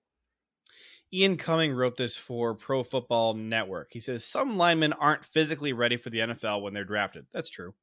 Ian 1.13 1.37
Cumming 1.37 1.75
wrote 1.75 1.99
this 1.99 2.17
for 2.17 2.55
Pro 2.55 2.83
Football 2.83 3.35
Network. 3.35 3.89
He 3.91 4.01
says 4.01 4.25
some 4.25 4.57
linemen 4.57 4.95
aren't 4.95 5.27
physically 5.27 5.75
ready 5.75 5.99
for 5.99 6.09
the 6.09 6.21
NFL 6.21 6.63
when 6.63 6.73
they're 6.73 6.87
drafted. 6.87 7.27
That's 7.35 7.51
true. 7.51 7.75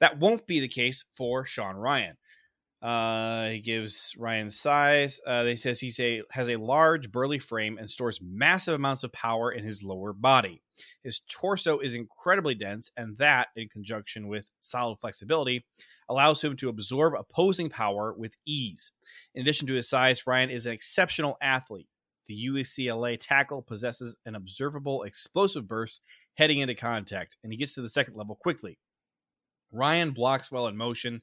That 0.00 0.18
won't 0.18 0.44
be 0.48 0.58
the 0.58 0.66
case 0.66 1.04
for 1.14 1.44
Sean 1.44 1.76
Rhyan. 1.76 2.14
Uh, 2.82 3.50
he 3.50 3.60
gives 3.60 4.16
Rhyan's 4.18 4.58
size. 4.58 5.20
Uh, 5.24 5.44
he 5.44 5.54
says 5.54 5.78
he's 5.78 6.00
a 6.00 6.22
has 6.32 6.48
a 6.48 6.56
large, 6.56 7.12
burly 7.12 7.38
frame 7.38 7.78
and 7.78 7.88
stores 7.88 8.18
massive 8.20 8.74
amounts 8.74 9.04
of 9.04 9.12
power 9.12 9.52
in 9.52 9.62
his 9.62 9.84
lower 9.84 10.12
body. 10.12 10.62
His 11.04 11.20
torso 11.30 11.78
is 11.78 11.94
incredibly 11.94 12.56
dense, 12.56 12.90
and 12.96 13.16
that, 13.18 13.48
in 13.54 13.68
conjunction 13.68 14.26
with 14.26 14.50
solid 14.60 14.98
flexibility, 15.00 15.64
allows 16.08 16.42
him 16.42 16.56
to 16.56 16.68
absorb 16.68 17.14
opposing 17.14 17.70
power 17.70 18.12
with 18.12 18.36
ease. 18.44 18.90
In 19.32 19.42
addition 19.42 19.68
to 19.68 19.74
his 19.74 19.88
size, 19.88 20.22
Rhyan 20.22 20.50
is 20.50 20.66
an 20.66 20.72
exceptional 20.72 21.36
athlete. 21.40 21.88
The 22.26 22.48
UCLA 22.48 23.16
tackle 23.18 23.62
possesses 23.62 24.16
an 24.26 24.34
observable 24.34 25.04
explosive 25.04 25.68
burst 25.68 26.00
heading 26.34 26.58
into 26.58 26.74
contact, 26.74 27.36
and 27.44 27.52
he 27.52 27.58
gets 27.58 27.74
to 27.74 27.82
the 27.82 27.90
second 27.90 28.16
level 28.16 28.34
quickly. 28.34 28.78
Rhyan 29.72 30.14
blocks 30.14 30.50
well 30.50 30.66
in 30.66 30.76
motion 30.76 31.22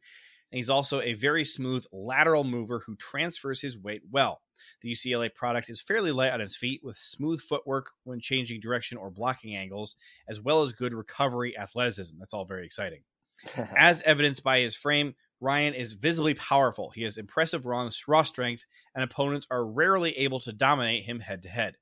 and 0.51 0.57
he's 0.57 0.69
also 0.69 1.01
a 1.01 1.13
very 1.13 1.45
smooth 1.45 1.85
lateral 1.91 2.43
mover 2.43 2.81
who 2.85 2.95
transfers 2.95 3.61
his 3.61 3.77
weight 3.77 4.01
well. 4.09 4.41
The 4.81 4.91
UCLA 4.91 5.33
product 5.33 5.69
is 5.69 5.81
fairly 5.81 6.11
light 6.11 6.33
on 6.33 6.39
his 6.39 6.55
feet 6.55 6.81
with 6.83 6.97
smooth 6.97 7.41
footwork 7.41 7.91
when 8.03 8.19
changing 8.19 8.61
direction 8.61 8.97
or 8.97 9.11
blocking 9.11 9.55
angles, 9.55 9.95
as 10.27 10.41
well 10.41 10.63
as 10.63 10.73
good 10.73 10.93
recovery 10.93 11.57
athleticism. 11.57 12.15
That's 12.19 12.33
all 12.33 12.45
very 12.45 12.65
exciting. 12.65 13.03
as 13.77 14.01
evidenced 14.03 14.43
by 14.43 14.59
his 14.59 14.75
frame, 14.75 15.15
Rhyan 15.41 15.73
is 15.73 15.93
visibly 15.93 16.33
powerful. 16.33 16.89
He 16.89 17.03
has 17.03 17.17
impressive 17.17 17.65
raw 17.65 17.89
strength, 17.89 18.65
and 18.93 19.03
opponents 19.03 19.47
are 19.49 19.65
rarely 19.65 20.17
able 20.17 20.39
to 20.41 20.51
dominate 20.51 21.05
him 21.05 21.21
head 21.21 21.43
to 21.43 21.49
head. 21.49 21.77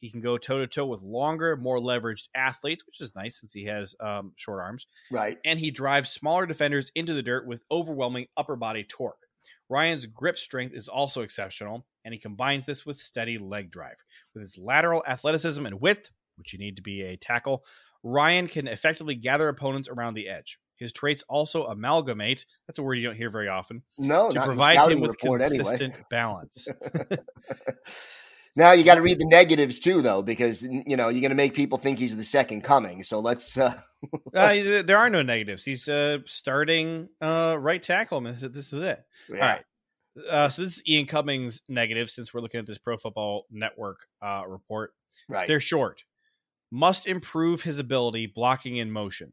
He 0.00 0.10
can 0.10 0.20
go 0.22 0.38
toe 0.38 0.58
to 0.58 0.66
toe 0.66 0.86
with 0.86 1.02
longer, 1.02 1.56
more 1.56 1.78
leveraged 1.78 2.28
athletes, 2.34 2.86
which 2.86 3.00
is 3.00 3.14
nice 3.14 3.38
since 3.38 3.52
he 3.52 3.66
has 3.66 3.94
um, 4.00 4.32
short 4.36 4.60
arms. 4.60 4.86
Right. 5.10 5.38
And 5.44 5.58
he 5.58 5.70
drives 5.70 6.08
smaller 6.08 6.46
defenders 6.46 6.90
into 6.94 7.12
the 7.12 7.22
dirt 7.22 7.46
with 7.46 7.64
overwhelming 7.70 8.26
upper 8.36 8.56
body 8.56 8.82
torque. 8.82 9.26
Rhyan's 9.70 10.06
grip 10.06 10.36
strength 10.36 10.74
is 10.74 10.88
also 10.88 11.22
exceptional, 11.22 11.86
and 12.04 12.12
he 12.12 12.18
combines 12.18 12.66
this 12.66 12.84
with 12.84 12.98
steady 12.98 13.38
leg 13.38 13.70
drive. 13.70 14.02
With 14.34 14.40
his 14.40 14.58
lateral 14.58 15.04
athleticism 15.06 15.64
and 15.64 15.80
width, 15.80 16.10
which 16.36 16.52
you 16.52 16.58
need 16.58 16.76
to 16.76 16.82
be 16.82 17.02
a 17.02 17.16
tackle, 17.16 17.64
Rhyan 18.04 18.50
can 18.50 18.66
effectively 18.66 19.14
gather 19.14 19.48
opponents 19.48 19.88
around 19.88 20.14
the 20.14 20.28
edge. 20.28 20.58
His 20.76 20.92
traits 20.92 21.22
also 21.28 21.66
amalgamate. 21.66 22.46
That's 22.66 22.78
a 22.78 22.82
word 22.82 22.94
you 22.94 23.04
don't 23.04 23.16
hear 23.16 23.28
very 23.28 23.48
often. 23.48 23.82
No, 23.98 24.30
to 24.30 24.42
provide 24.42 24.90
him 24.90 25.00
with 25.00 25.18
consistent 25.18 25.94
anyway. 25.94 26.06
balance. 26.10 26.68
Now 28.56 28.72
you 28.72 28.84
got 28.84 28.96
to 28.96 29.02
read 29.02 29.20
the 29.20 29.26
negatives 29.26 29.78
too, 29.78 30.02
though, 30.02 30.22
because 30.22 30.62
you 30.62 30.96
know 30.96 31.08
you're 31.08 31.20
going 31.20 31.30
to 31.30 31.36
make 31.36 31.54
people 31.54 31.78
think 31.78 31.98
he's 31.98 32.16
the 32.16 32.24
second 32.24 32.62
coming. 32.62 33.02
So 33.02 33.20
let's. 33.20 33.56
Uh... 33.56 33.74
uh, 34.34 34.82
there 34.82 34.98
are 34.98 35.10
no 35.10 35.22
negatives. 35.22 35.64
He's 35.64 35.88
uh, 35.88 36.18
starting 36.24 37.08
uh, 37.20 37.56
right 37.58 37.82
tackle. 37.82 38.20
This, 38.22 38.40
this 38.40 38.72
is 38.72 38.82
it. 38.82 39.04
Yeah. 39.28 39.34
All 39.36 39.40
right. 39.40 39.64
Uh, 40.28 40.48
so 40.48 40.62
this 40.62 40.78
is 40.78 40.82
Ian 40.88 41.06
Cummings' 41.06 41.62
negative 41.68 42.10
since 42.10 42.34
we're 42.34 42.40
looking 42.40 42.58
at 42.58 42.66
this 42.66 42.78
Pro 42.78 42.96
Football 42.96 43.46
Network 43.50 44.06
uh, 44.20 44.42
report. 44.48 44.92
Right. 45.28 45.46
They're 45.46 45.60
short. 45.60 46.04
Must 46.72 47.06
improve 47.06 47.62
his 47.62 47.78
ability 47.78 48.26
blocking 48.26 48.76
in 48.76 48.90
motion. 48.90 49.32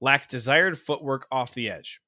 Lacks 0.00 0.26
desired 0.26 0.78
footwork 0.78 1.26
off 1.32 1.54
the 1.54 1.68
edge. 1.68 2.00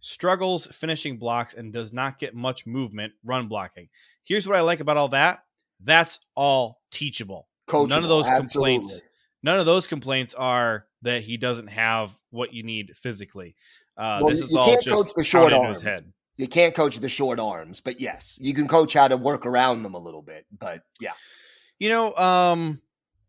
Struggles 0.00 0.66
finishing 0.66 1.18
blocks 1.18 1.54
and 1.54 1.72
does 1.72 1.92
not 1.92 2.18
get 2.18 2.34
much 2.34 2.66
movement 2.66 3.14
run 3.24 3.48
blocking. 3.48 3.88
Here's 4.24 4.46
what 4.46 4.56
I 4.56 4.60
like 4.60 4.80
about 4.80 4.96
all 4.98 5.08
that 5.08 5.40
that's 5.82 6.20
all 6.34 6.80
teachable. 6.90 7.48
Coachable, 7.68 7.88
none 7.88 8.02
of 8.02 8.08
those 8.08 8.26
absolutely. 8.26 8.78
complaints. 8.78 9.02
None 9.42 9.58
of 9.58 9.66
those 9.66 9.86
complaints 9.86 10.34
are 10.34 10.86
that 11.02 11.22
he 11.22 11.36
doesn't 11.36 11.68
have 11.68 12.12
what 12.30 12.52
you 12.52 12.62
need 12.62 12.96
physically. 12.96 13.56
Uh, 13.96 14.20
well, 14.22 14.30
this 14.30 14.42
is 14.42 14.54
all 14.54 14.80
just 14.80 15.14
the 15.16 15.24
short 15.24 15.52
arms. 15.52 15.78
his 15.78 15.84
head. 15.84 16.12
You 16.36 16.46
can't 16.46 16.74
coach 16.74 16.98
the 16.98 17.08
short 17.08 17.38
arms, 17.38 17.80
but 17.80 18.00
yes, 18.00 18.36
you 18.40 18.54
can 18.54 18.66
coach 18.66 18.94
how 18.94 19.08
to 19.08 19.16
work 19.16 19.44
around 19.46 19.82
them 19.82 19.94
a 19.94 19.98
little 19.98 20.22
bit. 20.22 20.46
But 20.58 20.82
yeah, 21.00 21.12
you 21.78 21.88
know, 21.88 22.14
um, 22.16 22.80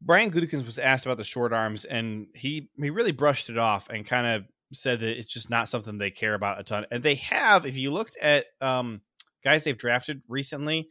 Brian 0.01 0.31
Gutekunst 0.31 0.65
was 0.65 0.79
asked 0.79 1.05
about 1.05 1.17
the 1.17 1.23
short 1.23 1.53
arms, 1.53 1.85
and 1.85 2.27
he 2.33 2.69
he 2.77 2.89
really 2.89 3.11
brushed 3.11 3.49
it 3.49 3.57
off 3.57 3.89
and 3.89 4.05
kind 4.05 4.27
of 4.27 4.45
said 4.73 5.01
that 5.01 5.17
it's 5.17 5.31
just 5.31 5.49
not 5.49 5.69
something 5.69 5.97
they 5.97 6.11
care 6.11 6.33
about 6.33 6.59
a 6.59 6.63
ton. 6.63 6.85
And 6.91 7.03
they 7.03 7.15
have, 7.15 7.65
if 7.65 7.75
you 7.75 7.91
looked 7.91 8.17
at 8.21 8.45
um, 8.61 9.01
guys 9.43 9.63
they've 9.63 9.77
drafted 9.77 10.21
recently, 10.27 10.87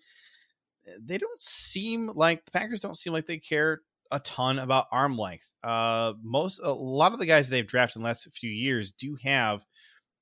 they 1.00 1.18
don't 1.18 1.40
seem 1.40 2.10
like 2.14 2.44
the 2.44 2.50
Packers 2.50 2.80
don't 2.80 2.96
seem 2.96 3.12
like 3.12 3.26
they 3.26 3.38
care 3.38 3.80
a 4.10 4.18
ton 4.20 4.58
about 4.58 4.86
arm 4.90 5.16
length. 5.16 5.54
Uh, 5.62 6.14
most 6.22 6.60
a 6.62 6.72
lot 6.72 7.12
of 7.12 7.18
the 7.18 7.26
guys 7.26 7.48
they've 7.48 7.66
drafted 7.66 7.96
in 7.96 8.02
the 8.02 8.08
last 8.08 8.28
few 8.32 8.50
years 8.50 8.92
do 8.92 9.16
have 9.22 9.64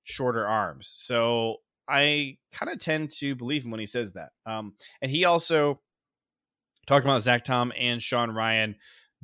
shorter 0.05 0.47
arms, 0.47 0.93
so 0.95 1.57
I 1.89 2.37
kind 2.53 2.71
of 2.71 2.79
tend 2.79 3.11
to 3.19 3.35
believe 3.35 3.65
him 3.65 3.71
when 3.71 3.81
he 3.81 3.87
says 3.87 4.13
that. 4.13 4.31
Um, 4.45 4.75
and 5.01 5.11
he 5.11 5.25
also 5.25 5.81
talked 6.87 7.05
about 7.05 7.23
Zach 7.23 7.45
Tom 7.45 7.73
and 7.79 8.03
Sean 8.03 8.31
Rhyan. 8.31 8.75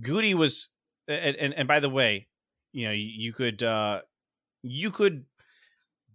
Goody 0.01 0.35
was, 0.35 0.71
and, 1.07 1.37
and, 1.37 1.55
and 1.55 1.69
by 1.69 1.81
the 1.81 1.91
way, 1.91 2.29
you 2.73 2.87
know 2.87 2.93
you 2.93 3.33
could 3.33 3.63
uh, 3.63 4.01
you 4.63 4.91
could 4.91 5.25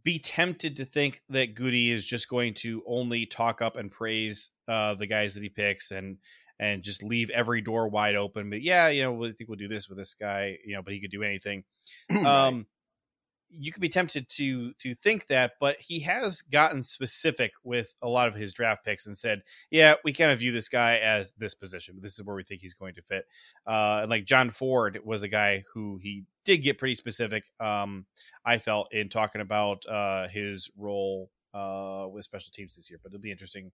be 0.04 0.20
tempted 0.20 0.78
to 0.78 0.86
think 0.86 1.22
that 1.30 1.56
Goody 1.56 1.92
is 1.92 2.06
just 2.06 2.30
going 2.30 2.54
to 2.56 2.84
only 2.88 3.26
talk 3.26 3.62
up 3.62 3.76
and 3.76 3.92
praise 3.92 4.50
uh, 4.70 4.96
the 4.96 5.08
guys 5.08 5.34
that 5.34 5.44
he 5.44 5.50
picks 5.50 5.92
and 5.92 6.18
and 6.60 6.84
just 6.84 7.02
leave 7.02 7.30
every 7.30 7.62
door 7.62 7.88
wide 7.88 8.16
open. 8.16 8.50
But 8.50 8.62
yeah, 8.62 8.90
you 8.90 9.04
know, 9.04 9.24
I 9.24 9.32
think 9.32 9.50
we'll 9.50 9.58
do 9.58 9.68
this 9.68 9.88
with 9.88 9.98
this 9.98 10.14
guy, 10.14 10.58
you 10.66 10.76
know, 10.76 10.82
but 10.82 10.94
he 10.94 11.00
could 11.00 11.12
do 11.12 11.24
anything. 11.24 11.64
Um, 12.26 12.66
you 13.52 13.72
could 13.72 13.82
be 13.82 13.90
tempted 13.90 14.30
to 14.30 14.74
to 14.74 14.94
think 14.94 15.28
that, 15.28 15.54
but 15.60 15.78
he 15.80 16.02
has 16.02 16.44
gotten 16.44 16.84
specific 16.84 17.54
with 17.64 17.96
a 18.02 18.08
lot 18.08 18.28
of 18.28 18.36
his 18.36 18.54
draft 18.54 18.86
picks 18.86 19.08
and 19.08 19.18
said, 19.18 19.42
"Yeah, 19.72 19.96
we 20.04 20.14
kind 20.14 20.32
of 20.32 20.40
view 20.40 20.52
this 20.52 20.70
guy 20.70 20.98
as 20.98 21.34
this 21.34 21.56
position, 21.56 21.96
but 21.96 22.04
this 22.04 22.14
is 22.14 22.24
where 22.24 22.36
we 22.36 22.44
think 22.44 22.62
he's 22.62 22.76
going 22.76 22.94
to 22.96 23.02
fit." 23.02 23.26
Uh, 23.66 24.02
and 24.02 24.10
like 24.10 24.26
John 24.26 24.52
Ford 24.52 25.00
was 25.04 25.24
a 25.24 25.28
guy 25.28 25.64
who 25.74 25.98
he 26.02 26.26
did 26.46 26.58
get 26.58 26.78
pretty 26.78 26.96
specific. 26.96 27.46
Um, 27.60 28.06
I 28.46 28.60
felt 28.60 28.94
in 28.94 29.10
talking 29.10 29.42
about 29.42 29.84
uh, 29.88 30.28
his 30.28 30.70
role 30.78 31.32
uh, 31.54 32.06
with 32.12 32.26
special 32.26 32.52
teams 32.54 32.76
this 32.76 32.90
year, 32.90 33.00
but 33.02 33.10
it'll 33.12 33.22
be 33.22 33.32
interesting 33.32 33.72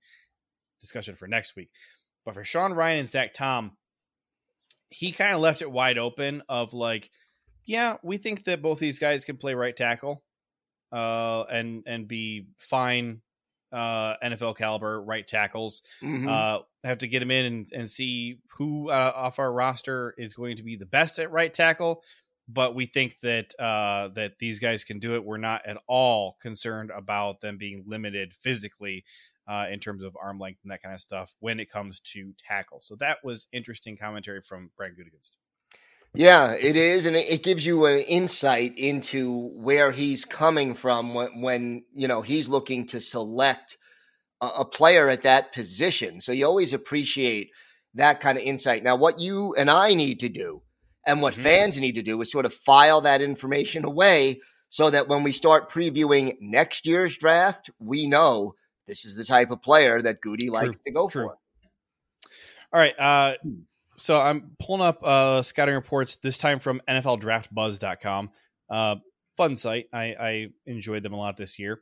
discussion 0.82 1.15
for 1.15 1.28
next 1.28 1.55
week. 1.55 1.69
But 2.26 2.34
for 2.34 2.43
Sean 2.43 2.71
Rhyan 2.71 2.99
and 2.99 3.09
Zach 3.09 3.34
Tom, 3.34 3.78
he 4.89 5.11
kind 5.11 5.34
of 5.34 5.41
left 5.41 5.61
it 5.61 5.71
wide 5.71 5.97
open 5.97 6.43
of 6.49 6.73
like 6.73 7.09
yeah, 7.65 7.97
we 8.03 8.17
think 8.17 8.43
that 8.43 8.61
both 8.61 8.80
these 8.80 8.99
guys 8.99 9.26
can 9.26 9.38
play 9.38 9.55
right 9.55 9.76
tackle, 9.76 10.23
uh, 10.91 11.43
and 11.51 11.84
and 11.88 12.07
be 12.07 12.47
fine 12.57 13.21
uh, 13.71 14.15
NFL 14.23 14.57
caliber 14.57 15.01
right 15.01 15.28
tackles. 15.28 15.82
Mm-hmm. 16.01 16.30
Uh, 16.30 16.59
have 16.84 16.99
to 16.99 17.07
get 17.07 17.19
them 17.19 17.32
in 17.32 17.45
and, 17.45 17.67
and 17.73 17.89
see 17.89 18.39
who 18.57 18.89
uh, 18.89 19.11
off 19.15 19.39
our 19.39 19.51
roster 19.51 20.13
is 20.17 20.34
going 20.36 20.57
to 20.57 20.63
be 20.63 20.76
the 20.76 20.86
best 20.86 21.17
at 21.19 21.32
right 21.32 21.53
tackle. 21.53 22.03
but 22.47 22.76
we 22.76 22.86
think 22.86 23.19
that 23.21 23.53
uh, 23.59 24.09
that 24.09 24.38
these 24.39 24.59
guys 24.59 24.84
can 24.84 24.99
do 24.99 25.15
it. 25.15 25.26
We're 25.26 25.38
not 25.38 25.65
at 25.65 25.78
all 25.88 26.38
concerned 26.41 26.91
about 26.95 27.41
them 27.41 27.57
being 27.57 27.84
limited 27.88 28.34
physically 28.34 29.03
uh, 29.48 29.68
in 29.70 29.80
terms 29.80 30.04
of 30.04 30.16
arm 30.22 30.39
length 30.39 30.60
and 30.64 30.72
that 30.72 30.82
kind 30.82 30.93
of 30.93 31.02
stuff 31.02 31.36
when 31.39 31.60
it 31.60 31.70
comes 31.70 32.00
to 32.00 32.34
tackle. 32.48 32.80
So 32.82 32.96
that 32.98 33.18
was 33.24 33.48
interesting 33.52 33.98
commentary 33.98 34.41
from 34.41 34.72
Brian 34.78 34.93
Gutekunst. 34.93 35.32
Yeah, 36.14 36.54
it 36.54 36.78
is, 36.78 37.06
and 37.06 37.16
it 37.16 37.43
gives 37.43 37.66
you 37.66 37.86
an 37.86 38.00
insight 38.00 38.78
into 38.78 39.50
where 39.54 39.91
he's 39.91 40.24
coming 40.24 40.74
from 40.74 41.14
when, 41.14 41.41
when 41.41 41.84
you 41.93 42.08
know 42.08 42.22
he's 42.22 42.48
looking 42.48 42.86
to 42.88 43.02
select 43.02 43.78
a, 44.39 44.48
a 44.60 44.66
player 44.66 45.10
at 45.10 45.24
that 45.24 45.52
position. 45.52 46.22
So 46.22 46.32
you 46.32 46.46
always 46.46 46.74
appreciate 46.74 47.50
that 47.96 48.22
kind 48.22 48.38
of 48.38 48.43
insight. 48.46 48.84
Now, 48.84 48.96
what 48.96 49.20
you 49.20 49.56
and 49.56 49.70
I 49.70 49.93
need 49.93 50.22
to 50.22 50.30
do 50.30 50.62
and 51.06 51.22
what 51.22 51.34
mm-hmm. 51.34 51.43
fans 51.43 51.80
need 51.80 51.96
to 51.96 52.02
do 52.02 52.22
is 52.22 52.32
sort 52.32 52.46
of 52.46 52.54
file 52.54 53.02
that 53.02 53.22
information 53.22 53.84
away 53.84 54.39
so 54.70 54.89
that 54.89 55.08
when 55.08 55.24
we 55.24 55.32
start 55.32 55.72
previewing 55.72 56.36
next 56.39 56.86
year's 56.86 57.18
draft, 57.18 57.70
we 57.80 58.08
know 58.08 58.56
this 58.88 59.06
is 59.06 59.16
the 59.16 59.24
type 59.24 59.52
of 59.52 59.62
player 59.62 60.02
that 60.02 60.22
Goody 60.22 60.50
likes 60.50 60.78
to 60.86 60.92
go 60.92 61.08
True. 61.08 61.24
for. 61.24 61.38
All 62.74 62.80
right. 62.80 62.98
Uh, 63.00 63.36
so 63.98 64.20
I'm 64.20 64.56
pulling 64.60 64.82
up 64.82 65.00
uh, 65.04 65.42
scouting 65.42 65.76
reports, 65.76 66.16
this 66.18 66.38
time 66.38 66.60
from 66.60 66.82
NFLDraftBuzz.com. 66.90 68.32
Uh, 68.70 68.96
fun 69.38 69.58
site. 69.58 69.88
I, 69.94 70.04
I 70.20 70.48
enjoyed 70.66 71.04
them 71.04 71.14
a 71.14 71.18
lot 71.18 71.38
this 71.38 71.58
year. 71.60 71.82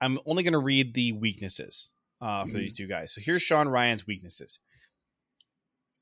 I'm 0.00 0.18
only 0.26 0.42
going 0.42 0.52
to 0.52 0.58
read 0.58 0.94
the 0.94 1.12
weaknesses 1.12 1.90
uh, 2.20 2.44
for 2.44 2.50
mm-hmm. 2.50 2.58
these 2.58 2.72
two 2.72 2.86
guys. 2.86 3.12
So 3.12 3.20
here's 3.20 3.42
Sean 3.42 3.68
Rhyan's 3.68 4.06
weaknesses. 4.06 4.60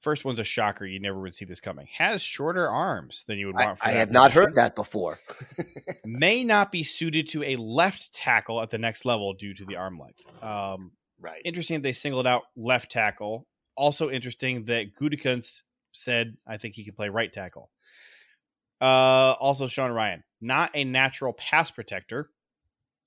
First 0.07 0.25
one's 0.25 0.39
a 0.39 0.45
shocker. 0.45 0.87
You 0.87 1.01
never 1.01 1.19
would 1.19 1.35
see 1.35 1.47
this 1.47 1.61
coming. 1.61 1.89
Has 1.99 2.23
shorter 2.23 2.71
arms 2.71 3.25
than 3.27 3.41
you 3.41 3.49
would 3.49 3.57
want. 3.57 3.81
I, 3.83 3.91
I 3.91 3.95
have 3.95 4.13
not 4.13 4.31
heard 4.31 4.55
that 4.55 4.77
before. 4.77 5.19
May 6.05 6.45
not 6.45 6.71
be 6.71 6.85
suited 6.85 7.29
to 7.31 7.43
a 7.43 7.57
left 7.57 8.15
tackle 8.15 8.63
at 8.63 8.71
the 8.71 8.79
next 8.79 9.05
level 9.05 9.33
due 9.33 9.53
to 9.55 9.65
the 9.65 9.75
arm 9.75 9.99
length. 9.99 10.25
Um, 10.41 10.93
right. 11.21 11.43
Interesting. 11.45 11.79
That 11.79 11.83
they 11.83 11.93
singled 11.93 12.25
out 12.25 12.45
left 12.55 12.93
tackle. 12.93 13.49
Also 13.77 14.09
interesting 14.09 14.67
that 14.67 14.95
Gutekunst 14.95 15.63
said, 15.91 16.37
"I 16.47 16.57
think 16.57 16.77
he 16.77 16.85
can 16.85 16.95
play 16.95 17.09
right 17.09 17.33
tackle." 17.33 17.73
Uh, 18.81 19.35
also, 19.41 19.67
Sean 19.67 19.91
Rhyan, 19.91 20.23
not 20.41 20.71
a 20.75 20.85
natural 20.85 21.33
pass 21.33 21.73
protector, 21.73 22.31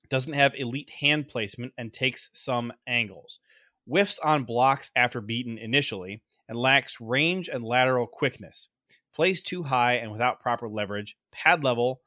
doesn't 0.10 0.34
have 0.34 0.54
elite 0.54 0.90
hand 0.90 1.30
placement, 1.30 1.72
and 1.78 1.94
takes 1.94 2.30
some 2.34 2.74
angles. 2.86 3.40
Whiffs 3.88 4.20
on 4.20 4.44
blocks 4.44 4.92
after 4.98 5.22
beaten 5.22 5.58
initially 5.58 6.24
and 6.50 6.58
lacks 6.58 7.00
range 7.00 7.48
and 7.48 7.64
lateral 7.64 8.08
quickness. 8.08 8.68
Plays 9.14 9.42
too 9.42 9.64
high 9.64 9.94
and 9.94 10.12
without 10.12 10.42
proper 10.42 10.68
leverage, 10.68 11.16
pad 11.32 11.64
level, 11.64 12.02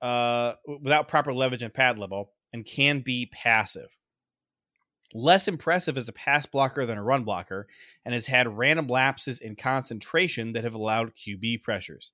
uh, 0.00 0.54
without 0.82 1.08
proper 1.08 1.32
leverage 1.32 1.62
and 1.62 1.72
pad 1.72 1.98
level, 1.98 2.32
and 2.52 2.64
can 2.64 3.00
be 3.00 3.26
passive. 3.26 3.96
Less 5.12 5.46
impressive 5.46 5.96
as 5.96 6.08
a 6.08 6.12
pass 6.12 6.46
blocker 6.46 6.86
than 6.86 6.98
a 6.98 7.02
run 7.02 7.22
blocker, 7.24 7.68
and 8.04 8.14
has 8.14 8.26
had 8.26 8.58
random 8.58 8.88
lapses 8.88 9.40
in 9.40 9.54
concentration 9.54 10.54
that 10.54 10.64
have 10.64 10.74
allowed 10.74 11.12
QB 11.14 11.62
pressures. 11.62 12.12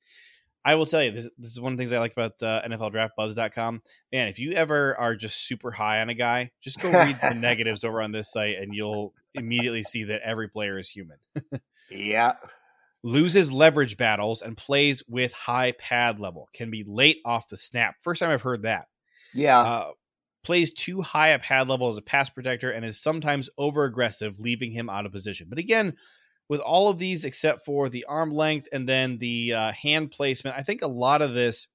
I 0.65 0.75
will 0.75 0.87
tell 0.87 1.03
you 1.03 1.11
this. 1.11 1.29
This 1.39 1.53
is 1.53 1.61
one 1.61 1.73
of 1.73 1.79
the 1.79 1.83
things 1.83 1.93
I 1.93 1.99
like 1.99 2.13
about 2.13 2.43
uh, 2.43 2.63
NFLDraftBuzz.com. 2.69 3.83
Man, 4.13 4.29
if 4.29 4.39
you 4.39 4.53
ever 4.53 4.99
are 4.99 5.17
just 5.17 5.47
super 5.47 5.71
high 5.71 6.01
on 6.01 6.11
a 6.11 6.15
guy, 6.15 6.51
just 6.61 6.81
go 6.81 6.91
read 6.91 7.17
the 7.23 7.35
negatives 7.37 7.83
over 7.83 8.03
on 8.03 8.13
this 8.13 8.31
site, 8.31 8.59
and 8.59 8.75
you'll 8.75 9.15
immediately 9.35 9.83
see 9.83 10.05
that 10.05 10.21
every 10.23 10.49
player 10.49 10.79
is 10.79 10.89
human. 10.89 11.17
yeah. 11.91 12.35
Loses 13.03 13.51
leverage 13.51 13.97
battles 13.97 14.43
and 14.43 14.57
plays 14.57 15.03
with 15.09 15.33
high 15.33 15.73
pad 15.73 16.21
level. 16.21 16.49
Can 16.53 16.71
be 16.71 16.85
late 16.87 17.19
off 17.25 17.49
the 17.49 17.57
snap. 17.57 17.97
First 18.03 18.21
time 18.21 18.31
I've 18.31 18.43
heard 18.43 18.63
that. 18.63 18.89
Yeah. 19.33 19.61
Uh, 19.61 19.91
plays 20.43 20.73
too 20.73 21.01
high 21.01 21.29
a 21.29 21.39
pad 21.39 21.69
level 21.69 21.89
as 21.89 21.97
a 21.97 22.03
pass 22.03 22.29
protector 22.29 22.71
and 22.71 22.85
is 22.85 23.01
sometimes 23.01 23.49
over 23.57 23.85
aggressive, 23.85 24.39
leaving 24.39 24.73
him 24.73 24.91
out 24.91 25.07
of 25.07 25.13
position. 25.13 25.47
But 25.49 25.59
again, 25.59 25.97
with 26.51 26.61
all 26.61 26.89
of 26.89 26.99
these 26.99 27.25
except 27.25 27.65
for 27.65 27.89
the 27.89 28.05
arm 28.07 28.33
length 28.33 28.69
and 28.73 28.87
then 28.87 29.19
the 29.19 29.55
uh, 29.55 29.71
hand 29.71 30.11
placement. 30.11 30.57
I 30.59 30.63
think 30.63 30.83
a 30.83 30.89
lot 30.89 31.23
of 31.23 31.33
this 31.33 31.69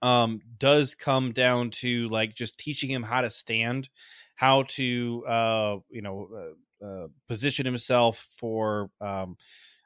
um, 0.00 0.40
does 0.56 0.94
come 0.94 1.32
down 1.32 1.68
to 1.70 2.08
like 2.08 2.34
just 2.34 2.58
teaching 2.58 2.90
him 2.90 3.02
how 3.02 3.20
to 3.20 3.28
stand, 3.28 3.90
how 4.34 4.62
to 4.68 5.22
uh, 5.28 5.76
you 5.90 6.00
know 6.00 6.54
uh, 6.82 6.84
uh 6.84 7.08
position 7.28 7.66
himself 7.66 8.26
for 8.38 8.90
um, 9.02 9.36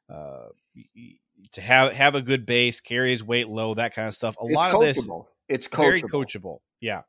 uh, 0.08 0.46
to 1.50 1.60
have 1.60 1.92
have 1.92 2.14
a 2.14 2.22
good 2.22 2.46
base, 2.46 2.80
carry 2.80 3.10
his 3.10 3.24
weight 3.24 3.48
low, 3.48 3.74
that 3.74 3.96
kind 3.96 4.06
of 4.06 4.14
stuff. 4.14 4.36
A 4.40 4.44
it's 4.44 4.54
lot 4.54 4.70
coachable. 4.70 4.76
of 4.76 4.80
this, 4.80 5.08
it's 5.48 5.66
coachable. 5.66 5.76
very 5.78 6.02
coachable. 6.02 6.58
Yeah. 6.80 7.02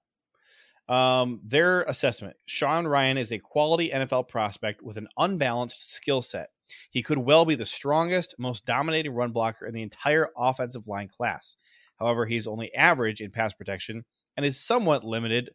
Um, 0.90 1.40
their 1.46 1.84
assessment: 1.84 2.36
Sean 2.48 2.86
Rhyan 2.86 3.20
is 3.20 3.32
a 3.32 3.38
quality 3.38 3.92
NFL 3.92 4.28
prospect 4.28 4.82
with 4.82 4.98
an 4.98 5.08
unbalanced 5.20 5.94
skill 5.94 6.24
set. 6.24 6.50
He 6.90 7.04
could 7.04 7.18
well 7.18 7.46
be 7.46 7.56
the 7.56 7.66
strongest, 7.66 8.36
most 8.38 8.66
dominating 8.66 9.14
run 9.14 9.32
blocker 9.32 9.66
in 9.66 9.74
the 9.74 9.82
entire 9.82 10.30
offensive 10.38 10.88
line 10.88 11.08
class. 11.08 11.58
However, 12.00 12.26
he's 12.26 12.48
only 12.48 12.74
average 12.74 13.22
in 13.22 13.32
pass 13.32 13.54
protection 13.54 14.06
and 14.36 14.46
is 14.46 14.60
somewhat 14.60 15.04
limited 15.04 15.52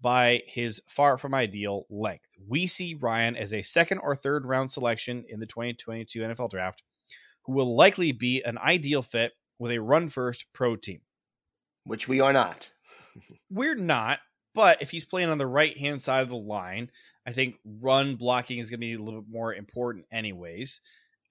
by 0.00 0.42
his 0.46 0.82
far 0.86 1.16
from 1.16 1.34
ideal 1.34 1.86
length. 1.88 2.30
We 2.46 2.66
see 2.66 2.94
Rhyan 2.94 3.36
as 3.36 3.54
a 3.54 3.62
second 3.62 3.98
or 3.98 4.14
third 4.14 4.44
round 4.44 4.70
selection 4.70 5.24
in 5.28 5.40
the 5.40 5.46
2022 5.46 6.20
NFL 6.20 6.50
draft, 6.50 6.82
who 7.44 7.52
will 7.52 7.76
likely 7.76 8.12
be 8.12 8.42
an 8.42 8.58
ideal 8.58 9.02
fit 9.02 9.32
with 9.58 9.72
a 9.72 9.78
run 9.78 10.08
first 10.08 10.46
pro 10.52 10.76
team. 10.76 11.00
Which 11.84 12.08
we 12.08 12.20
are 12.20 12.32
not. 12.32 12.70
We're 13.50 13.74
not, 13.74 14.18
but 14.54 14.82
if 14.82 14.90
he's 14.90 15.04
playing 15.04 15.30
on 15.30 15.38
the 15.38 15.46
right 15.46 15.76
hand 15.78 16.02
side 16.02 16.22
of 16.22 16.28
the 16.28 16.36
line, 16.36 16.90
I 17.26 17.32
think 17.32 17.56
run 17.64 18.14
blocking 18.16 18.58
is 18.58 18.70
going 18.70 18.78
to 18.78 18.86
be 18.86 18.94
a 18.94 18.98
little 18.98 19.20
bit 19.20 19.30
more 19.30 19.52
important, 19.52 20.06
anyways. 20.12 20.80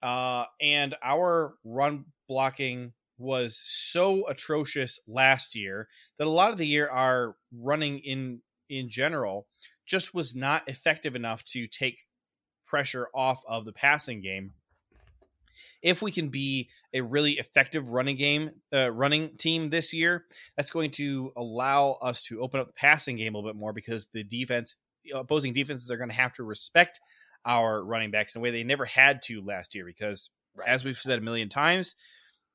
Uh, 0.02 0.44
and 0.60 0.94
our 1.02 1.54
run 1.64 2.04
blocking 2.28 2.92
was 3.18 3.58
so 3.58 4.26
atrocious 4.28 5.00
last 5.08 5.54
year 5.54 5.88
that 6.18 6.26
a 6.26 6.30
lot 6.30 6.52
of 6.52 6.58
the 6.58 6.66
year 6.66 6.88
our 6.88 7.34
running 7.50 7.98
in 8.00 8.42
in 8.68 8.90
general 8.90 9.46
just 9.86 10.12
was 10.12 10.34
not 10.34 10.68
effective 10.68 11.14
enough 11.16 11.44
to 11.44 11.66
take 11.66 12.04
pressure 12.66 13.08
off 13.14 13.42
of 13.46 13.64
the 13.64 13.72
passing 13.72 14.20
game. 14.20 14.52
If 15.82 16.02
we 16.02 16.10
can 16.10 16.28
be 16.28 16.68
a 16.92 17.00
really 17.00 17.34
effective 17.34 17.92
running 17.92 18.16
game, 18.16 18.50
uh, 18.72 18.90
running 18.92 19.36
team 19.36 19.70
this 19.70 19.94
year, 19.94 20.24
that's 20.56 20.70
going 20.70 20.90
to 20.92 21.32
allow 21.36 21.92
us 22.02 22.22
to 22.24 22.40
open 22.40 22.60
up 22.60 22.66
the 22.66 22.72
passing 22.72 23.16
game 23.16 23.34
a 23.34 23.38
little 23.38 23.50
bit 23.50 23.58
more 23.58 23.72
because 23.72 24.08
the 24.08 24.24
defense 24.24 24.76
opposing 25.14 25.52
defenses 25.52 25.90
are 25.90 25.96
going 25.96 26.10
to 26.10 26.14
have 26.14 26.32
to 26.34 26.44
respect 26.44 27.00
our 27.44 27.82
running 27.82 28.10
backs 28.10 28.34
in 28.34 28.40
a 28.40 28.42
way 28.42 28.50
they 28.50 28.64
never 28.64 28.84
had 28.84 29.22
to 29.22 29.40
last 29.42 29.74
year 29.74 29.84
because, 29.84 30.30
right. 30.54 30.68
as 30.68 30.84
we've 30.84 30.98
said 30.98 31.18
a 31.18 31.22
million 31.22 31.48
times, 31.48 31.94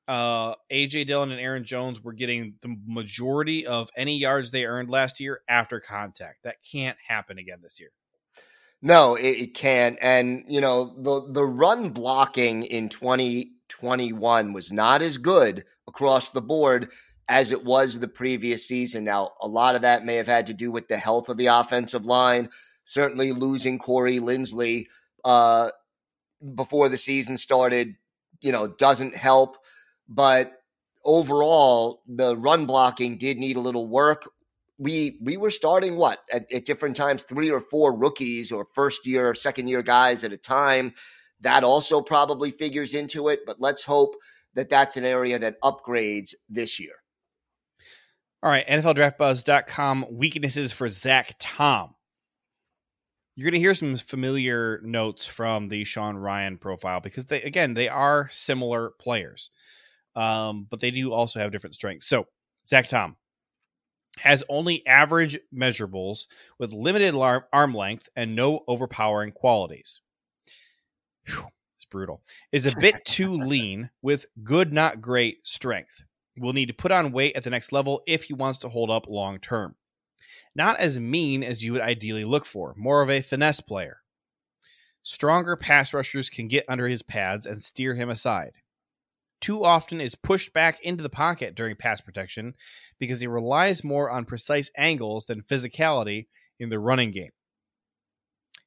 uh, 0.07 0.55
AJ 0.71 1.07
Dillon 1.07 1.31
and 1.31 1.39
Aaron 1.39 1.63
Jones 1.63 2.03
were 2.03 2.13
getting 2.13 2.55
the 2.61 2.75
majority 2.85 3.65
of 3.65 3.89
any 3.95 4.17
yards 4.17 4.51
they 4.51 4.65
earned 4.65 4.89
last 4.89 5.19
year 5.19 5.41
after 5.47 5.79
contact. 5.79 6.43
That 6.43 6.57
can't 6.69 6.97
happen 7.07 7.37
again 7.37 7.59
this 7.61 7.79
year. 7.79 7.91
No, 8.81 9.15
it, 9.15 9.29
it 9.29 9.53
can't. 9.53 9.97
And 10.01 10.43
you 10.47 10.59
know 10.59 10.95
the 10.97 11.31
the 11.31 11.45
run 11.45 11.89
blocking 11.89 12.63
in 12.63 12.89
2021 12.89 14.53
was 14.53 14.71
not 14.71 15.01
as 15.01 15.17
good 15.17 15.63
across 15.87 16.31
the 16.31 16.41
board 16.41 16.89
as 17.31 17.51
it 17.51 17.63
was 17.63 17.97
the 17.97 18.09
previous 18.09 18.67
season. 18.67 19.05
Now, 19.05 19.31
a 19.39 19.47
lot 19.47 19.75
of 19.75 19.83
that 19.83 20.03
may 20.03 20.15
have 20.15 20.27
had 20.27 20.47
to 20.47 20.53
do 20.53 20.69
with 20.69 20.89
the 20.89 20.97
health 20.97 21.29
of 21.29 21.37
the 21.37 21.45
offensive 21.45 22.05
line. 22.05 22.49
Certainly, 22.83 23.31
losing 23.31 23.79
Corey 23.79 24.19
Linsley 24.19 24.87
uh, 25.23 25.69
before 26.55 26.89
the 26.89 26.97
season 26.97 27.37
started, 27.37 27.95
you 28.41 28.51
know, 28.51 28.67
doesn't 28.67 29.15
help. 29.15 29.55
But 30.09 30.51
overall, 31.05 32.01
the 32.05 32.35
run 32.35 32.65
blocking 32.65 33.17
did 33.17 33.37
need 33.37 33.55
a 33.55 33.61
little 33.61 33.87
work. 33.87 34.29
We 34.77 35.17
we 35.23 35.37
were 35.37 35.51
starting 35.51 35.95
what 35.95 36.19
at, 36.33 36.51
at 36.51 36.65
different 36.65 36.97
times, 36.97 37.23
three 37.23 37.49
or 37.49 37.61
four 37.61 37.95
rookies 37.95 38.51
or 38.51 38.67
first 38.75 39.05
year, 39.05 39.29
or 39.29 39.35
second 39.35 39.69
year 39.69 39.83
guys 39.83 40.25
at 40.25 40.33
a 40.33 40.37
time. 40.37 40.93
That 41.39 41.63
also 41.63 42.01
probably 42.01 42.51
figures 42.51 42.93
into 42.93 43.29
it. 43.29 43.39
But 43.45 43.61
let's 43.61 43.85
hope 43.85 44.15
that 44.53 44.67
that's 44.67 44.97
an 44.97 45.05
area 45.05 45.39
that 45.39 45.61
upgrades 45.61 46.33
this 46.49 46.77
year. 46.77 47.00
All 48.43 48.49
right, 48.49 48.65
NFLDraftBuzz.com 48.67 50.07
weaknesses 50.09 50.71
for 50.71 50.89
Zach 50.89 51.35
Tom. 51.37 51.93
You're 53.35 53.45
going 53.45 53.53
to 53.53 53.59
hear 53.59 53.75
some 53.75 53.95
familiar 53.97 54.81
notes 54.83 55.27
from 55.27 55.69
the 55.69 55.83
Sean 55.83 56.15
Rhyan 56.15 56.59
profile 56.59 57.01
because 57.01 57.25
they, 57.25 57.43
again, 57.43 57.75
they 57.75 57.87
are 57.87 58.29
similar 58.31 58.93
players, 58.99 59.51
um, 60.15 60.65
but 60.71 60.79
they 60.79 60.89
do 60.89 61.13
also 61.13 61.39
have 61.39 61.51
different 61.51 61.75
strengths. 61.75 62.07
So, 62.07 62.25
Zach 62.67 62.87
Tom 62.87 63.15
has 64.17 64.43
only 64.49 64.85
average 64.87 65.39
measurables 65.55 66.25
with 66.57 66.73
limited 66.73 67.13
arm 67.13 67.75
length 67.75 68.09
and 68.15 68.35
no 68.35 68.61
overpowering 68.67 69.33
qualities. 69.33 70.01
Whew, 71.27 71.45
it's 71.77 71.85
brutal. 71.85 72.23
Is 72.51 72.65
a 72.65 72.75
bit 72.75 73.05
too 73.05 73.33
lean 73.45 73.91
with 74.01 74.25
good, 74.43 74.73
not 74.73 74.99
great 74.99 75.45
strength. 75.45 76.03
Will 76.41 76.53
need 76.53 76.67
to 76.67 76.73
put 76.73 76.91
on 76.91 77.11
weight 77.11 77.35
at 77.35 77.43
the 77.43 77.51
next 77.51 77.71
level 77.71 78.01
if 78.07 78.23
he 78.23 78.33
wants 78.33 78.57
to 78.59 78.69
hold 78.69 78.89
up 78.89 79.07
long 79.07 79.39
term. 79.39 79.75
Not 80.55 80.79
as 80.79 80.99
mean 80.99 81.43
as 81.43 81.63
you 81.63 81.73
would 81.73 81.81
ideally 81.81 82.25
look 82.25 82.45
for, 82.45 82.73
more 82.75 83.01
of 83.01 83.09
a 83.09 83.21
finesse 83.21 83.61
player. 83.61 83.97
Stronger 85.03 85.55
pass 85.55 85.93
rushers 85.93 86.29
can 86.29 86.47
get 86.47 86.65
under 86.67 86.87
his 86.87 87.03
pads 87.03 87.45
and 87.45 87.61
steer 87.61 87.93
him 87.93 88.09
aside. 88.09 88.53
Too 89.39 89.63
often 89.63 90.01
is 90.01 90.15
pushed 90.15 90.51
back 90.51 90.79
into 90.81 91.03
the 91.03 91.09
pocket 91.09 91.55
during 91.55 91.75
pass 91.75 92.01
protection 92.01 92.55
because 92.99 93.21
he 93.21 93.27
relies 93.27 93.83
more 93.83 94.09
on 94.09 94.25
precise 94.25 94.71
angles 94.75 95.25
than 95.25 95.43
physicality 95.43 96.27
in 96.59 96.69
the 96.69 96.79
running 96.79 97.11
game. 97.11 97.31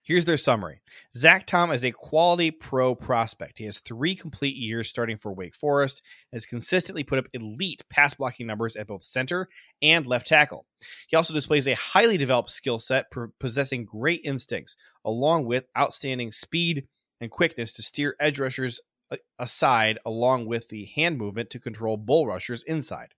Here's 0.04 0.26
their 0.26 0.36
summary 0.36 0.82
Zach 1.16 1.46
Tom 1.46 1.72
is 1.72 1.82
a 1.82 1.90
quality 1.90 2.50
pro 2.50 2.94
prospect. 2.94 3.56
He 3.56 3.64
has 3.64 3.78
three 3.78 4.14
complete 4.14 4.54
years 4.54 4.86
starting 4.86 5.16
for 5.16 5.32
Wake 5.32 5.54
Forest 5.54 6.02
and 6.30 6.36
has 6.36 6.44
consistently 6.44 7.02
put 7.02 7.18
up 7.18 7.24
elite 7.32 7.82
pass 7.88 8.12
blocking 8.12 8.46
numbers 8.46 8.76
at 8.76 8.86
both 8.86 9.02
center 9.02 9.48
and 9.80 10.06
left 10.06 10.26
tackle. 10.26 10.66
He 11.08 11.16
also 11.16 11.32
displays 11.32 11.66
a 11.66 11.72
highly 11.72 12.18
developed 12.18 12.50
skill 12.50 12.78
set, 12.78 13.06
possessing 13.40 13.86
great 13.86 14.20
instincts, 14.24 14.76
along 15.06 15.46
with 15.46 15.64
outstanding 15.76 16.32
speed 16.32 16.86
and 17.18 17.30
quickness 17.30 17.72
to 17.72 17.82
steer 17.82 18.14
edge 18.20 18.38
rushers 18.38 18.82
uh, 19.10 19.16
aside, 19.38 19.98
along 20.04 20.44
with 20.44 20.68
the 20.68 20.84
hand 20.84 21.16
movement 21.16 21.48
to 21.48 21.58
control 21.58 21.96
bull 21.96 22.26
rushers 22.26 22.62
inside. 22.64 23.14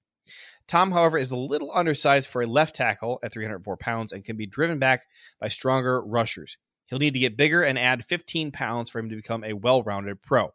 Tom, 0.69 0.93
however, 0.93 1.19
is 1.19 1.33
a 1.33 1.37
little 1.37 1.73
undersized 1.75 2.29
for 2.29 2.43
a 2.43 2.47
left 2.47 2.77
tackle 2.77 3.19
at 3.25 3.33
304 3.33 3.77
pounds 3.77 4.13
and 4.13 4.25
can 4.25 4.37
be 4.37 4.47
driven 4.47 4.79
back 4.79 5.07
by 5.41 5.49
stronger 5.49 6.01
rushers. 6.01 6.59
He'll 6.87 6.99
need 6.99 7.15
to 7.15 7.21
get 7.21 7.37
bigger 7.37 7.63
and 7.63 7.79
add 7.79 8.05
15 8.05 8.53
pounds 8.53 8.91
for 8.91 8.99
him 8.99 9.09
to 9.11 9.17
become 9.17 9.45
a 9.45 9.53
well 9.53 9.83
rounded 9.83 10.23
pro. 10.23 10.55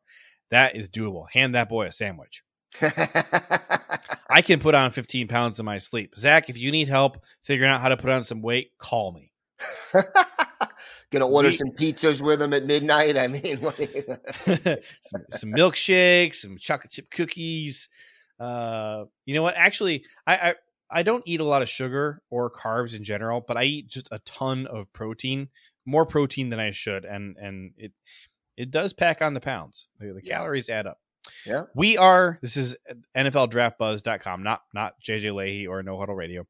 That 0.49 0.75
is 0.75 0.89
doable. 0.89 1.25
Hand 1.31 1.55
that 1.55 1.69
boy 1.69 1.85
a 1.85 1.91
sandwich. 1.91 2.43
I 4.29 4.41
can 4.41 4.59
put 4.59 4.75
on 4.75 4.91
15 4.91 5.27
pounds 5.27 5.59
in 5.59 5.65
my 5.65 5.77
sleep. 5.77 6.13
Zach, 6.17 6.49
if 6.49 6.57
you 6.57 6.71
need 6.71 6.87
help 6.87 7.21
figuring 7.43 7.71
out 7.71 7.81
how 7.81 7.89
to 7.89 7.97
put 7.97 8.11
on 8.11 8.23
some 8.23 8.41
weight, 8.41 8.71
call 8.77 9.11
me. 9.11 9.31
Gonna 11.11 11.27
order 11.27 11.49
we, 11.49 11.53
some 11.53 11.71
pizzas 11.71 12.21
with 12.21 12.41
him 12.41 12.53
at 12.53 12.65
midnight. 12.65 13.17
I 13.17 13.27
mean, 13.27 13.57
some, 15.01 15.25
some, 15.29 15.51
milkshakes, 15.51 16.35
some 16.35 16.57
chocolate 16.57 16.91
chip 16.91 17.11
cookies. 17.11 17.89
Uh, 18.39 19.05
you 19.25 19.35
know 19.35 19.43
what? 19.43 19.55
Actually, 19.57 20.05
I, 20.25 20.35
I 20.35 20.55
I 20.89 21.03
don't 21.03 21.23
eat 21.25 21.41
a 21.41 21.45
lot 21.45 21.61
of 21.61 21.69
sugar 21.69 22.21
or 22.29 22.49
carbs 22.49 22.95
in 22.95 23.03
general, 23.03 23.43
but 23.45 23.57
I 23.57 23.63
eat 23.63 23.87
just 23.89 24.07
a 24.11 24.19
ton 24.19 24.67
of 24.67 24.91
protein 24.93 25.49
more 25.85 26.05
protein 26.05 26.49
than 26.49 26.59
I 26.59 26.71
should, 26.71 27.05
and 27.05 27.37
and 27.37 27.73
it 27.77 27.93
it 28.57 28.71
does 28.71 28.93
pack 28.93 29.21
on 29.21 29.33
the 29.33 29.39
pounds. 29.39 29.87
The, 29.99 30.13
the 30.13 30.21
calories 30.21 30.69
add 30.69 30.87
up. 30.87 30.99
Yeah. 31.45 31.61
We 31.75 31.97
are 31.97 32.39
this 32.41 32.57
is 32.57 32.75
NFLDraftBuzz.com, 33.15 34.43
not 34.43 34.61
not 34.73 34.93
JJ 35.03 35.33
Leahy 35.33 35.67
or 35.67 35.83
No 35.83 35.99
Huddle 35.99 36.15
Radio. 36.15 36.45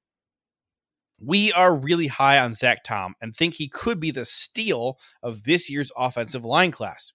We 1.24 1.54
are 1.54 1.76
really 1.76 2.08
high 2.08 2.40
on 2.40 2.56
Zach 2.56 2.84
Tom 2.84 3.14
and 3.22 3.36
think 3.36 3.56
he 3.56 3.70
could 3.70 4.00
be 4.00 4.10
the 4.10 4.26
steal 4.26 4.98
of 5.22 5.44
this 5.44 5.70
year's 5.70 5.92
offensive 5.96 6.44
line 6.44 6.72
class. 6.72 7.14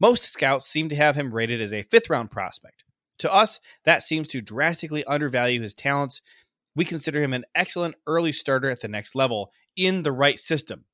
Most 0.00 0.22
scouts 0.22 0.66
seem 0.66 0.88
to 0.90 0.96
have 0.96 1.16
him 1.16 1.34
rated 1.34 1.60
as 1.60 1.72
a 1.72 1.82
fifth 1.82 2.08
round 2.08 2.30
prospect. 2.30 2.84
To 3.18 3.32
us, 3.32 3.58
that 3.84 4.04
seems 4.04 4.28
to 4.28 4.40
drastically 4.40 5.04
undervalue 5.04 5.60
his 5.60 5.74
talents. 5.74 6.22
We 6.76 6.84
consider 6.84 7.20
him 7.20 7.32
an 7.32 7.46
excellent 7.54 7.96
early 8.06 8.30
starter 8.30 8.70
at 8.70 8.80
the 8.80 8.88
next 8.88 9.16
level 9.16 9.50
in 9.76 10.02
the 10.02 10.12
right 10.12 10.38
system. 10.38 10.84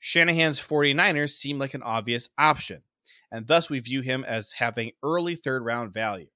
Shanahan's 0.00 0.58
49ers 0.58 1.30
seem 1.30 1.58
like 1.58 1.74
an 1.74 1.82
obvious 1.82 2.28
option, 2.38 2.82
and 3.30 3.46
thus 3.46 3.70
we 3.70 3.78
view 3.78 4.00
him 4.00 4.24
as 4.24 4.52
having 4.52 4.92
early 5.02 5.36
third 5.36 5.64
round 5.64 5.92
value. 5.92 6.28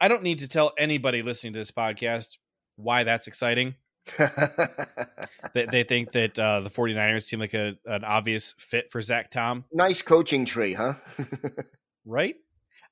I 0.00 0.08
don't 0.08 0.22
need 0.22 0.38
to 0.38 0.48
tell 0.48 0.72
anybody 0.78 1.22
listening 1.22 1.52
to 1.52 1.58
this 1.58 1.72
podcast 1.72 2.38
why 2.76 3.04
that's 3.04 3.26
exciting. 3.26 3.74
they, 5.54 5.66
they, 5.66 5.84
think 5.84 6.12
that 6.12 6.38
uh, 6.38 6.60
the 6.60 6.70
49ers 6.70 7.24
seem 7.24 7.38
like 7.38 7.54
a, 7.54 7.76
an 7.84 8.02
obvious 8.04 8.54
fit 8.58 8.90
for 8.90 9.02
Zach 9.02 9.30
Tom. 9.30 9.64
Nice 9.72 10.00
coaching 10.00 10.46
tree, 10.46 10.72
huh? 10.72 10.94
right? 12.06 12.36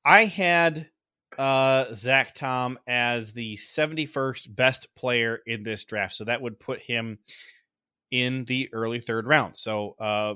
I 0.05 0.27
had 0.27 0.91
uh, 1.39 1.95
Zach 1.95 2.35
Tom 2.35 2.79
as 2.87 3.33
the 3.33 3.57
71st 3.57 4.55
best 4.55 4.95
player 4.95 5.41
in 5.47 5.63
this 5.63 5.85
draft. 5.85 6.15
So 6.15 6.25
that 6.25 6.43
would 6.43 6.61
put 6.61 6.81
him 6.81 7.19
in 8.11 8.45
the 8.45 8.69
early 8.73 9.01
third 9.01 9.27
round. 9.27 9.57
So, 9.57 9.97
uh, 9.99 10.35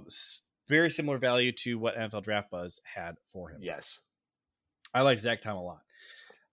very 0.68 0.91
similar 0.91 1.18
value 1.18 1.53
to 1.53 1.79
what 1.79 1.97
NFL 1.97 2.23
Draft 2.23 2.51
Buzz 2.51 2.81
had 2.85 3.16
for 3.29 3.51
him. 3.51 3.59
Yes, 3.62 4.01
I 4.95 5.03
like 5.03 5.18
Zach 5.18 5.41
Tom 5.43 5.57
a 5.57 5.62
lot. 5.62 5.81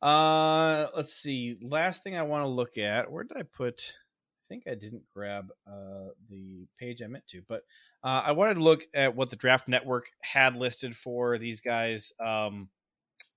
Uh, 0.01 0.87
let's 0.95 1.13
see. 1.13 1.57
Last 1.61 2.03
thing 2.03 2.15
I 2.15 2.23
want 2.23 2.43
to 2.43 2.47
look 2.47 2.77
at. 2.77 3.11
Where 3.11 3.23
did 3.23 3.37
I 3.37 3.43
put? 3.43 3.93
I 3.93 4.45
think 4.47 4.63
I 4.67 4.75
didn't 4.75 5.03
grab 5.13 5.51
uh, 5.67 6.09
the 6.29 6.65
page 6.79 7.01
I 7.01 7.07
meant 7.07 7.27
to, 7.27 7.41
but 7.47 7.63
uh, 8.03 8.23
I 8.25 8.31
wanted 8.31 8.55
to 8.55 8.63
look 8.63 8.81
at 8.95 9.15
what 9.15 9.29
the 9.29 9.35
Draft 9.35 9.67
Network 9.67 10.05
had 10.21 10.55
listed 10.55 10.95
for 10.95 11.37
these 11.37 11.61
guys' 11.61 12.13
um, 12.19 12.69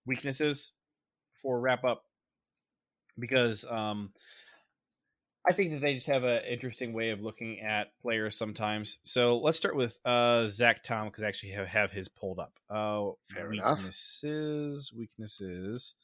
weaknesses 0.07 0.73
for 1.35 1.61
wrap 1.61 1.85
up 1.85 2.05
because 3.19 3.65
um, 3.69 4.13
I 5.49 5.53
think 5.53 5.73
that 5.73 5.81
they 5.81 5.95
just 5.95 6.07
have 6.07 6.23
an 6.23 6.45
interesting 6.45 6.93
way 6.93 7.11
of 7.11 7.21
looking 7.21 7.61
at 7.61 7.99
players 8.01 8.37
sometimes. 8.37 9.01
So 9.03 9.39
let's 9.39 9.59
start 9.59 9.75
with 9.75 9.99
uh, 10.05 10.47
Zach 10.47 10.85
Tom 10.85 11.09
because 11.09 11.25
I 11.25 11.29
actually 11.29 11.53
have, 11.53 11.67
have 11.67 11.91
his 11.91 12.09
pulled 12.09 12.39
up. 12.39 12.53
Uh, 12.71 13.11
Fair 13.35 13.49
weaknesses, 13.49 14.91
enough. 14.93 14.99
weaknesses. 14.99 15.95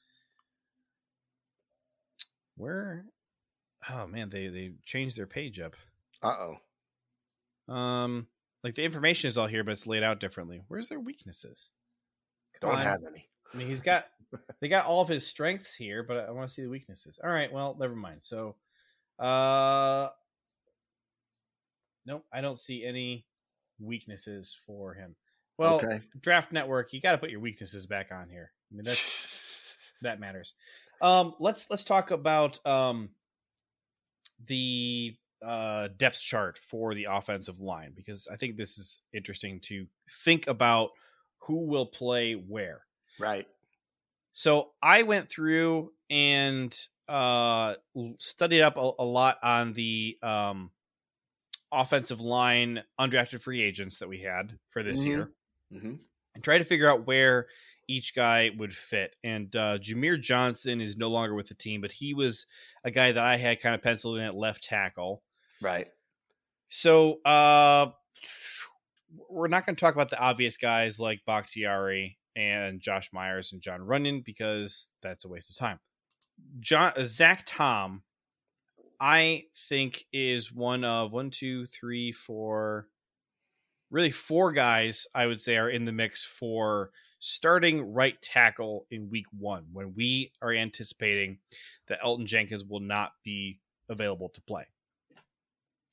Where? 2.57 3.05
Oh 3.89 4.09
man, 4.09 4.31
they 4.31 4.49
they 4.49 4.73
changed 4.85 5.17
their 5.17 5.27
page 5.27 5.61
up. 5.61 5.77
Uh 6.21 6.35
oh. 7.69 7.73
Um, 7.73 8.27
like 8.65 8.75
the 8.75 8.85
information 8.85 9.29
is 9.29 9.39
all 9.39 9.47
here, 9.47 9.63
but 9.63 9.71
it's 9.73 9.87
laid 9.87 10.03
out 10.03 10.19
differently. 10.19 10.63
Where's 10.67 10.89
their 10.89 10.99
weaknesses? 10.99 11.71
Come 12.61 12.71
Don't 12.71 12.81
on. 12.81 12.85
have 12.85 13.01
any. 13.09 13.29
I 13.55 13.57
mean, 13.57 13.69
he's 13.69 13.83
got 13.83 14.07
they 14.61 14.69
got 14.69 14.87
all 14.87 15.01
of 15.01 15.09
his 15.09 15.25
strengths 15.25 15.75
here, 15.75 16.03
but 16.03 16.29
I 16.29 16.33
want 16.33 16.49
to 16.49 16.55
see 16.55 16.63
the 16.63 16.69
weaknesses. 16.71 17.21
All 17.23 17.31
right, 17.31 17.53
well, 17.53 17.77
never 17.79 17.95
mind. 17.95 18.25
So 18.25 18.57
uh, 19.19 20.09
nope, 22.07 22.25
I 22.33 22.41
don't 22.41 22.59
see 22.59 22.85
any 22.85 23.27
weaknesses 23.81 24.57
for 24.67 24.95
him. 24.95 25.17
Well, 25.57 25.77
okay. 25.77 26.01
Draft 26.21 26.53
Network, 26.53 26.93
you 26.93 27.01
got 27.01 27.13
to 27.13 27.19
put 27.19 27.31
your 27.31 27.41
weaknesses 27.41 27.87
back 27.87 28.13
on 28.13 28.29
here. 28.29 28.53
I 28.71 28.77
mean, 28.77 28.85
that's 28.85 29.77
that 30.03 30.21
matters. 30.21 30.55
Um, 31.01 31.35
let's 31.41 31.69
let's 31.71 31.85
talk 31.85 32.11
about 32.11 32.65
um 32.67 33.11
the 34.47 35.17
uh 35.45 35.89
depth 35.97 36.21
chart 36.21 36.59
for 36.59 36.95
the 36.95 37.07
offensive 37.11 37.61
line 37.61 37.93
because 37.95 38.29
I 38.31 38.37
think 38.37 38.57
this 38.57 38.79
is 38.79 39.03
interesting 39.13 39.61
to 39.63 39.87
think 40.25 40.47
about 40.47 40.91
who 41.41 41.67
will 41.67 41.87
play 41.87 42.35
where. 42.35 42.83
Right. 43.19 43.47
So 44.33 44.71
I 44.81 45.03
went 45.03 45.29
through 45.29 45.93
and 46.11 46.77
uh, 47.09 47.75
studied 48.19 48.63
up 48.63 48.77
a, 48.77 48.91
a, 48.99 49.05
lot 49.05 49.39
on 49.43 49.73
the 49.73 50.17
um, 50.23 50.71
offensive 51.73 52.21
line 52.21 52.83
undrafted 53.01 53.41
free 53.41 53.63
agents 53.63 53.99
that 53.99 54.09
we 54.09 54.21
had 54.21 54.59
for 54.71 54.83
this 54.83 55.01
mm-hmm. 55.01 55.09
year, 55.09 55.31
mm-hmm. 55.73 55.95
and 56.35 56.45
try 56.45 56.59
to 56.59 56.65
figure 56.65 56.89
out 56.89 57.07
where 57.07 57.47
each 57.89 58.15
guy 58.15 58.51
would 58.57 58.75
fit. 58.75 59.17
And 59.25 59.55
uh, 59.57 59.79
Jahmir 59.79 60.21
Johnson 60.21 60.81
is 60.81 60.97
no 60.97 61.09
longer 61.09 61.35
with 61.35 61.49
the 61.49 61.55
team, 61.55 61.81
but 61.81 61.93
he 61.93 62.13
was 62.13 62.47
a 62.85 62.91
guy 62.91 63.13
that 63.13 63.25
I 63.25 63.37
had 63.37 63.61
kind 63.61 63.75
of 63.75 63.83
penciled 63.83 64.19
in 64.19 64.25
at 64.25 64.35
left 64.35 64.63
tackle. 64.63 65.23
Right. 65.63 65.89
So 66.69 67.23
uh, 67.25 67.93
we're 69.31 69.49
not 69.49 69.65
going 69.65 69.77
to 69.77 69.81
talk 69.81 69.95
about 69.95 70.11
the 70.11 70.21
obvious 70.21 70.59
guys 70.59 71.01
like 71.01 71.21
Bakhtiari 71.27 72.19
and 72.37 72.81
Josh 72.81 73.11
Myers 73.13 73.53
and 73.53 73.63
Jon 73.63 73.81
Runyan 73.81 74.23
because 74.25 74.89
that's 75.03 75.25
a 75.25 75.29
waste 75.29 75.51
of 75.51 75.57
time. 75.57 75.81
John 76.61 76.93
uh, 76.97 77.05
Zach 77.05 77.45
Tom, 77.47 78.03
I 79.01 79.45
think 79.69 80.05
is 80.13 80.53
one 80.53 80.85
of 80.85 81.13
one, 81.13 81.31
two, 81.31 81.67
three, 81.67 82.13
four, 82.13 82.89
really 83.91 84.11
four 84.11 84.53
guys 84.53 85.07
I 85.15 85.27
would 85.27 85.41
say 85.41 85.57
are 85.57 85.71
in 85.71 85.85
the 85.85 85.93
mix 85.93 86.25
for 86.25 86.91
starting 87.21 87.93
right 87.93 88.21
tackle 88.23 88.87
in 88.91 89.11
week 89.11 89.27
one 89.37 89.67
when 89.73 89.95
we 89.95 90.33
are 90.41 90.53
anticipating 90.53 91.39
that 91.89 92.01
Elgton 92.01 92.27
Jenkins 92.27 92.65
will 92.65 92.81
not 92.81 93.13
be 93.25 93.59
available 93.89 94.29
to 94.31 94.41
play. 94.43 94.65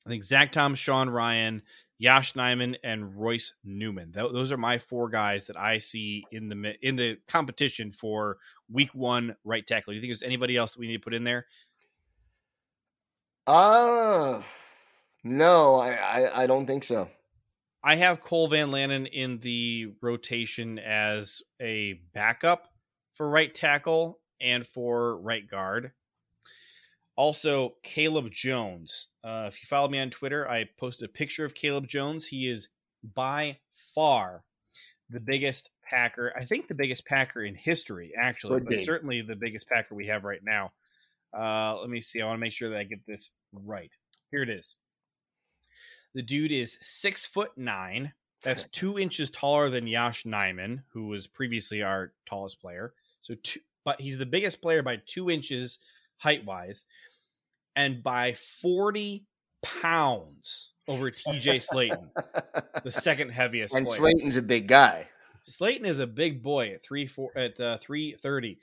I 0.06 0.08
think 0.08 0.22
Zach 0.22 0.52
Tom, 0.52 0.76
Sean 0.76 1.08
Rhyan, 1.08 1.62
Yosh 1.98 2.34
Nijman, 2.34 2.76
and 2.84 3.16
Royce 3.16 3.54
Newman. 3.64 4.12
Th- 4.12 4.32
those 4.32 4.52
are 4.52 4.56
my 4.56 4.78
four 4.78 5.08
guys 5.08 5.46
that 5.46 5.56
I 5.56 5.78
see 5.78 6.24
in 6.30 6.48
the 6.48 6.74
in 6.86 6.96
the 6.96 7.18
competition 7.26 7.90
for 7.90 8.38
Week 8.70 8.94
One 8.94 9.36
right 9.44 9.66
tackle. 9.66 9.92
Do 9.92 9.94
you 9.96 10.00
think 10.00 10.10
there's 10.10 10.22
anybody 10.22 10.56
else 10.56 10.72
that 10.72 10.80
we 10.80 10.88
need 10.88 10.98
to 10.98 11.04
put 11.04 11.14
in 11.14 11.24
there? 11.24 11.46
Uh 13.46 14.42
no, 15.24 15.76
I, 15.76 15.92
I, 15.92 16.42
I 16.42 16.46
don't 16.46 16.66
think 16.66 16.84
so. 16.84 17.08
I 17.82 17.96
have 17.96 18.20
Cole 18.20 18.48
Van 18.48 18.70
Lanen 18.70 19.08
in 19.10 19.38
the 19.38 19.92
rotation 20.00 20.78
as 20.78 21.42
a 21.60 22.00
backup 22.14 22.68
for 23.14 23.28
right 23.28 23.52
tackle 23.52 24.20
and 24.40 24.66
for 24.66 25.18
right 25.18 25.48
guard. 25.48 25.92
Also, 27.16 27.74
Caleb 27.82 28.30
Jones. 28.30 29.08
Uh, 29.24 29.46
if 29.48 29.60
you 29.62 29.66
follow 29.66 29.88
me 29.88 29.98
on 29.98 30.10
Twitter, 30.10 30.48
I 30.48 30.68
post 30.78 31.02
a 31.02 31.08
picture 31.08 31.44
of 31.44 31.54
Caleb 31.54 31.88
Jones. 31.88 32.26
He 32.26 32.48
is 32.48 32.68
by 33.14 33.58
far 33.72 34.44
the 35.08 35.20
biggest 35.20 35.70
Packer. 35.88 36.32
I 36.36 36.44
think 36.44 36.68
the 36.68 36.74
biggest 36.74 37.06
Packer 37.06 37.42
in 37.42 37.54
history, 37.54 38.12
actually, 38.18 38.60
but 38.60 38.80
certainly 38.80 39.22
the 39.22 39.36
biggest 39.36 39.68
Packer 39.68 39.94
we 39.94 40.06
have 40.08 40.24
right 40.24 40.42
now. 40.44 40.72
Uh, 41.36 41.78
let 41.80 41.90
me 41.90 42.00
see. 42.00 42.20
I 42.20 42.26
want 42.26 42.36
to 42.36 42.40
make 42.40 42.52
sure 42.52 42.70
that 42.70 42.78
I 42.78 42.84
get 42.84 43.06
this 43.06 43.30
right. 43.52 43.90
Here 44.30 44.42
it 44.42 44.50
is. 44.50 44.74
The 46.14 46.22
dude 46.22 46.52
is 46.52 46.78
six 46.80 47.26
foot 47.26 47.52
nine. 47.56 48.12
That's 48.42 48.64
two 48.64 48.98
inches 48.98 49.30
taller 49.30 49.70
than 49.70 49.86
Yash 49.86 50.24
Nijman, 50.24 50.82
who 50.92 51.08
was 51.08 51.26
previously 51.26 51.82
our 51.82 52.12
tallest 52.26 52.60
player. 52.60 52.92
So, 53.22 53.34
two, 53.42 53.60
but 53.84 54.00
he's 54.00 54.18
the 54.18 54.26
biggest 54.26 54.60
player 54.60 54.82
by 54.82 55.00
two 55.04 55.30
inches 55.30 55.78
height 56.18 56.44
wise, 56.44 56.84
and 57.76 58.02
by 58.02 58.32
forty 58.32 59.26
pounds 59.62 60.70
over 60.88 61.10
TJ 61.10 61.56
Slaton, 61.56 62.08
the 62.84 62.90
second 62.90 63.30
heaviest. 63.30 63.74
and 63.74 63.86
player. 63.86 64.00
Slaton's 64.00 64.36
a 64.36 64.42
big 64.42 64.66
guy. 64.66 65.08
Slaton 65.44 65.84
is 65.84 65.98
a 65.98 66.06
big 66.06 66.42
boy 66.42 66.70
at 66.70 66.82
three 66.82 67.06
four 67.06 67.30
at 67.36 67.60
uh, 67.60 67.76
three 67.76 68.16
thirty. 68.20 68.58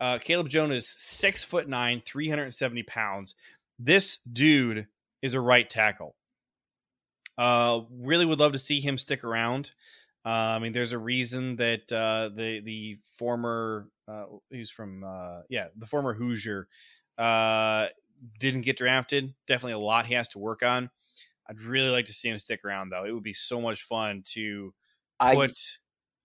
Uh, 0.00 0.18
Caleb 0.18 0.48
Jones 0.48 0.74
is 0.74 0.88
six 0.88 1.44
foot 1.44 1.68
nine, 1.68 2.00
three 2.04 2.28
hundred 2.28 2.44
and 2.44 2.54
seventy 2.54 2.84
pounds. 2.84 3.34
This 3.78 4.18
dude 4.30 4.86
is 5.22 5.34
a 5.34 5.40
right 5.40 5.68
tackle. 5.68 6.14
Uh, 7.36 7.82
really 7.90 8.24
would 8.24 8.40
love 8.40 8.52
to 8.52 8.58
see 8.58 8.80
him 8.80 8.98
stick 8.98 9.22
around. 9.24 9.72
Uh, 10.24 10.28
I 10.28 10.58
mean, 10.58 10.72
there's 10.72 10.92
a 10.92 10.98
reason 10.98 11.56
that 11.56 11.92
uh, 11.92 12.30
the 12.34 12.60
the 12.60 12.98
former 13.16 13.88
uh, 14.08 14.24
he's 14.50 14.70
from 14.70 15.04
uh, 15.04 15.42
yeah 15.48 15.68
the 15.76 15.86
former 15.86 16.14
Hoosier 16.14 16.68
uh, 17.16 17.86
didn't 18.38 18.62
get 18.62 18.76
drafted. 18.76 19.34
Definitely 19.46 19.72
a 19.72 19.78
lot 19.78 20.06
he 20.06 20.14
has 20.14 20.28
to 20.30 20.38
work 20.38 20.62
on. 20.62 20.90
I'd 21.48 21.62
really 21.62 21.88
like 21.88 22.06
to 22.06 22.12
see 22.12 22.28
him 22.28 22.38
stick 22.38 22.64
around 22.64 22.90
though. 22.90 23.04
It 23.04 23.12
would 23.12 23.22
be 23.22 23.32
so 23.32 23.60
much 23.60 23.82
fun 23.82 24.22
to 24.32 24.74
I 25.18 25.34
put. 25.34 25.52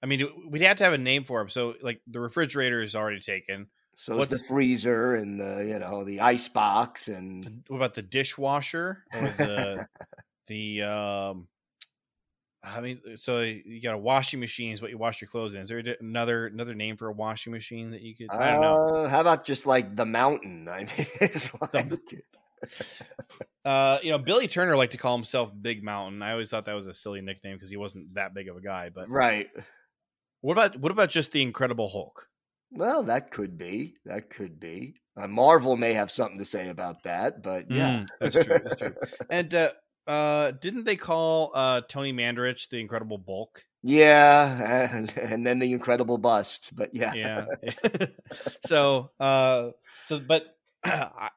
I 0.01 0.05
mean, 0.05 0.27
we'd 0.49 0.61
have 0.61 0.77
to 0.77 0.83
have 0.83 0.93
a 0.93 0.97
name 0.97 1.23
for 1.23 1.39
him. 1.39 1.47
So, 1.47 1.75
like, 1.81 2.01
the 2.07 2.19
refrigerator 2.19 2.81
is 2.81 2.93
already 2.95 3.21
taken. 3.21 3.67
so 3.95 4.19
it's 4.19 4.31
the 4.31 4.43
freezer 4.43 5.15
and 5.15 5.39
the 5.39 5.65
you 5.65 5.79
know 5.79 6.03
the 6.03 6.19
ice 6.19 6.47
box 6.49 7.07
and 7.07 7.63
What 7.67 7.77
about 7.77 7.93
the 7.93 8.01
dishwasher 8.01 9.05
or 9.13 9.21
the 9.21 9.87
the 10.47 10.81
um? 10.83 11.47
I 12.63 12.79
mean, 12.79 13.01
so 13.15 13.41
you 13.41 13.81
got 13.81 13.93
a 13.93 13.97
washing 13.97 14.39
machine 14.39 14.71
is 14.71 14.81
what 14.81 14.89
you 14.89 14.97
wash 14.97 15.19
your 15.19 15.27
clothes 15.27 15.53
in. 15.53 15.61
Is 15.61 15.69
there 15.69 15.83
another 15.99 16.47
another 16.47 16.73
name 16.73 16.95
for 16.95 17.07
a 17.09 17.11
washing 17.11 17.51
machine 17.51 17.91
that 17.91 18.01
you 18.01 18.15
could? 18.15 18.29
I 18.31 18.53
don't 18.53 18.61
know. 18.61 18.87
Uh, 18.87 19.09
how 19.09 19.19
about 19.19 19.45
just 19.45 19.65
like 19.65 19.95
the 19.95 20.05
mountain? 20.05 20.67
I 20.71 20.79
mean, 20.79 20.87
it's 21.21 21.51
like, 21.61 21.91
Uh, 23.65 23.97
you 24.03 24.11
know, 24.11 24.17
Billy 24.17 24.47
Turner 24.47 24.75
liked 24.75 24.91
to 24.91 24.97
call 24.97 25.15
himself 25.15 25.49
Big 25.61 25.83
Mountain. 25.83 26.21
I 26.21 26.33
always 26.33 26.49
thought 26.49 26.65
that 26.65 26.73
was 26.73 26.87
a 26.87 26.93
silly 26.93 27.21
nickname 27.21 27.55
because 27.55 27.69
he 27.69 27.77
wasn't 27.77 28.13
that 28.15 28.33
big 28.33 28.49
of 28.49 28.57
a 28.57 28.61
guy. 28.61 28.89
But 28.89 29.09
right. 29.09 29.49
what 30.41 30.53
about 30.53 30.77
what 30.77 30.91
about 30.91 31.09
just 31.09 31.31
the 31.31 31.41
Incredible 31.41 31.87
Hulk? 31.87 32.27
Well, 32.71 33.03
that 33.03 33.31
could 33.31 33.57
be. 33.57 33.95
That 34.05 34.29
could 34.29 34.59
be. 34.59 34.95
Uh, 35.15 35.27
Marvel 35.27 35.77
may 35.77 35.93
have 35.93 36.11
something 36.11 36.39
to 36.39 36.45
say 36.45 36.69
about 36.69 37.03
that, 37.03 37.43
but 37.43 37.69
yeah, 37.69 38.01
Mm, 38.01 38.07
that's 38.19 38.35
true. 38.35 38.59
That's 38.63 38.75
true. 38.75 38.95
And 39.29 39.53
uh, 39.55 39.71
uh, 40.07 40.51
didn't 40.51 40.85
they 40.85 40.95
call 40.95 41.51
uh, 41.53 41.81
Tony 41.87 42.13
Mandarich 42.13 42.69
the 42.69 42.79
Incredible 42.79 43.17
Bulk? 43.17 43.65
yeah, 43.83 44.89
and, 44.93 45.13
and 45.17 45.45
then 45.45 45.59
the 45.59 45.73
incredible 45.73 46.17
bust. 46.17 46.69
But 46.73 46.91
yeah, 46.93 47.13
Yeah. 47.13 47.45
so, 48.65 49.11
uh, 49.19 49.71
so, 50.07 50.19
but 50.19 50.57
I, 50.85 51.29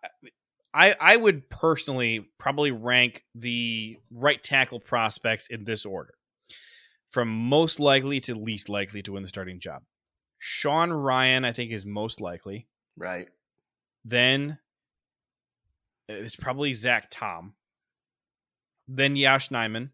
I, 0.72 0.94
I 1.00 1.16
would 1.16 1.50
personally 1.50 2.28
probably 2.38 2.70
rank 2.70 3.24
the 3.34 3.96
right 4.10 4.42
tackle 4.42 4.78
prospects 4.78 5.48
in 5.48 5.64
this 5.64 5.84
order, 5.84 6.14
from 7.10 7.28
most 7.28 7.80
likely 7.80 8.20
to 8.20 8.34
least 8.34 8.68
likely 8.68 9.02
to 9.02 9.12
win 9.12 9.22
the 9.22 9.28
starting 9.28 9.58
job. 9.58 9.82
Sean 10.38 10.90
Rhyan, 10.90 11.44
I 11.44 11.52
think, 11.52 11.72
is 11.72 11.84
most 11.84 12.20
likely. 12.20 12.68
right. 12.96 13.28
Then 14.04 14.58
it's 16.08 16.36
probably 16.36 16.74
Zach 16.74 17.08
Tom. 17.10 17.54
Then 18.88 19.16
Yash 19.16 19.48
Nijman. 19.48 19.90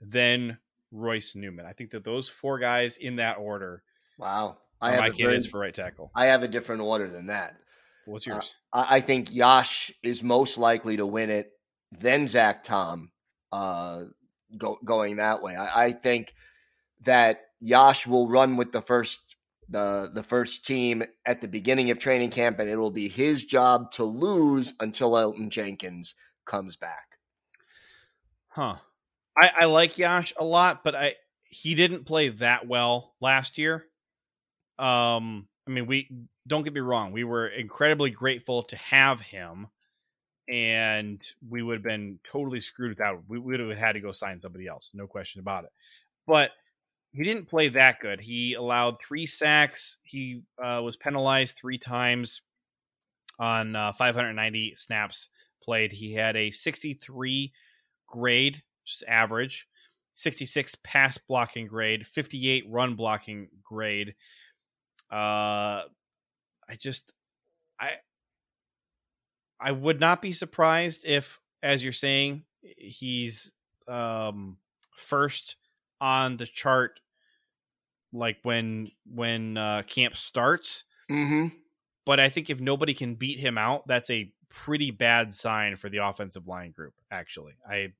Then 0.00 0.58
Royce 0.90 1.34
Newman. 1.34 1.66
I 1.66 1.72
think 1.72 1.90
that 1.90 2.04
those 2.04 2.28
four 2.28 2.58
guys 2.58 2.96
in 2.96 3.16
that 3.16 3.38
order 3.38 3.82
Wow, 4.18 4.58
I 4.82 4.90
have 4.90 5.00
my 5.00 5.06
very, 5.08 5.16
candidates 5.16 5.46
for 5.46 5.60
right 5.60 5.72
tackle. 5.72 6.10
I 6.14 6.26
have 6.26 6.42
a 6.42 6.48
different 6.48 6.82
order 6.82 7.08
than 7.08 7.26
that. 7.28 7.56
What's 8.04 8.28
Uh, 8.28 8.32
yours? 8.32 8.54
I, 8.72 8.96
I 8.96 9.00
think 9.00 9.34
Yash 9.34 9.92
is 10.02 10.22
most 10.22 10.58
likely 10.58 10.98
to 10.98 11.06
win 11.06 11.30
it. 11.30 11.52
Then 11.90 12.26
Zach 12.26 12.62
Tom, 12.62 13.10
uh, 13.50 14.04
go, 14.58 14.78
going 14.84 15.16
that 15.16 15.42
way. 15.42 15.56
I, 15.56 15.86
I 15.86 15.92
think 15.92 16.34
that 17.02 17.46
Yash 17.60 18.06
will 18.06 18.28
run 18.28 18.56
with 18.56 18.72
the 18.72 18.82
first 18.82 19.36
the 19.70 20.10
the 20.12 20.22
first 20.22 20.66
team 20.66 21.02
at 21.24 21.40
the 21.40 21.48
beginning 21.48 21.90
of 21.90 21.98
training 21.98 22.30
camp, 22.30 22.58
and 22.58 22.68
it 22.68 22.76
will 22.76 22.90
be 22.90 23.08
his 23.08 23.44
job 23.44 23.90
to 23.92 24.04
lose 24.04 24.74
until 24.80 25.12
Elgton 25.12 25.48
Jenkins 25.48 26.14
comes 26.44 26.76
back. 26.76 27.09
Huh. 28.50 28.76
I, 29.40 29.50
I 29.60 29.64
like 29.66 29.98
Yash 29.98 30.32
a 30.38 30.44
lot, 30.44 30.84
but 30.84 30.94
I 30.94 31.14
he 31.44 31.74
didn't 31.74 32.04
play 32.04 32.28
that 32.28 32.66
well 32.66 33.14
last 33.20 33.58
year. 33.58 33.86
Um, 34.78 35.48
I 35.66 35.70
mean, 35.70 35.86
we 35.86 36.08
don't 36.46 36.62
get 36.64 36.74
me 36.74 36.80
wrong, 36.80 37.12
we 37.12 37.24
were 37.24 37.48
incredibly 37.48 38.10
grateful 38.10 38.62
to 38.64 38.76
have 38.76 39.20
him, 39.20 39.68
and 40.48 41.22
we 41.48 41.62
would 41.62 41.74
have 41.76 41.82
been 41.84 42.18
totally 42.28 42.60
screwed 42.60 42.90
without. 42.90 43.22
We 43.28 43.38
would 43.38 43.60
have 43.60 43.76
had 43.76 43.92
to 43.92 44.00
go 44.00 44.12
sign 44.12 44.40
somebody 44.40 44.66
else, 44.66 44.92
no 44.94 45.06
question 45.06 45.40
about 45.40 45.64
it. 45.64 45.70
But 46.26 46.50
he 47.12 47.24
didn't 47.24 47.48
play 47.48 47.68
that 47.70 48.00
good. 48.00 48.20
He 48.20 48.54
allowed 48.54 48.98
three 49.00 49.26
sacks. 49.26 49.98
He 50.02 50.42
uh, 50.62 50.82
was 50.84 50.96
penalized 50.96 51.56
three 51.56 51.78
times 51.78 52.42
on 53.38 53.74
uh, 53.74 53.92
590 53.92 54.74
snaps 54.76 55.28
played. 55.62 55.92
He 55.92 56.14
had 56.14 56.36
a 56.36 56.50
63 56.50 57.52
grade, 58.10 58.62
just 58.84 59.04
average, 59.08 59.66
66 60.16 60.76
pass 60.84 61.18
blocking 61.18 61.66
grade, 61.66 62.06
58 62.06 62.64
run 62.68 62.94
blocking 62.94 63.48
grade. 63.62 64.14
Uh, 65.10 65.82
I 66.68 66.76
just, 66.78 67.12
I, 67.80 67.90
I 69.60 69.72
would 69.72 70.00
not 70.00 70.22
be 70.22 70.32
surprised 70.32 71.04
if, 71.06 71.40
as 71.62 71.82
you're 71.82 71.92
saying, 71.92 72.44
he's 72.62 73.52
um, 73.88 74.58
first 74.96 75.56
on 76.00 76.36
the 76.36 76.46
chart, 76.46 77.00
like 78.12 78.38
when 78.42 78.90
when 79.06 79.56
uh, 79.56 79.82
camp 79.86 80.16
starts. 80.16 80.84
Mm-hmm. 81.10 81.56
But 82.06 82.20
I 82.20 82.28
think 82.28 82.50
if 82.50 82.60
nobody 82.60 82.94
can 82.94 83.14
beat 83.14 83.38
him 83.38 83.58
out, 83.58 83.86
that's 83.86 84.10
a 84.10 84.32
pretty 84.48 84.90
bad 84.90 85.34
sign 85.34 85.76
for 85.76 85.88
the 85.88 85.98
offensive 85.98 86.48
line 86.48 86.70
group. 86.70 86.94
Actually, 87.10 87.54
I 87.68 87.92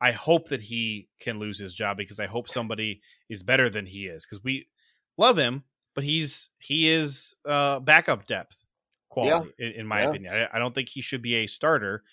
I 0.00 0.12
hope 0.12 0.48
that 0.50 0.60
he 0.60 1.08
can 1.20 1.38
lose 1.38 1.58
his 1.58 1.74
job 1.74 1.96
because 1.96 2.20
I 2.20 2.26
hope 2.26 2.48
somebody 2.48 3.00
is 3.28 3.42
better 3.42 3.68
than 3.68 3.84
he 3.86 4.06
is 4.06 4.24
because 4.24 4.42
we 4.44 4.68
love 5.16 5.36
him, 5.36 5.64
but 5.94 6.04
he's 6.04 6.50
he 6.58 6.88
is 6.88 7.34
uh, 7.44 7.80
backup 7.80 8.26
depth 8.26 8.64
quality 9.08 9.50
in, 9.58 9.72
in 9.72 9.86
my 9.86 10.00
Yeah. 10.02 10.08
opinion. 10.08 10.34
I, 10.34 10.56
I 10.56 10.58
don't 10.60 10.74
think 10.74 10.88
he 10.88 11.00
should 11.00 11.22
be 11.22 11.34
a 11.36 11.46
starter 11.48 12.04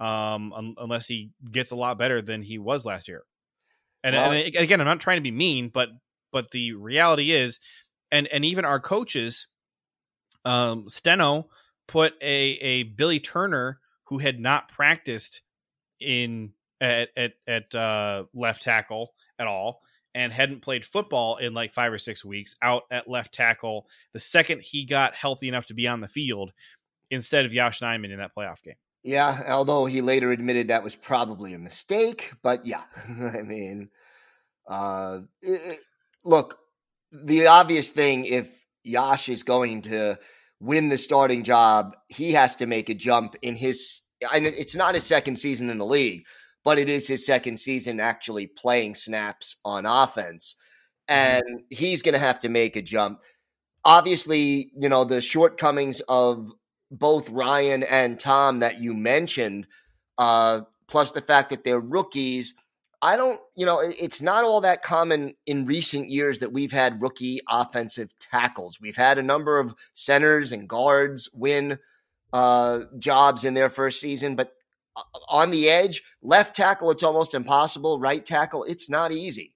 um, 0.00 0.52
un- 0.52 0.74
unless 0.78 1.06
he 1.06 1.30
gets 1.50 1.70
a 1.72 1.76
lot 1.76 1.98
better 1.98 2.22
than 2.22 2.42
he 2.42 2.58
was 2.58 2.84
last 2.86 3.08
year. 3.08 3.24
And, 4.04 4.14
Well- 4.14 4.32
and 4.32 4.56
again, 4.56 4.80
I'm 4.80 4.86
not 4.86 5.00
trying 5.00 5.16
to 5.18 5.22
be 5.22 5.30
mean, 5.30 5.68
but 5.68 5.90
but 6.32 6.50
the 6.50 6.72
reality 6.72 7.32
is, 7.32 7.60
and 8.10 8.26
and 8.28 8.44
even 8.44 8.64
our 8.64 8.80
coaches, 8.80 9.46
um, 10.44 10.88
Steno 10.88 11.48
put 11.86 12.14
a 12.22 12.52
a 12.60 12.82
Billy 12.84 13.20
Turner 13.20 13.80
who 14.04 14.18
had 14.18 14.38
not 14.40 14.68
practiced 14.68 15.42
in 16.00 16.52
at 16.80 17.08
at 17.16 17.32
at 17.46 17.74
uh, 17.74 18.24
left 18.34 18.62
tackle 18.62 19.12
at 19.38 19.46
all 19.46 19.80
and 20.14 20.32
hadn't 20.32 20.62
played 20.62 20.84
football 20.84 21.36
in 21.36 21.52
like 21.54 21.72
five 21.72 21.92
or 21.92 21.98
six 21.98 22.24
weeks 22.24 22.54
out 22.62 22.82
at 22.90 23.08
left 23.08 23.34
tackle 23.34 23.86
the 24.12 24.18
second 24.18 24.62
he 24.62 24.84
got 24.84 25.14
healthy 25.14 25.48
enough 25.48 25.66
to 25.66 25.74
be 25.74 25.86
on 25.86 26.00
the 26.00 26.08
field 26.08 26.52
instead 27.10 27.44
of 27.44 27.52
Yash 27.54 27.80
Nijman 27.80 28.12
in 28.12 28.18
that 28.18 28.32
playoff 28.36 28.62
game. 28.62 28.74
Yeah, 29.04 29.44
although 29.48 29.86
he 29.86 30.00
later 30.00 30.32
admitted 30.32 30.68
that 30.68 30.82
was 30.82 30.96
probably 30.96 31.54
a 31.54 31.58
mistake, 31.58 32.32
but 32.42 32.66
yeah, 32.66 32.82
I 33.08 33.42
mean, 33.42 33.90
uh, 34.68 35.20
it- 35.42 35.78
look, 36.24 36.58
the 37.12 37.46
obvious 37.46 37.90
thing 37.90 38.24
if 38.24 38.48
Yash 38.82 39.28
is 39.28 39.42
going 39.42 39.82
to 39.82 40.18
win 40.60 40.88
the 40.88 40.98
starting 40.98 41.44
job, 41.44 41.94
he 42.08 42.32
has 42.32 42.56
to 42.56 42.66
make 42.66 42.88
a 42.88 42.94
jump 42.94 43.36
in 43.42 43.54
his. 43.54 44.00
And 44.32 44.46
it's 44.46 44.74
not 44.74 44.94
his 44.94 45.04
second 45.04 45.36
season 45.36 45.68
in 45.70 45.78
the 45.78 45.84
league, 45.86 46.24
but 46.66 46.80
it 46.80 46.88
is 46.88 47.06
his 47.06 47.24
second 47.24 47.60
season 47.60 48.00
actually 48.00 48.48
playing 48.48 48.92
snaps 48.96 49.54
on 49.64 49.86
offense. 49.86 50.56
Mm-hmm. 51.08 51.44
And 51.46 51.62
he's 51.70 52.02
going 52.02 52.14
to 52.14 52.18
have 52.18 52.40
to 52.40 52.48
make 52.48 52.74
a 52.74 52.82
jump. 52.82 53.20
Obviously, 53.84 54.72
you 54.76 54.88
know, 54.88 55.04
the 55.04 55.20
shortcomings 55.20 56.00
of 56.08 56.50
both 56.90 57.30
Rhyan 57.30 57.86
and 57.88 58.18
Tom 58.18 58.58
that 58.58 58.80
you 58.80 58.94
mentioned, 58.94 59.68
uh, 60.18 60.62
plus 60.88 61.12
the 61.12 61.20
fact 61.20 61.50
that 61.50 61.62
they're 61.62 61.78
rookies. 61.78 62.52
I 63.00 63.16
don't, 63.16 63.38
you 63.54 63.64
know, 63.64 63.78
it's 63.80 64.20
not 64.20 64.42
all 64.42 64.60
that 64.62 64.82
common 64.82 65.36
in 65.46 65.66
recent 65.66 66.10
years 66.10 66.40
that 66.40 66.52
we've 66.52 66.72
had 66.72 67.00
rookie 67.00 67.38
offensive 67.48 68.10
tackles. 68.18 68.80
We've 68.80 68.96
had 68.96 69.18
a 69.18 69.22
number 69.22 69.60
of 69.60 69.72
centers 69.94 70.50
and 70.50 70.68
guards 70.68 71.30
win 71.32 71.78
uh, 72.32 72.80
jobs 72.98 73.44
in 73.44 73.54
their 73.54 73.70
first 73.70 74.00
season, 74.00 74.34
but 74.34 74.52
on 75.28 75.50
the 75.50 75.68
edge, 75.68 76.02
left 76.22 76.56
tackle, 76.56 76.90
it's 76.90 77.02
almost 77.02 77.34
impossible. 77.34 77.98
Right 77.98 78.24
tackle, 78.24 78.64
it's 78.64 78.88
not 78.88 79.12
easy. 79.12 79.52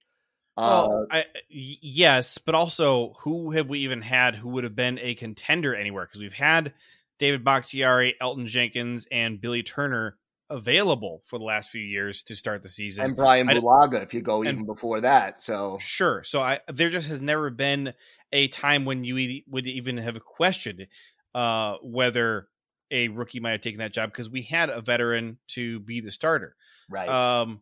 Well, 0.57 1.07
uh, 1.09 1.15
I, 1.15 1.25
yes, 1.49 2.37
but 2.37 2.55
also, 2.55 3.15
who 3.21 3.51
have 3.51 3.67
we 3.67 3.79
even 3.79 4.01
had 4.01 4.35
who 4.35 4.49
would 4.49 4.63
have 4.63 4.75
been 4.75 4.99
a 5.01 5.15
contender 5.15 5.73
anywhere? 5.73 6.05
Because 6.05 6.21
we've 6.21 6.33
had 6.33 6.73
David 7.19 7.43
Bakhtiari, 7.43 8.15
Elgton 8.21 8.47
Jenkins, 8.47 9.07
and 9.11 9.39
Billy 9.39 9.63
Turner 9.63 10.17
available 10.49 11.21
for 11.23 11.39
the 11.39 11.45
last 11.45 11.69
few 11.69 11.81
years 11.81 12.23
to 12.23 12.35
start 12.35 12.61
the 12.61 12.69
season. 12.69 13.05
And 13.05 13.15
Bryan 13.15 13.47
Bulaga, 13.47 14.03
if 14.03 14.13
you 14.13 14.21
go 14.21 14.43
even 14.43 14.65
before 14.65 15.01
that. 15.01 15.41
So 15.41 15.77
sure. 15.79 16.23
So 16.23 16.41
I 16.41 16.59
there 16.67 16.89
just 16.89 17.07
has 17.07 17.21
never 17.21 17.49
been 17.49 17.93
a 18.33 18.47
time 18.49 18.85
when 18.85 19.03
you 19.03 19.43
would 19.47 19.65
even 19.65 19.97
have 19.97 20.23
questioned 20.23 20.87
uh, 21.33 21.75
whether 21.81 22.49
a 22.91 23.07
rookie 23.07 23.39
might 23.39 23.51
have 23.51 23.61
taken 23.61 23.79
that 23.79 23.93
job 23.93 24.11
because 24.11 24.29
we 24.29 24.43
had 24.43 24.69
a 24.69 24.81
veteran 24.81 25.37
to 25.47 25.79
be 25.79 26.01
the 26.01 26.11
starter. 26.11 26.55
Right. 26.89 27.09
Um, 27.09 27.61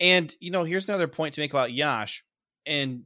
and 0.00 0.34
you 0.40 0.50
know, 0.50 0.64
here's 0.64 0.88
another 0.88 1.08
point 1.08 1.34
to 1.34 1.40
make 1.40 1.52
about 1.52 1.72
Yash, 1.72 2.24
and 2.66 3.04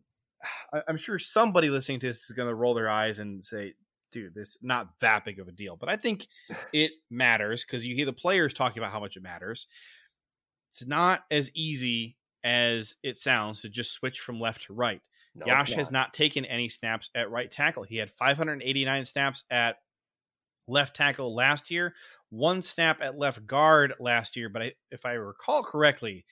I'm 0.89 0.97
sure 0.97 1.19
somebody 1.19 1.69
listening 1.69 2.01
to 2.01 2.09
this 2.09 2.25
is 2.25 2.31
going 2.33 2.49
to 2.49 2.55
roll 2.55 2.75
their 2.75 2.89
eyes 2.89 3.19
and 3.19 3.45
say, 3.45 3.75
dude, 4.11 4.35
this 4.35 4.59
not 4.63 4.89
that 5.01 5.25
big 5.25 5.39
of 5.39 5.49
a 5.49 5.53
deal. 5.53 5.77
But 5.77 5.89
I 5.89 5.97
think 5.97 6.27
it 6.73 6.93
matters 7.11 7.65
because 7.65 7.87
you 7.87 7.95
hear 7.95 8.07
the 8.07 8.13
players 8.13 8.55
talking 8.55 8.83
about 8.83 8.93
how 8.93 9.01
much 9.01 9.17
it 9.17 9.23
matters. 9.23 9.67
It's 10.73 10.87
not 10.87 11.25
as 11.31 11.51
easy 11.55 12.17
as 12.43 12.97
it 13.03 13.19
sounds 13.19 13.63
to 13.63 13.69
just 13.69 13.93
switch 13.93 14.21
from 14.21 14.41
left 14.41 14.65
to 14.65 14.73
right. 14.73 15.03
No, 15.35 15.47
Yosh 15.47 15.71
not. 15.71 15.79
has 15.79 15.91
not 15.91 16.15
taken 16.15 16.45
any 16.45 16.69
snaps 16.69 17.11
at 17.15 17.31
right 17.31 17.51
tackle. 17.51 17.83
He 17.83 17.97
had 17.97 18.11
589 18.11 19.05
snaps 19.05 19.45
at 19.51 19.77
left 20.71 20.97
tackle 20.97 21.35
last 21.35 21.71
year, 21.71 21.95
one 22.31 22.63
snap 22.63 23.01
at 23.03 23.19
left 23.19 23.47
guard 23.47 23.95
last 23.99 24.37
year. 24.37 24.49
But 24.49 24.63
I, 24.63 24.73
if 24.91 25.05
I 25.05 25.13
recall 25.13 25.63
correctly, 25.63 26.25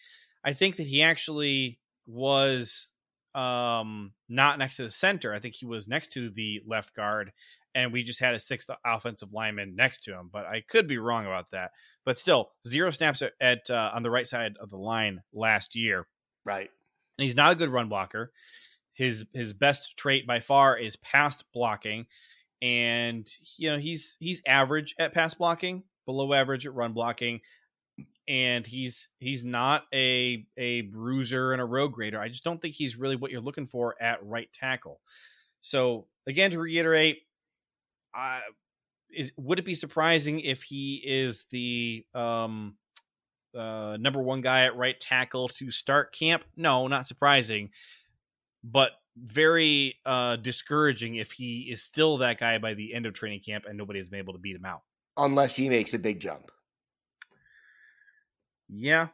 I 0.44 0.52
think 0.52 0.76
that 0.76 0.86
he 0.86 1.02
actually 1.02 1.78
was 2.06 2.90
um 3.34 4.12
not 4.28 4.58
next 4.58 4.76
to 4.76 4.84
the 4.84 4.90
center. 4.90 5.34
I 5.34 5.38
think 5.38 5.54
he 5.54 5.66
was 5.66 5.86
next 5.86 6.12
to 6.12 6.30
the 6.30 6.62
left 6.66 6.94
guard 6.94 7.32
and 7.78 7.92
we 7.92 8.02
just 8.02 8.20
had 8.20 8.34
a 8.34 8.40
sixth 8.40 8.68
offensive 8.84 9.32
lineman 9.32 9.76
next 9.76 10.02
to 10.04 10.12
him. 10.12 10.30
But 10.32 10.46
I 10.46 10.62
could 10.62 10.88
be 10.88 10.98
wrong 10.98 11.26
about 11.26 11.50
that. 11.52 11.70
But 12.04 12.18
still, 12.18 12.50
zero 12.66 12.90
snaps 12.90 13.22
at, 13.40 13.70
uh, 13.70 13.92
on 13.94 14.02
the 14.02 14.10
right 14.10 14.26
side 14.26 14.56
of 14.60 14.70
the 14.70 14.76
line 14.76 15.22
last 15.32 15.76
year. 15.76 16.06
Right, 16.44 16.70
and 17.18 17.24
he's 17.24 17.36
not 17.36 17.52
a 17.52 17.56
good 17.56 17.70
run 17.70 17.88
blocker. 17.88 18.32
His 18.94 19.24
his 19.32 19.52
best 19.52 19.96
trait 19.96 20.26
by 20.26 20.40
far 20.40 20.76
is 20.76 20.96
past 20.96 21.44
blocking, 21.52 22.06
and 22.62 23.28
you 23.56 23.70
know 23.70 23.78
he's 23.78 24.16
he's 24.20 24.42
average 24.46 24.94
at 24.98 25.14
pass 25.14 25.34
blocking, 25.34 25.84
below 26.06 26.32
average 26.32 26.66
at 26.66 26.74
run 26.74 26.92
blocking. 26.92 27.40
And 28.26 28.66
he's 28.66 29.08
he's 29.20 29.42
not 29.42 29.84
a 29.94 30.46
a 30.58 30.82
bruiser 30.82 31.52
and 31.52 31.62
a 31.62 31.64
road 31.64 31.92
grader. 31.92 32.20
I 32.20 32.28
just 32.28 32.44
don't 32.44 32.60
think 32.60 32.74
he's 32.74 32.96
really 32.96 33.16
what 33.16 33.30
you're 33.30 33.40
looking 33.40 33.66
for 33.66 33.94
at 34.00 34.24
right 34.24 34.52
tackle. 34.52 35.00
So 35.62 36.06
again, 36.26 36.50
to 36.50 36.58
reiterate, 36.58 37.20
I 38.14 38.40
is 39.10 39.32
would 39.36 39.58
it 39.58 39.64
be 39.64 39.74
surprising 39.74 40.40
if 40.40 40.62
he 40.62 41.02
is 41.04 41.46
the 41.50 42.04
um, 42.14 42.76
uh, 43.56 43.96
number 43.98 44.22
one 44.22 44.40
guy 44.40 44.64
at 44.64 44.76
right 44.76 44.98
tackle 45.00 45.48
to 45.48 45.70
start 45.70 46.14
camp? 46.14 46.44
No, 46.56 46.86
not 46.86 47.06
surprising, 47.06 47.70
but 48.62 48.90
very 49.24 49.96
uh, 50.06 50.36
discouraging 50.36 51.16
if 51.16 51.32
he 51.32 51.68
is 51.70 51.82
still 51.82 52.18
that 52.18 52.38
guy 52.38 52.58
by 52.58 52.74
the 52.74 52.94
end 52.94 53.06
of 53.06 53.14
training 53.14 53.40
camp 53.40 53.64
and 53.68 53.76
nobody 53.76 53.98
has 53.98 54.08
been 54.08 54.18
able 54.18 54.32
to 54.32 54.38
beat 54.38 54.56
him 54.56 54.64
out. 54.64 54.82
Unless 55.16 55.56
he 55.56 55.68
makes 55.68 55.94
a 55.94 55.98
big 55.98 56.20
jump. 56.20 56.50
Yeah. 58.68 59.08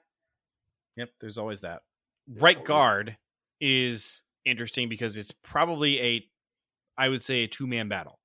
Yep. 0.96 1.10
There's 1.20 1.38
always 1.38 1.60
that. 1.60 1.82
Right 2.28 2.62
guard 2.62 3.16
is 3.60 4.22
interesting 4.44 4.88
because 4.88 5.16
it's 5.16 5.32
probably 5.32 6.00
a, 6.00 6.26
I 6.96 7.08
would 7.08 7.22
say, 7.22 7.44
a 7.44 7.48
two 7.48 7.66
man 7.66 7.88
battle. 7.88 8.18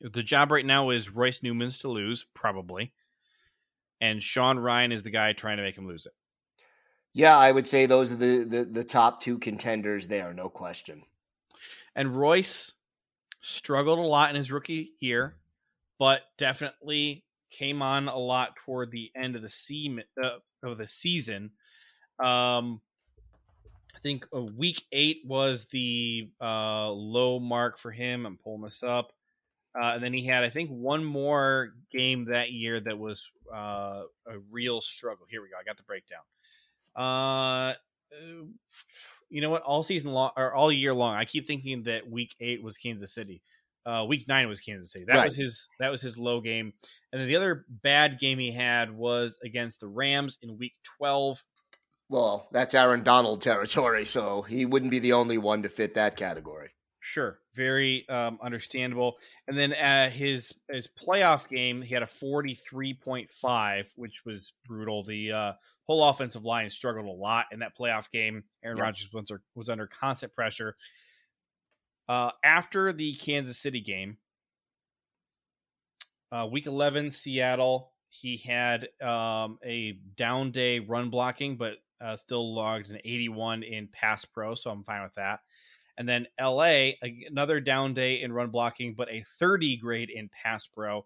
The 0.00 0.22
job 0.22 0.50
right 0.50 0.66
now 0.66 0.90
is 0.90 1.10
Royce 1.10 1.42
Newman's 1.42 1.78
to 1.78 1.88
lose, 1.88 2.24
probably. 2.34 2.92
And 4.00 4.22
Sean 4.22 4.58
Rhyan 4.58 4.92
is 4.92 5.04
the 5.04 5.10
guy 5.10 5.32
trying 5.32 5.58
to 5.58 5.62
make 5.62 5.78
him 5.78 5.86
lose 5.86 6.06
it. 6.06 6.12
Yeah, 7.14 7.36
I 7.36 7.52
would 7.52 7.66
say 7.66 7.86
those 7.86 8.12
are 8.12 8.16
the, 8.16 8.44
the, 8.44 8.64
the 8.64 8.84
top 8.84 9.20
two 9.20 9.38
contenders 9.38 10.08
there, 10.08 10.32
no 10.32 10.48
question. 10.48 11.02
And 11.94 12.16
Royce 12.16 12.74
struggled 13.40 13.98
a 13.98 14.02
lot 14.02 14.30
in 14.30 14.36
his 14.36 14.50
rookie 14.50 14.94
year, 14.98 15.34
but 15.98 16.22
definitely 16.38 17.24
came 17.50 17.82
on 17.82 18.08
a 18.08 18.16
lot 18.16 18.56
toward 18.56 18.90
the 18.90 19.10
end 19.14 19.36
of 19.36 19.42
the 19.42 19.48
se- 19.48 20.04
uh, 20.22 20.38
of 20.62 20.78
the 20.78 20.86
season. 20.86 21.50
Um, 22.18 22.80
I 23.94 23.98
think 24.02 24.26
a 24.32 24.40
week 24.40 24.82
eight 24.90 25.20
was 25.26 25.66
the 25.66 26.30
uh, 26.40 26.90
low 26.90 27.38
mark 27.38 27.78
for 27.78 27.90
him. 27.90 28.24
I'm 28.24 28.38
pulling 28.38 28.62
this 28.62 28.82
up. 28.82 29.12
Uh, 29.74 29.92
and 29.94 30.02
then 30.02 30.12
he 30.12 30.26
had, 30.26 30.44
I 30.44 30.50
think, 30.50 30.70
one 30.70 31.04
more 31.04 31.74
game 31.90 32.26
that 32.26 32.52
year 32.52 32.80
that 32.80 32.98
was 32.98 33.30
uh, 33.54 34.02
a 34.26 34.38
real 34.50 34.80
struggle. 34.80 35.26
Here 35.30 35.42
we 35.42 35.48
go. 35.48 35.56
I 35.60 35.64
got 35.64 35.76
the 35.76 35.82
breakdown. 35.82 36.20
Uh, 36.96 37.74
you 39.30 39.40
know 39.40 39.50
what? 39.50 39.62
All 39.62 39.82
season 39.82 40.12
long 40.12 40.30
or 40.36 40.54
all 40.54 40.70
year 40.70 40.92
long, 40.92 41.14
I 41.14 41.24
keep 41.24 41.46
thinking 41.46 41.84
that 41.84 42.10
week 42.10 42.34
eight 42.40 42.62
was 42.62 42.76
Kansas 42.76 43.14
City. 43.14 43.42
Uh, 43.84 44.04
week 44.08 44.28
nine 44.28 44.48
was 44.48 44.60
Kansas 44.60 44.92
City. 44.92 45.04
That 45.06 45.16
right. 45.16 45.24
was 45.24 45.34
his. 45.34 45.68
That 45.80 45.90
was 45.90 46.00
his 46.00 46.16
low 46.16 46.40
game. 46.40 46.72
And 47.12 47.20
then 47.20 47.28
the 47.28 47.36
other 47.36 47.66
bad 47.68 48.18
game 48.18 48.38
he 48.38 48.52
had 48.52 48.94
was 48.94 49.38
against 49.42 49.80
the 49.80 49.88
Rams 49.88 50.38
in 50.42 50.58
week 50.58 50.74
twelve. 50.98 51.42
Well, 52.08 52.48
that's 52.52 52.74
Aaron 52.74 53.02
Donald 53.02 53.40
territory, 53.40 54.04
so 54.04 54.42
he 54.42 54.66
wouldn't 54.66 54.90
be 54.90 54.98
the 54.98 55.14
only 55.14 55.38
one 55.38 55.62
to 55.62 55.70
fit 55.70 55.94
that 55.94 56.16
category. 56.16 56.70
Sure, 57.00 57.40
very 57.54 58.08
um, 58.08 58.38
understandable. 58.40 59.16
And 59.48 59.58
then 59.58 59.72
uh, 59.72 60.10
his 60.10 60.52
his 60.70 60.86
playoff 60.86 61.48
game, 61.48 61.82
he 61.82 61.94
had 61.94 62.04
a 62.04 62.06
forty 62.06 62.54
three 62.54 62.94
point 62.94 63.30
five, 63.30 63.90
which 63.96 64.24
was 64.24 64.52
brutal. 64.66 65.02
The 65.02 65.32
uh, 65.32 65.52
whole 65.92 66.08
offensive 66.08 66.44
line 66.44 66.70
struggled 66.70 67.06
a 67.06 67.10
lot 67.10 67.46
in 67.52 67.58
that 67.58 67.76
playoff 67.76 68.10
game. 68.10 68.44
Aaron 68.64 68.78
yep. 68.78 68.86
Rodgers 68.86 69.12
was, 69.12 69.32
was 69.54 69.68
under 69.68 69.86
constant 69.86 70.32
pressure. 70.32 70.76
Uh, 72.08 72.30
after 72.42 72.92
the 72.92 73.14
Kansas 73.14 73.58
City 73.58 73.80
game, 73.80 74.16
uh, 76.30 76.48
week 76.50 76.66
eleven, 76.66 77.10
Seattle, 77.10 77.92
he 78.08 78.36
had 78.38 78.88
um, 79.02 79.58
a 79.64 79.92
down 80.16 80.50
day 80.50 80.78
run 80.78 81.10
blocking, 81.10 81.56
but 81.56 81.74
uh, 82.00 82.16
still 82.16 82.54
logged 82.54 82.90
an 82.90 82.98
eighty 83.04 83.28
one 83.28 83.62
in 83.62 83.88
pass 83.88 84.24
pro, 84.24 84.54
so 84.54 84.70
I'm 84.70 84.84
fine 84.84 85.02
with 85.02 85.14
that. 85.14 85.40
And 85.98 86.08
then 86.08 86.26
LA, 86.40 86.92
another 87.28 87.60
down 87.60 87.92
day 87.92 88.22
in 88.22 88.32
run 88.32 88.48
blocking, 88.48 88.94
but 88.94 89.10
a 89.10 89.24
30 89.38 89.76
grade 89.76 90.08
in 90.08 90.30
pass 90.30 90.66
pro. 90.66 91.04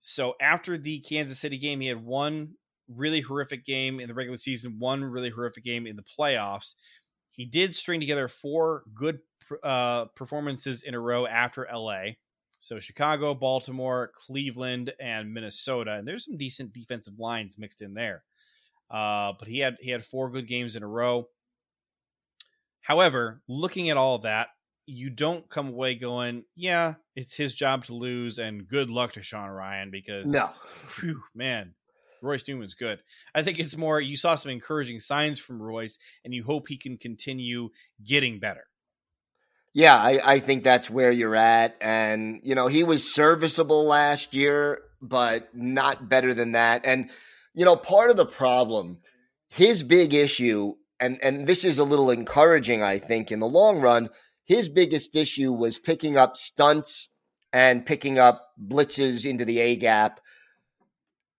So 0.00 0.34
after 0.40 0.76
the 0.76 0.98
Kansas 1.00 1.38
City 1.38 1.56
game, 1.56 1.80
he 1.80 1.86
had 1.86 2.04
one 2.04 2.54
really 2.94 3.20
horrific 3.20 3.64
game 3.64 4.00
in 4.00 4.08
the 4.08 4.14
regular 4.14 4.38
season, 4.38 4.78
one 4.78 5.04
really 5.04 5.30
horrific 5.30 5.64
game 5.64 5.86
in 5.86 5.96
the 5.96 6.02
playoffs. 6.02 6.74
He 7.30 7.44
did 7.44 7.74
string 7.74 8.00
together 8.00 8.28
four 8.28 8.84
good 8.94 9.18
uh, 9.62 10.06
performances 10.06 10.82
in 10.82 10.94
a 10.94 11.00
row 11.00 11.26
after 11.26 11.68
LA. 11.72 12.12
So 12.58 12.80
Chicago, 12.80 13.34
Baltimore, 13.34 14.10
Cleveland, 14.14 14.92
and 14.98 15.32
Minnesota, 15.32 15.92
and 15.92 16.08
there's 16.08 16.24
some 16.24 16.38
decent 16.38 16.72
defensive 16.72 17.18
lines 17.18 17.58
mixed 17.58 17.82
in 17.82 17.94
there. 17.94 18.24
Uh, 18.90 19.34
but 19.38 19.48
he 19.48 19.58
had 19.58 19.76
he 19.80 19.90
had 19.90 20.04
four 20.04 20.30
good 20.30 20.46
games 20.46 20.76
in 20.76 20.82
a 20.82 20.88
row. 20.88 21.28
However, 22.80 23.42
looking 23.48 23.90
at 23.90 23.96
all 23.96 24.18
that, 24.18 24.48
you 24.86 25.10
don't 25.10 25.48
come 25.48 25.68
away 25.68 25.96
going, 25.96 26.44
yeah, 26.54 26.94
it's 27.16 27.34
his 27.34 27.52
job 27.52 27.84
to 27.86 27.94
lose, 27.94 28.38
and 28.38 28.68
good 28.68 28.88
luck 28.90 29.12
to 29.14 29.22
Sean 29.22 29.50
Rhyan 29.50 29.90
because, 29.90 30.30
no, 30.30 30.50
whew, 30.98 31.20
man, 31.34 31.74
Royce 32.26 32.46
Newman's 32.46 32.74
good. 32.74 32.98
I 33.34 33.42
think 33.42 33.58
it's 33.58 33.76
more 33.76 34.00
you 34.00 34.16
saw 34.16 34.34
some 34.34 34.50
encouraging 34.50 35.00
signs 35.00 35.38
from 35.38 35.62
Royce, 35.62 35.98
and 36.24 36.34
you 36.34 36.44
hope 36.44 36.68
he 36.68 36.76
can 36.76 36.96
continue 36.96 37.70
getting 38.04 38.38
better. 38.38 38.64
Yeah, 39.72 39.96
I, 39.96 40.20
I 40.24 40.40
think 40.40 40.64
that's 40.64 40.88
where 40.88 41.12
you're 41.12 41.34
at. 41.36 41.76
And, 41.80 42.40
you 42.42 42.54
know, 42.54 42.66
he 42.66 42.82
was 42.82 43.12
serviceable 43.12 43.84
last 43.84 44.34
year, 44.34 44.80
but 45.02 45.54
not 45.54 46.08
better 46.08 46.32
than 46.32 46.52
that. 46.52 46.86
And 46.86 47.10
you 47.56 47.64
know, 47.64 47.74
part 47.74 48.10
of 48.10 48.18
the 48.18 48.26
problem, 48.26 48.98
his 49.48 49.82
big 49.82 50.12
issue, 50.12 50.74
and 51.00 51.18
and 51.22 51.46
this 51.46 51.64
is 51.64 51.78
a 51.78 51.84
little 51.84 52.10
encouraging, 52.10 52.82
I 52.82 52.98
think, 52.98 53.32
in 53.32 53.40
the 53.40 53.48
long 53.48 53.80
run. 53.80 54.10
His 54.44 54.68
biggest 54.68 55.16
issue 55.16 55.52
was 55.52 55.78
picking 55.78 56.16
up 56.18 56.36
stunts 56.36 57.08
and 57.52 57.84
picking 57.84 58.18
up 58.18 58.42
blitzes 58.62 59.28
into 59.28 59.44
the 59.44 59.58
A 59.58 59.76
gap. 59.76 60.20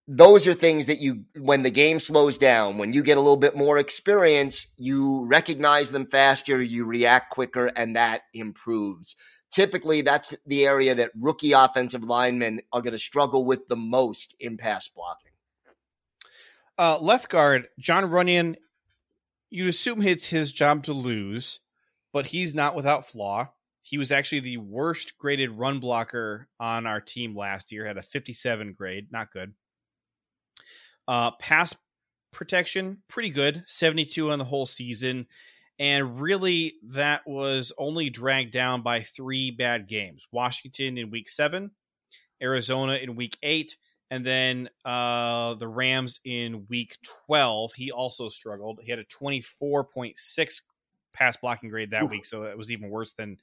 Those 0.10 0.48
are 0.48 0.54
things 0.54 0.86
that 0.86 1.00
you, 1.00 1.26
when 1.38 1.64
the 1.64 1.70
game 1.70 2.00
slows 2.00 2.38
down, 2.38 2.78
when 2.78 2.94
you 2.94 3.04
get 3.04 3.18
a 3.18 3.22
little 3.22 3.36
bit 3.36 3.58
more 3.58 3.78
experience, 3.78 4.68
you 4.78 5.26
recognize 5.26 5.92
them 5.92 6.06
faster, 6.06 6.62
you 6.62 6.86
react 6.86 7.32
quicker, 7.32 7.68
and 7.76 7.96
that 7.98 8.22
improves 8.34 9.16
typically 9.52 10.02
that's 10.02 10.36
the 10.46 10.66
area 10.66 10.96
that 10.96 11.12
rookie 11.20 11.54
offensive 11.54 12.04
linemen 12.04 12.62
are 12.72 12.82
going 12.82 12.94
to 12.94 13.00
struggle 13.00 13.46
with 13.46 13.68
the 13.68 13.76
most 13.76 14.36
in 14.40 14.58
pass 14.58 14.88
blocking. 14.88 15.32
Uh, 16.78 17.00
left 17.00 17.30
guard, 17.30 17.68
Jon 17.80 18.04
Runyan, 18.06 18.56
you'd 19.50 19.70
assume 19.70 20.02
it's 20.02 20.28
his 20.28 20.52
job 20.52 20.84
to 20.84 20.94
lose, 20.94 21.60
but 22.14 22.28
he's 22.28 22.54
not 22.54 22.76
without 22.76 23.06
flaw. 23.06 23.50
He 23.82 23.98
was 23.98 24.12
actually 24.12 24.42
the 24.42 24.58
worst 24.58 25.18
graded 25.18 25.52
run 25.52 25.80
blocker 25.80 26.50
on 26.60 26.86
our 26.86 27.02
team 27.02 27.36
last 27.36 27.72
year, 27.72 27.86
had 27.86 27.98
a 27.98 28.04
57 28.04 28.74
grade, 28.74 29.08
not 29.12 29.32
good. 29.32 29.54
Uh, 31.08 31.32
pass 31.40 31.76
protection, 32.32 33.02
pretty 33.08 33.30
good, 33.30 33.64
72 33.68 34.32
on 34.32 34.40
the 34.40 34.46
whole 34.46 34.66
season. 34.66 35.28
And 35.80 36.20
really, 36.20 36.76
that 36.90 37.28
was 37.28 37.72
only 37.78 38.10
dragged 38.10 38.52
down 38.52 38.82
by 38.82 39.02
three 39.02 39.52
bad 39.52 39.88
games 39.88 40.28
Washington 40.32 40.98
in 40.98 41.12
week 41.12 41.30
seven, 41.30 41.72
Arizona 42.42 42.96
in 42.96 43.16
week 43.16 43.38
eight, 43.44 43.76
and 44.10 44.26
then 44.26 44.70
uh, 44.86 45.54
the 45.56 45.68
Rams 45.68 46.20
in 46.24 46.66
week 46.70 46.98
12. 47.28 47.74
He 47.74 47.92
also 47.92 48.30
struggled. 48.30 48.80
He 48.82 48.90
had 48.90 49.00
a 49.00 49.06
24.6 49.06 50.62
pass 51.14 51.38
blocking 51.38 51.70
grade 51.70 51.92
that 51.92 52.04
Ooh. 52.04 52.08
week, 52.08 52.26
so 52.26 52.42
that 52.42 52.58
was 52.58 52.72
even 52.72 52.90
worse 52.90 53.14
than 53.14 53.38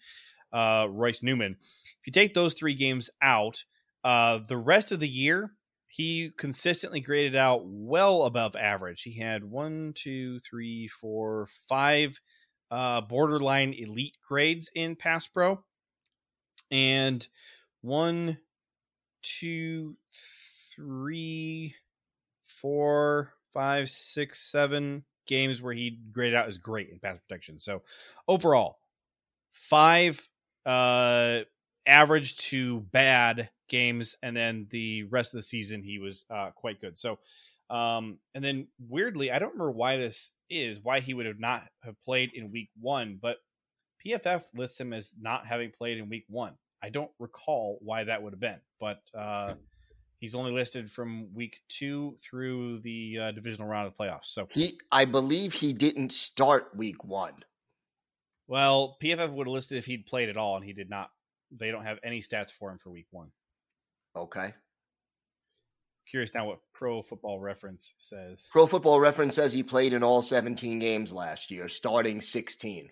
uh, 0.53 0.87
Royce 0.91 1.23
Newman. 1.23 1.57
If 2.01 2.07
you 2.07 2.12
take 2.12 2.35
those 2.35 2.55
three 2.55 2.75
games 2.75 3.11
out, 3.23 3.65
uh, 4.03 4.41
the 4.49 4.57
rest 4.57 4.93
of 4.93 5.01
the 5.01 5.09
year, 5.09 5.53
he 5.95 6.33
consistently 6.37 6.99
graded 6.99 7.37
out 7.37 7.63
well 7.65 8.25
above 8.25 8.57
average. 8.57 9.03
He 9.03 9.17
had 9.17 9.45
one, 9.45 9.93
two, 9.95 10.41
three, 10.41 10.89
four, 10.89 11.47
five 11.69 12.21
uh, 12.69 13.03
borderline 13.03 13.73
elite 13.79 14.17
grades 14.27 14.73
in 14.75 14.97
Pass 14.97 15.29
Pro, 15.29 15.63
and 16.69 17.25
one, 17.83 18.39
two, 19.23 19.97
three, 20.75 21.77
four, 22.45 23.33
five, 23.53 23.89
six, 23.89 24.41
seven 24.41 25.05
games 25.29 25.63
where 25.63 25.75
he 25.75 26.01
graded 26.11 26.35
out 26.35 26.49
as 26.49 26.59
great 26.59 26.91
in 26.91 26.99
pass 26.99 27.19
protection. 27.21 27.61
So 27.61 27.83
overall, 28.27 28.79
five 29.53 30.29
uh, 30.67 31.43
average 31.87 32.37
to 32.49 32.81
bad 32.81 33.51
games, 33.69 34.17
and 34.23 34.37
then 34.37 34.67
the 34.71 35.05
rest 35.05 35.35
of 35.35 35.39
the 35.39 35.45
season 35.45 35.83
he 35.83 35.99
was 35.99 36.25
uh, 36.31 36.51
quite 36.55 36.81
good. 36.81 36.99
So, 36.99 37.19
um, 37.71 38.19
and 38.35 38.45
then 38.45 38.69
weirdly, 38.89 39.31
I 39.31 39.39
don't 39.39 39.53
remember 39.53 39.73
why 39.73 39.97
this 39.97 40.33
is, 40.51 40.81
why 40.83 41.01
he 41.01 41.15
would 41.15 41.27
have 41.27 41.41
not 41.41 41.65
have 41.83 42.01
played 42.01 42.33
in 42.35 42.53
week 42.53 42.71
one, 42.81 43.19
but 43.21 43.39
PFF 44.05 44.43
lists 44.55 44.81
him 44.81 44.93
as 44.93 45.15
not 45.21 45.47
having 45.47 45.71
played 45.71 45.99
in 45.99 46.09
week 46.09 46.25
one. 46.29 46.55
I 46.83 46.91
don't 46.91 47.11
recall 47.19 47.79
why 47.81 48.05
that 48.05 48.23
would 48.23 48.35
have 48.35 48.41
been, 48.41 48.61
but 48.79 49.01
uh, 49.17 49.55
he's 50.19 50.35
only 50.35 50.53
listed 50.53 50.91
from 50.91 51.33
week 51.35 51.61
two 51.69 52.17
through 52.21 52.81
the 52.81 53.19
uh, 53.19 53.33
divisional 53.33 53.69
round 53.69 53.87
of 53.87 53.95
the 53.97 54.05
playoffs. 54.05 54.27
So 54.27 54.49
he, 54.51 54.79
I 54.93 55.07
believe, 55.07 55.55
he 55.55 55.73
didn't 55.73 56.12
start 56.12 56.77
week 56.77 57.03
one. 57.03 57.35
Well, 58.47 58.99
PFF 59.03 59.31
would 59.33 59.47
have 59.47 59.53
listed 59.53 59.79
if 59.79 59.87
he'd 59.87 60.05
played 60.07 60.29
at 60.29 60.37
all, 60.37 60.57
and 60.57 60.65
he 60.65 60.75
did 60.75 60.91
not. 60.91 61.11
They 61.51 61.71
don't 61.71 61.85
have 61.85 61.99
any 62.05 62.21
stats 62.21 62.53
for 62.53 62.71
him 62.71 62.79
for 62.79 62.91
week 62.91 63.07
one. 63.11 63.31
Okay. 64.17 64.55
Curious 66.09 66.35
now 66.35 66.47
what 66.47 66.61
Pro 66.73 67.03
Football 67.03 67.41
Reference 67.41 67.95
says. 67.99 68.49
Pro 68.53 68.67
Football 68.67 69.01
Reference 69.01 69.35
says 69.35 69.53
he 69.53 69.62
played 69.62 69.93
in 69.93 70.03
all 70.03 70.23
17 70.23 70.79
games 70.79 71.12
last 71.12 71.51
year, 71.51 71.69
starting 71.69 72.21
16. 72.21 72.91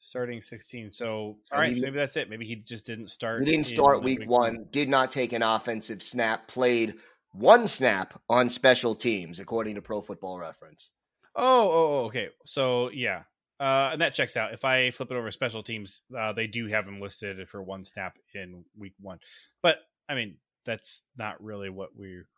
Starting 0.00 0.42
16. 0.42 0.90
So, 0.90 1.38
all 1.52 1.58
right, 1.58 1.70
he, 1.70 1.76
so 1.76 1.82
maybe 1.82 1.96
that's 1.96 2.16
it. 2.16 2.28
Maybe 2.28 2.46
he 2.46 2.56
just 2.56 2.84
didn't 2.84 3.08
start. 3.08 3.44
He 3.44 3.50
didn't 3.50 3.66
start 3.66 4.02
week, 4.02 4.20
week 4.20 4.28
one, 4.28 4.56
one, 4.56 4.66
did 4.70 4.88
not 4.88 5.10
take 5.10 5.32
an 5.32 5.42
offensive 5.42 6.02
snap, 6.02 6.46
played 6.48 6.94
one 7.32 7.66
snap 7.66 8.20
on 8.28 8.48
special 8.50 8.94
teams, 8.94 9.38
according 9.38 9.76
to 9.76 9.82
Pro 9.82 10.00
Football 10.00 10.38
Reference. 10.38 10.92
Oh, 11.34 11.70
oh, 11.70 12.02
oh 12.02 12.04
okay. 12.06 12.28
So, 12.44 12.90
yeah. 12.90 13.22
Uh, 13.60 13.90
and 13.92 14.00
that 14.00 14.14
checks 14.14 14.36
out. 14.36 14.52
If 14.52 14.64
I 14.64 14.90
flip 14.90 15.10
it 15.10 15.16
over 15.16 15.30
special 15.30 15.62
teams, 15.62 16.02
uh, 16.16 16.32
they 16.32 16.46
do 16.46 16.66
have 16.68 16.86
him 16.86 17.00
listed 17.00 17.48
for 17.48 17.62
one 17.62 17.84
snap 17.84 18.16
in 18.34 18.64
week 18.76 18.94
one. 19.00 19.18
But 19.62 19.78
I 20.08 20.14
mean, 20.14 20.36
that's 20.64 21.02
not 21.16 21.42
really 21.42 21.70
what 21.70 21.90
we're 21.96 22.28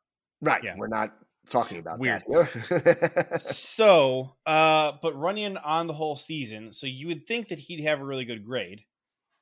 right. 0.41 0.65
Yeah. 0.65 0.77
We're 0.79 0.89
not 0.89 1.13
talking 1.49 1.79
about 1.79 1.99
Weird. 1.99 2.23
that. 2.29 3.43
so, 3.47 4.35
uh, 4.47 4.93
but 5.03 5.15
Runyan 5.15 5.61
on 5.63 5.87
the 5.87 5.93
whole 5.93 6.17
season, 6.17 6.73
so 6.73 6.87
you 6.87 7.07
would 7.09 7.27
think 7.27 7.49
that 7.49 7.59
he'd 7.59 7.83
have 7.83 8.01
a 8.01 8.05
really 8.05 8.25
good 8.25 8.45
grade. 8.45 8.85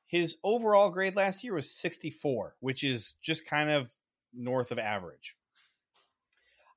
His 0.07 0.37
overall 0.43 0.89
grade 0.89 1.15
last 1.15 1.43
year 1.43 1.53
was 1.53 1.71
64, 1.71 2.55
which 2.59 2.83
is 2.83 3.15
just 3.21 3.45
kind 3.45 3.69
of 3.69 3.91
north 4.33 4.71
of 4.71 4.79
average. 4.79 5.35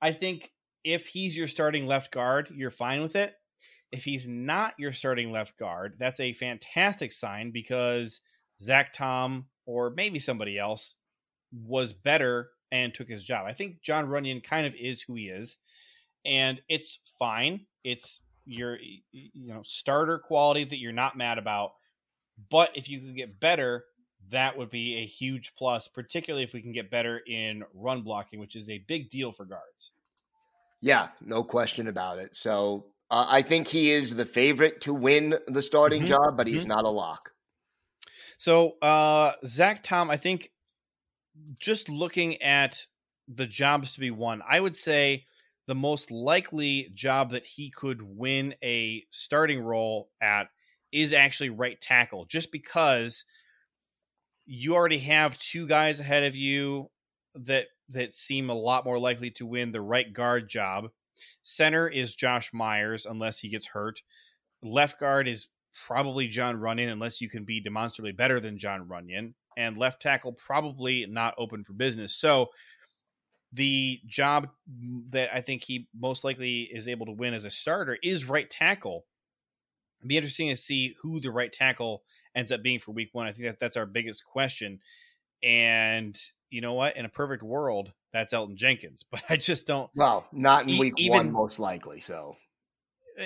I 0.02 0.12
think 0.12 0.52
if 0.84 1.06
he's 1.06 1.36
your 1.36 1.48
starting 1.48 1.86
left 1.86 2.12
guard, 2.12 2.52
you're 2.54 2.70
fine 2.70 3.02
with 3.02 3.16
it. 3.16 3.34
If 3.92 4.04
he's 4.04 4.26
not 4.26 4.74
your 4.78 4.92
starting 4.92 5.30
left 5.30 5.58
guard, 5.58 5.96
that's 5.98 6.20
a 6.20 6.32
fantastic 6.32 7.12
sign 7.12 7.50
because 7.50 8.20
Zach 8.60 8.92
Tom 8.92 9.46
or 9.66 9.90
maybe 9.90 10.18
somebody 10.18 10.58
else 10.58 10.96
was 11.52 11.92
better 11.92 12.50
and 12.70 12.94
took 12.94 13.08
his 13.08 13.24
job. 13.24 13.46
I 13.46 13.52
think 13.52 13.82
Jon 13.82 14.08
Runyan 14.08 14.42
kind 14.42 14.66
of 14.66 14.74
is 14.74 15.02
who 15.02 15.14
he 15.14 15.24
is, 15.24 15.58
and 16.24 16.60
it's 16.68 16.98
fine. 17.18 17.66
It's 17.84 18.20
your 18.44 18.78
you 19.12 19.52
know 19.52 19.62
starter 19.64 20.18
quality 20.18 20.64
that 20.64 20.78
you're 20.78 20.92
not 20.92 21.16
mad 21.16 21.38
about. 21.38 21.72
But 22.50 22.70
if 22.74 22.88
you 22.88 22.98
can 22.98 23.14
get 23.14 23.38
better, 23.38 23.84
that 24.30 24.56
would 24.56 24.70
be 24.70 24.96
a 24.96 25.06
huge 25.06 25.52
plus, 25.56 25.86
particularly 25.86 26.44
if 26.44 26.54
we 26.54 26.62
can 26.62 26.72
get 26.72 26.90
better 26.90 27.20
in 27.26 27.62
run 27.74 28.02
blocking, 28.02 28.40
which 28.40 28.56
is 28.56 28.70
a 28.70 28.84
big 28.88 29.10
deal 29.10 29.32
for 29.32 29.44
guards. 29.44 29.92
Yeah, 30.80 31.08
no 31.20 31.44
question 31.44 31.86
about 31.86 32.18
it. 32.18 32.34
So 32.34 32.86
uh, 33.12 33.26
I 33.28 33.42
think 33.42 33.68
he 33.68 33.90
is 33.90 34.14
the 34.14 34.24
favorite 34.24 34.80
to 34.80 34.94
win 34.94 35.38
the 35.46 35.62
starting 35.62 36.00
mm-hmm. 36.00 36.08
job, 36.08 36.36
but 36.36 36.48
he's 36.48 36.60
mm-hmm. 36.60 36.70
not 36.70 36.84
a 36.84 36.88
lock. 36.88 37.32
So 38.38 38.78
uh, 38.80 39.34
Zach 39.44 39.82
Tom, 39.82 40.10
I 40.10 40.16
think, 40.16 40.50
just 41.60 41.90
looking 41.90 42.40
at 42.40 42.86
the 43.28 43.46
jobs 43.46 43.92
to 43.92 44.00
be 44.00 44.10
won, 44.10 44.40
I 44.48 44.58
would 44.58 44.76
say 44.76 45.26
the 45.66 45.74
most 45.74 46.10
likely 46.10 46.90
job 46.94 47.30
that 47.32 47.44
he 47.44 47.70
could 47.70 48.00
win 48.02 48.54
a 48.64 49.04
starting 49.10 49.60
role 49.60 50.08
at 50.20 50.48
is 50.90 51.12
actually 51.12 51.50
right 51.50 51.80
tackle, 51.80 52.24
just 52.24 52.50
because 52.50 53.26
you 54.46 54.74
already 54.74 54.98
have 54.98 55.38
two 55.38 55.66
guys 55.66 56.00
ahead 56.00 56.24
of 56.24 56.34
you 56.34 56.90
that 57.34 57.66
that 57.90 58.14
seem 58.14 58.48
a 58.48 58.54
lot 58.54 58.86
more 58.86 58.98
likely 58.98 59.30
to 59.30 59.46
win 59.46 59.70
the 59.70 59.82
right 59.82 60.12
guard 60.12 60.48
job 60.48 60.88
Center 61.42 61.88
is 61.88 62.14
Josh 62.14 62.52
Myers, 62.52 63.06
unless 63.06 63.40
he 63.40 63.48
gets 63.48 63.68
hurt. 63.68 64.02
Left 64.62 64.98
guard 64.98 65.28
is 65.28 65.48
probably 65.86 66.28
Jon 66.28 66.56
Runyan, 66.56 66.90
unless 66.90 67.20
you 67.20 67.28
can 67.28 67.44
be 67.44 67.60
demonstrably 67.60 68.12
better 68.12 68.40
than 68.40 68.58
Jon 68.58 68.88
Runyan. 68.88 69.34
And 69.56 69.76
left 69.76 70.00
tackle, 70.00 70.32
probably 70.32 71.06
not 71.06 71.34
open 71.36 71.64
for 71.64 71.74
business. 71.74 72.14
So 72.14 72.48
the 73.52 74.00
job 74.06 74.48
that 75.10 75.28
I 75.34 75.42
think 75.42 75.62
he 75.62 75.88
most 75.98 76.24
likely 76.24 76.62
is 76.72 76.88
able 76.88 77.06
to 77.06 77.12
win 77.12 77.34
as 77.34 77.44
a 77.44 77.50
starter 77.50 77.98
is 78.02 78.28
right 78.28 78.48
tackle. 78.48 79.04
It'd 80.00 80.08
be 80.08 80.16
interesting 80.16 80.48
to 80.48 80.56
see 80.56 80.96
who 81.02 81.20
the 81.20 81.30
right 81.30 81.52
tackle 81.52 82.02
ends 82.34 82.50
up 82.50 82.62
being 82.62 82.78
for 82.78 82.92
week 82.92 83.10
one. 83.12 83.26
I 83.26 83.32
think 83.32 83.46
that 83.46 83.60
that's 83.60 83.76
our 83.76 83.86
biggest 83.86 84.24
question. 84.24 84.80
And 85.42 86.18
you 86.50 86.60
know 86.60 86.72
what? 86.72 86.96
In 86.96 87.04
a 87.04 87.10
perfect 87.10 87.42
world, 87.42 87.92
that's 88.12 88.34
Elgton 88.34 88.56
Jenkins. 88.56 89.04
But 89.10 89.22
I 89.28 89.36
just 89.36 89.66
don't. 89.66 89.90
Well, 89.94 90.26
not 90.32 90.68
in 90.68 90.78
week 90.78 90.94
even, 90.96 91.16
one, 91.16 91.32
most 91.32 91.58
likely. 91.58 92.00
So, 92.00 92.36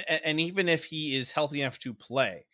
and 0.09 0.41
even 0.41 0.69
if 0.69 0.85
he 0.85 1.17
is 1.17 1.31
healthy 1.31 1.63
enough 1.63 1.79
to 1.81 1.95
play, 1.95 2.47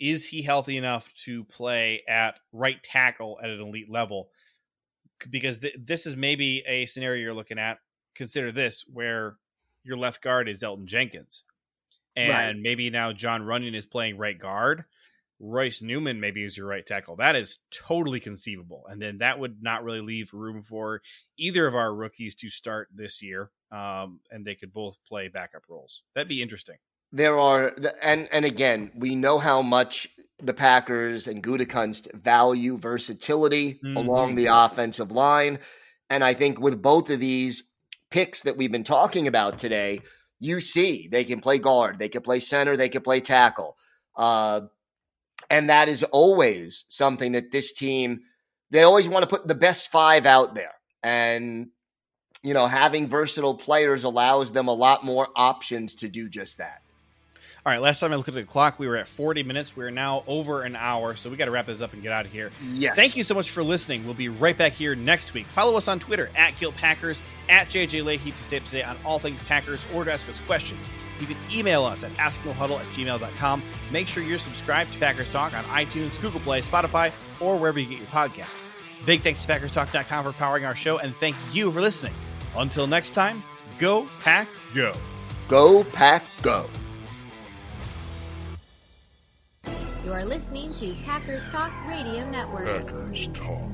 is 0.00 0.26
he 0.26 0.42
healthy 0.42 0.76
enough 0.76 1.12
to 1.24 1.44
play 1.44 2.02
at 2.08 2.38
right 2.52 2.82
tackle 2.82 3.38
at 3.42 3.50
an 3.50 3.60
elite 3.60 3.90
level? 3.90 4.28
Because 5.30 5.58
th- 5.58 5.76
this 5.78 6.06
is 6.06 6.16
maybe 6.16 6.64
a 6.66 6.86
scenario 6.86 7.22
you're 7.22 7.34
looking 7.34 7.58
at. 7.58 7.78
Consider 8.14 8.50
this 8.50 8.84
where 8.92 9.36
your 9.84 9.96
left 9.96 10.22
guard 10.22 10.48
is 10.48 10.62
Elgton 10.62 10.86
Jenkins, 10.86 11.44
and 12.16 12.30
right. 12.30 12.56
maybe 12.56 12.90
now 12.90 13.12
Jon 13.12 13.42
Runyan 13.42 13.74
is 13.74 13.86
playing 13.86 14.18
right 14.18 14.38
guard. 14.38 14.84
Royce 15.42 15.82
Newman 15.82 16.20
maybe 16.20 16.44
is 16.44 16.56
your 16.56 16.68
right 16.68 16.86
tackle. 16.86 17.16
That 17.16 17.34
is 17.34 17.58
totally 17.72 18.20
conceivable. 18.20 18.86
And 18.88 19.02
then 19.02 19.18
that 19.18 19.40
would 19.40 19.60
not 19.60 19.82
really 19.82 20.00
leave 20.00 20.32
room 20.32 20.62
for 20.62 21.02
either 21.36 21.66
of 21.66 21.74
our 21.74 21.92
rookies 21.92 22.36
to 22.36 22.48
start 22.48 22.88
this 22.94 23.20
year. 23.20 23.50
Um, 23.72 24.20
and 24.30 24.46
they 24.46 24.54
could 24.54 24.72
both 24.72 24.96
play 25.06 25.28
backup 25.28 25.64
roles. 25.68 26.02
That'd 26.14 26.28
be 26.28 26.42
interesting. 26.42 26.76
There 27.14 27.38
are, 27.38 27.74
and 28.00 28.26
and 28.32 28.46
again, 28.46 28.90
we 28.94 29.14
know 29.14 29.38
how 29.38 29.60
much 29.60 30.08
the 30.42 30.54
Packers 30.54 31.26
and 31.26 31.42
Gutekunst 31.42 32.14
value 32.14 32.78
versatility 32.78 33.74
mm-hmm. 33.74 33.96
along 33.98 34.34
the 34.34 34.46
offensive 34.46 35.10
line, 35.10 35.58
and 36.08 36.24
I 36.24 36.32
think 36.32 36.58
with 36.58 36.80
both 36.80 37.10
of 37.10 37.20
these 37.20 37.64
picks 38.08 38.42
that 38.42 38.56
we've 38.56 38.72
been 38.72 38.82
talking 38.82 39.28
about 39.28 39.58
today, 39.58 40.00
you 40.40 40.60
see 40.60 41.06
they 41.12 41.24
can 41.24 41.40
play 41.40 41.58
guard, 41.58 41.98
they 41.98 42.08
can 42.08 42.22
play 42.22 42.40
center, 42.40 42.78
they 42.78 42.88
can 42.88 43.02
play 43.02 43.20
tackle. 43.20 43.76
Uh, 44.16 44.62
and 45.50 45.70
that 45.70 45.88
is 45.88 46.02
always 46.04 46.84
something 46.88 47.32
that 47.32 47.50
this 47.50 47.72
team, 47.72 48.20
they 48.70 48.82
always 48.82 49.08
want 49.08 49.22
to 49.22 49.28
put 49.28 49.46
the 49.46 49.54
best 49.54 49.90
five 49.90 50.26
out 50.26 50.54
there. 50.54 50.74
And, 51.02 51.68
you 52.42 52.54
know, 52.54 52.66
having 52.66 53.08
versatile 53.08 53.54
players 53.54 54.04
allows 54.04 54.52
them 54.52 54.68
a 54.68 54.74
lot 54.74 55.04
more 55.04 55.28
options 55.36 55.96
to 55.96 56.08
do 56.08 56.28
just 56.28 56.58
that. 56.58 56.82
All 57.64 57.72
right, 57.72 57.80
last 57.80 58.00
time 58.00 58.12
I 58.12 58.16
looked 58.16 58.28
at 58.28 58.34
the 58.34 58.42
clock, 58.42 58.80
we 58.80 58.88
were 58.88 58.96
at 58.96 59.06
40 59.06 59.44
minutes. 59.44 59.76
We 59.76 59.84
are 59.84 59.90
now 59.92 60.24
over 60.26 60.62
an 60.62 60.74
hour, 60.74 61.14
so 61.14 61.30
we 61.30 61.36
got 61.36 61.44
to 61.44 61.52
wrap 61.52 61.66
this 61.66 61.80
up 61.80 61.92
and 61.92 62.02
get 62.02 62.10
out 62.10 62.26
of 62.26 62.32
here. 62.32 62.50
Yes. 62.74 62.96
Thank 62.96 63.16
you 63.16 63.22
so 63.22 63.36
much 63.36 63.50
for 63.50 63.62
listening. 63.62 64.04
We'll 64.04 64.14
be 64.14 64.28
right 64.28 64.58
back 64.58 64.72
here 64.72 64.96
next 64.96 65.32
week. 65.32 65.46
Follow 65.46 65.76
us 65.76 65.86
on 65.86 66.00
Twitter 66.00 66.28
at 66.34 66.58
Gilt 66.58 66.74
Packers, 66.74 67.22
at 67.48 67.68
JJ 67.68 68.04
Leahy 68.04 68.32
to 68.32 68.36
stay 68.36 68.56
up 68.56 68.64
to 68.64 68.70
date 68.72 68.82
on 68.82 68.96
all 69.04 69.20
things 69.20 69.40
Packers 69.44 69.80
or 69.94 70.04
to 70.04 70.12
ask 70.12 70.28
us 70.28 70.40
questions. 70.40 70.90
You 71.20 71.26
can 71.26 71.36
email 71.54 71.84
us 71.84 72.04
at 72.04 72.10
asknohuddle 72.12 72.78
at 72.78 72.86
gmail.com. 72.86 73.62
Make 73.90 74.08
sure 74.08 74.22
you're 74.22 74.38
subscribed 74.38 74.92
to 74.92 74.98
Packers 74.98 75.28
Talk 75.28 75.54
on 75.54 75.64
iTunes, 75.64 76.20
Google 76.20 76.40
Play, 76.40 76.62
Spotify, 76.62 77.12
or 77.40 77.56
wherever 77.56 77.78
you 77.78 77.86
get 77.86 77.98
your 77.98 78.08
podcasts. 78.08 78.64
Big 79.04 79.22
thanks 79.22 79.44
to 79.44 79.52
PackersTalk.com 79.52 80.24
for 80.24 80.32
powering 80.32 80.64
our 80.64 80.76
show, 80.76 80.98
and 80.98 81.14
thank 81.16 81.36
you 81.52 81.70
for 81.72 81.80
listening. 81.80 82.14
Until 82.56 82.86
next 82.86 83.10
time, 83.12 83.42
go, 83.78 84.08
Pack, 84.20 84.48
go. 84.74 84.92
Go, 85.48 85.84
Pack, 85.84 86.24
go. 86.40 86.68
You 90.04 90.12
are 90.12 90.24
listening 90.24 90.74
to 90.74 90.94
Packers 91.04 91.46
Talk 91.48 91.72
Radio 91.86 92.28
Network. 92.28 92.86
Packers 92.86 93.28
Talk. 93.34 93.70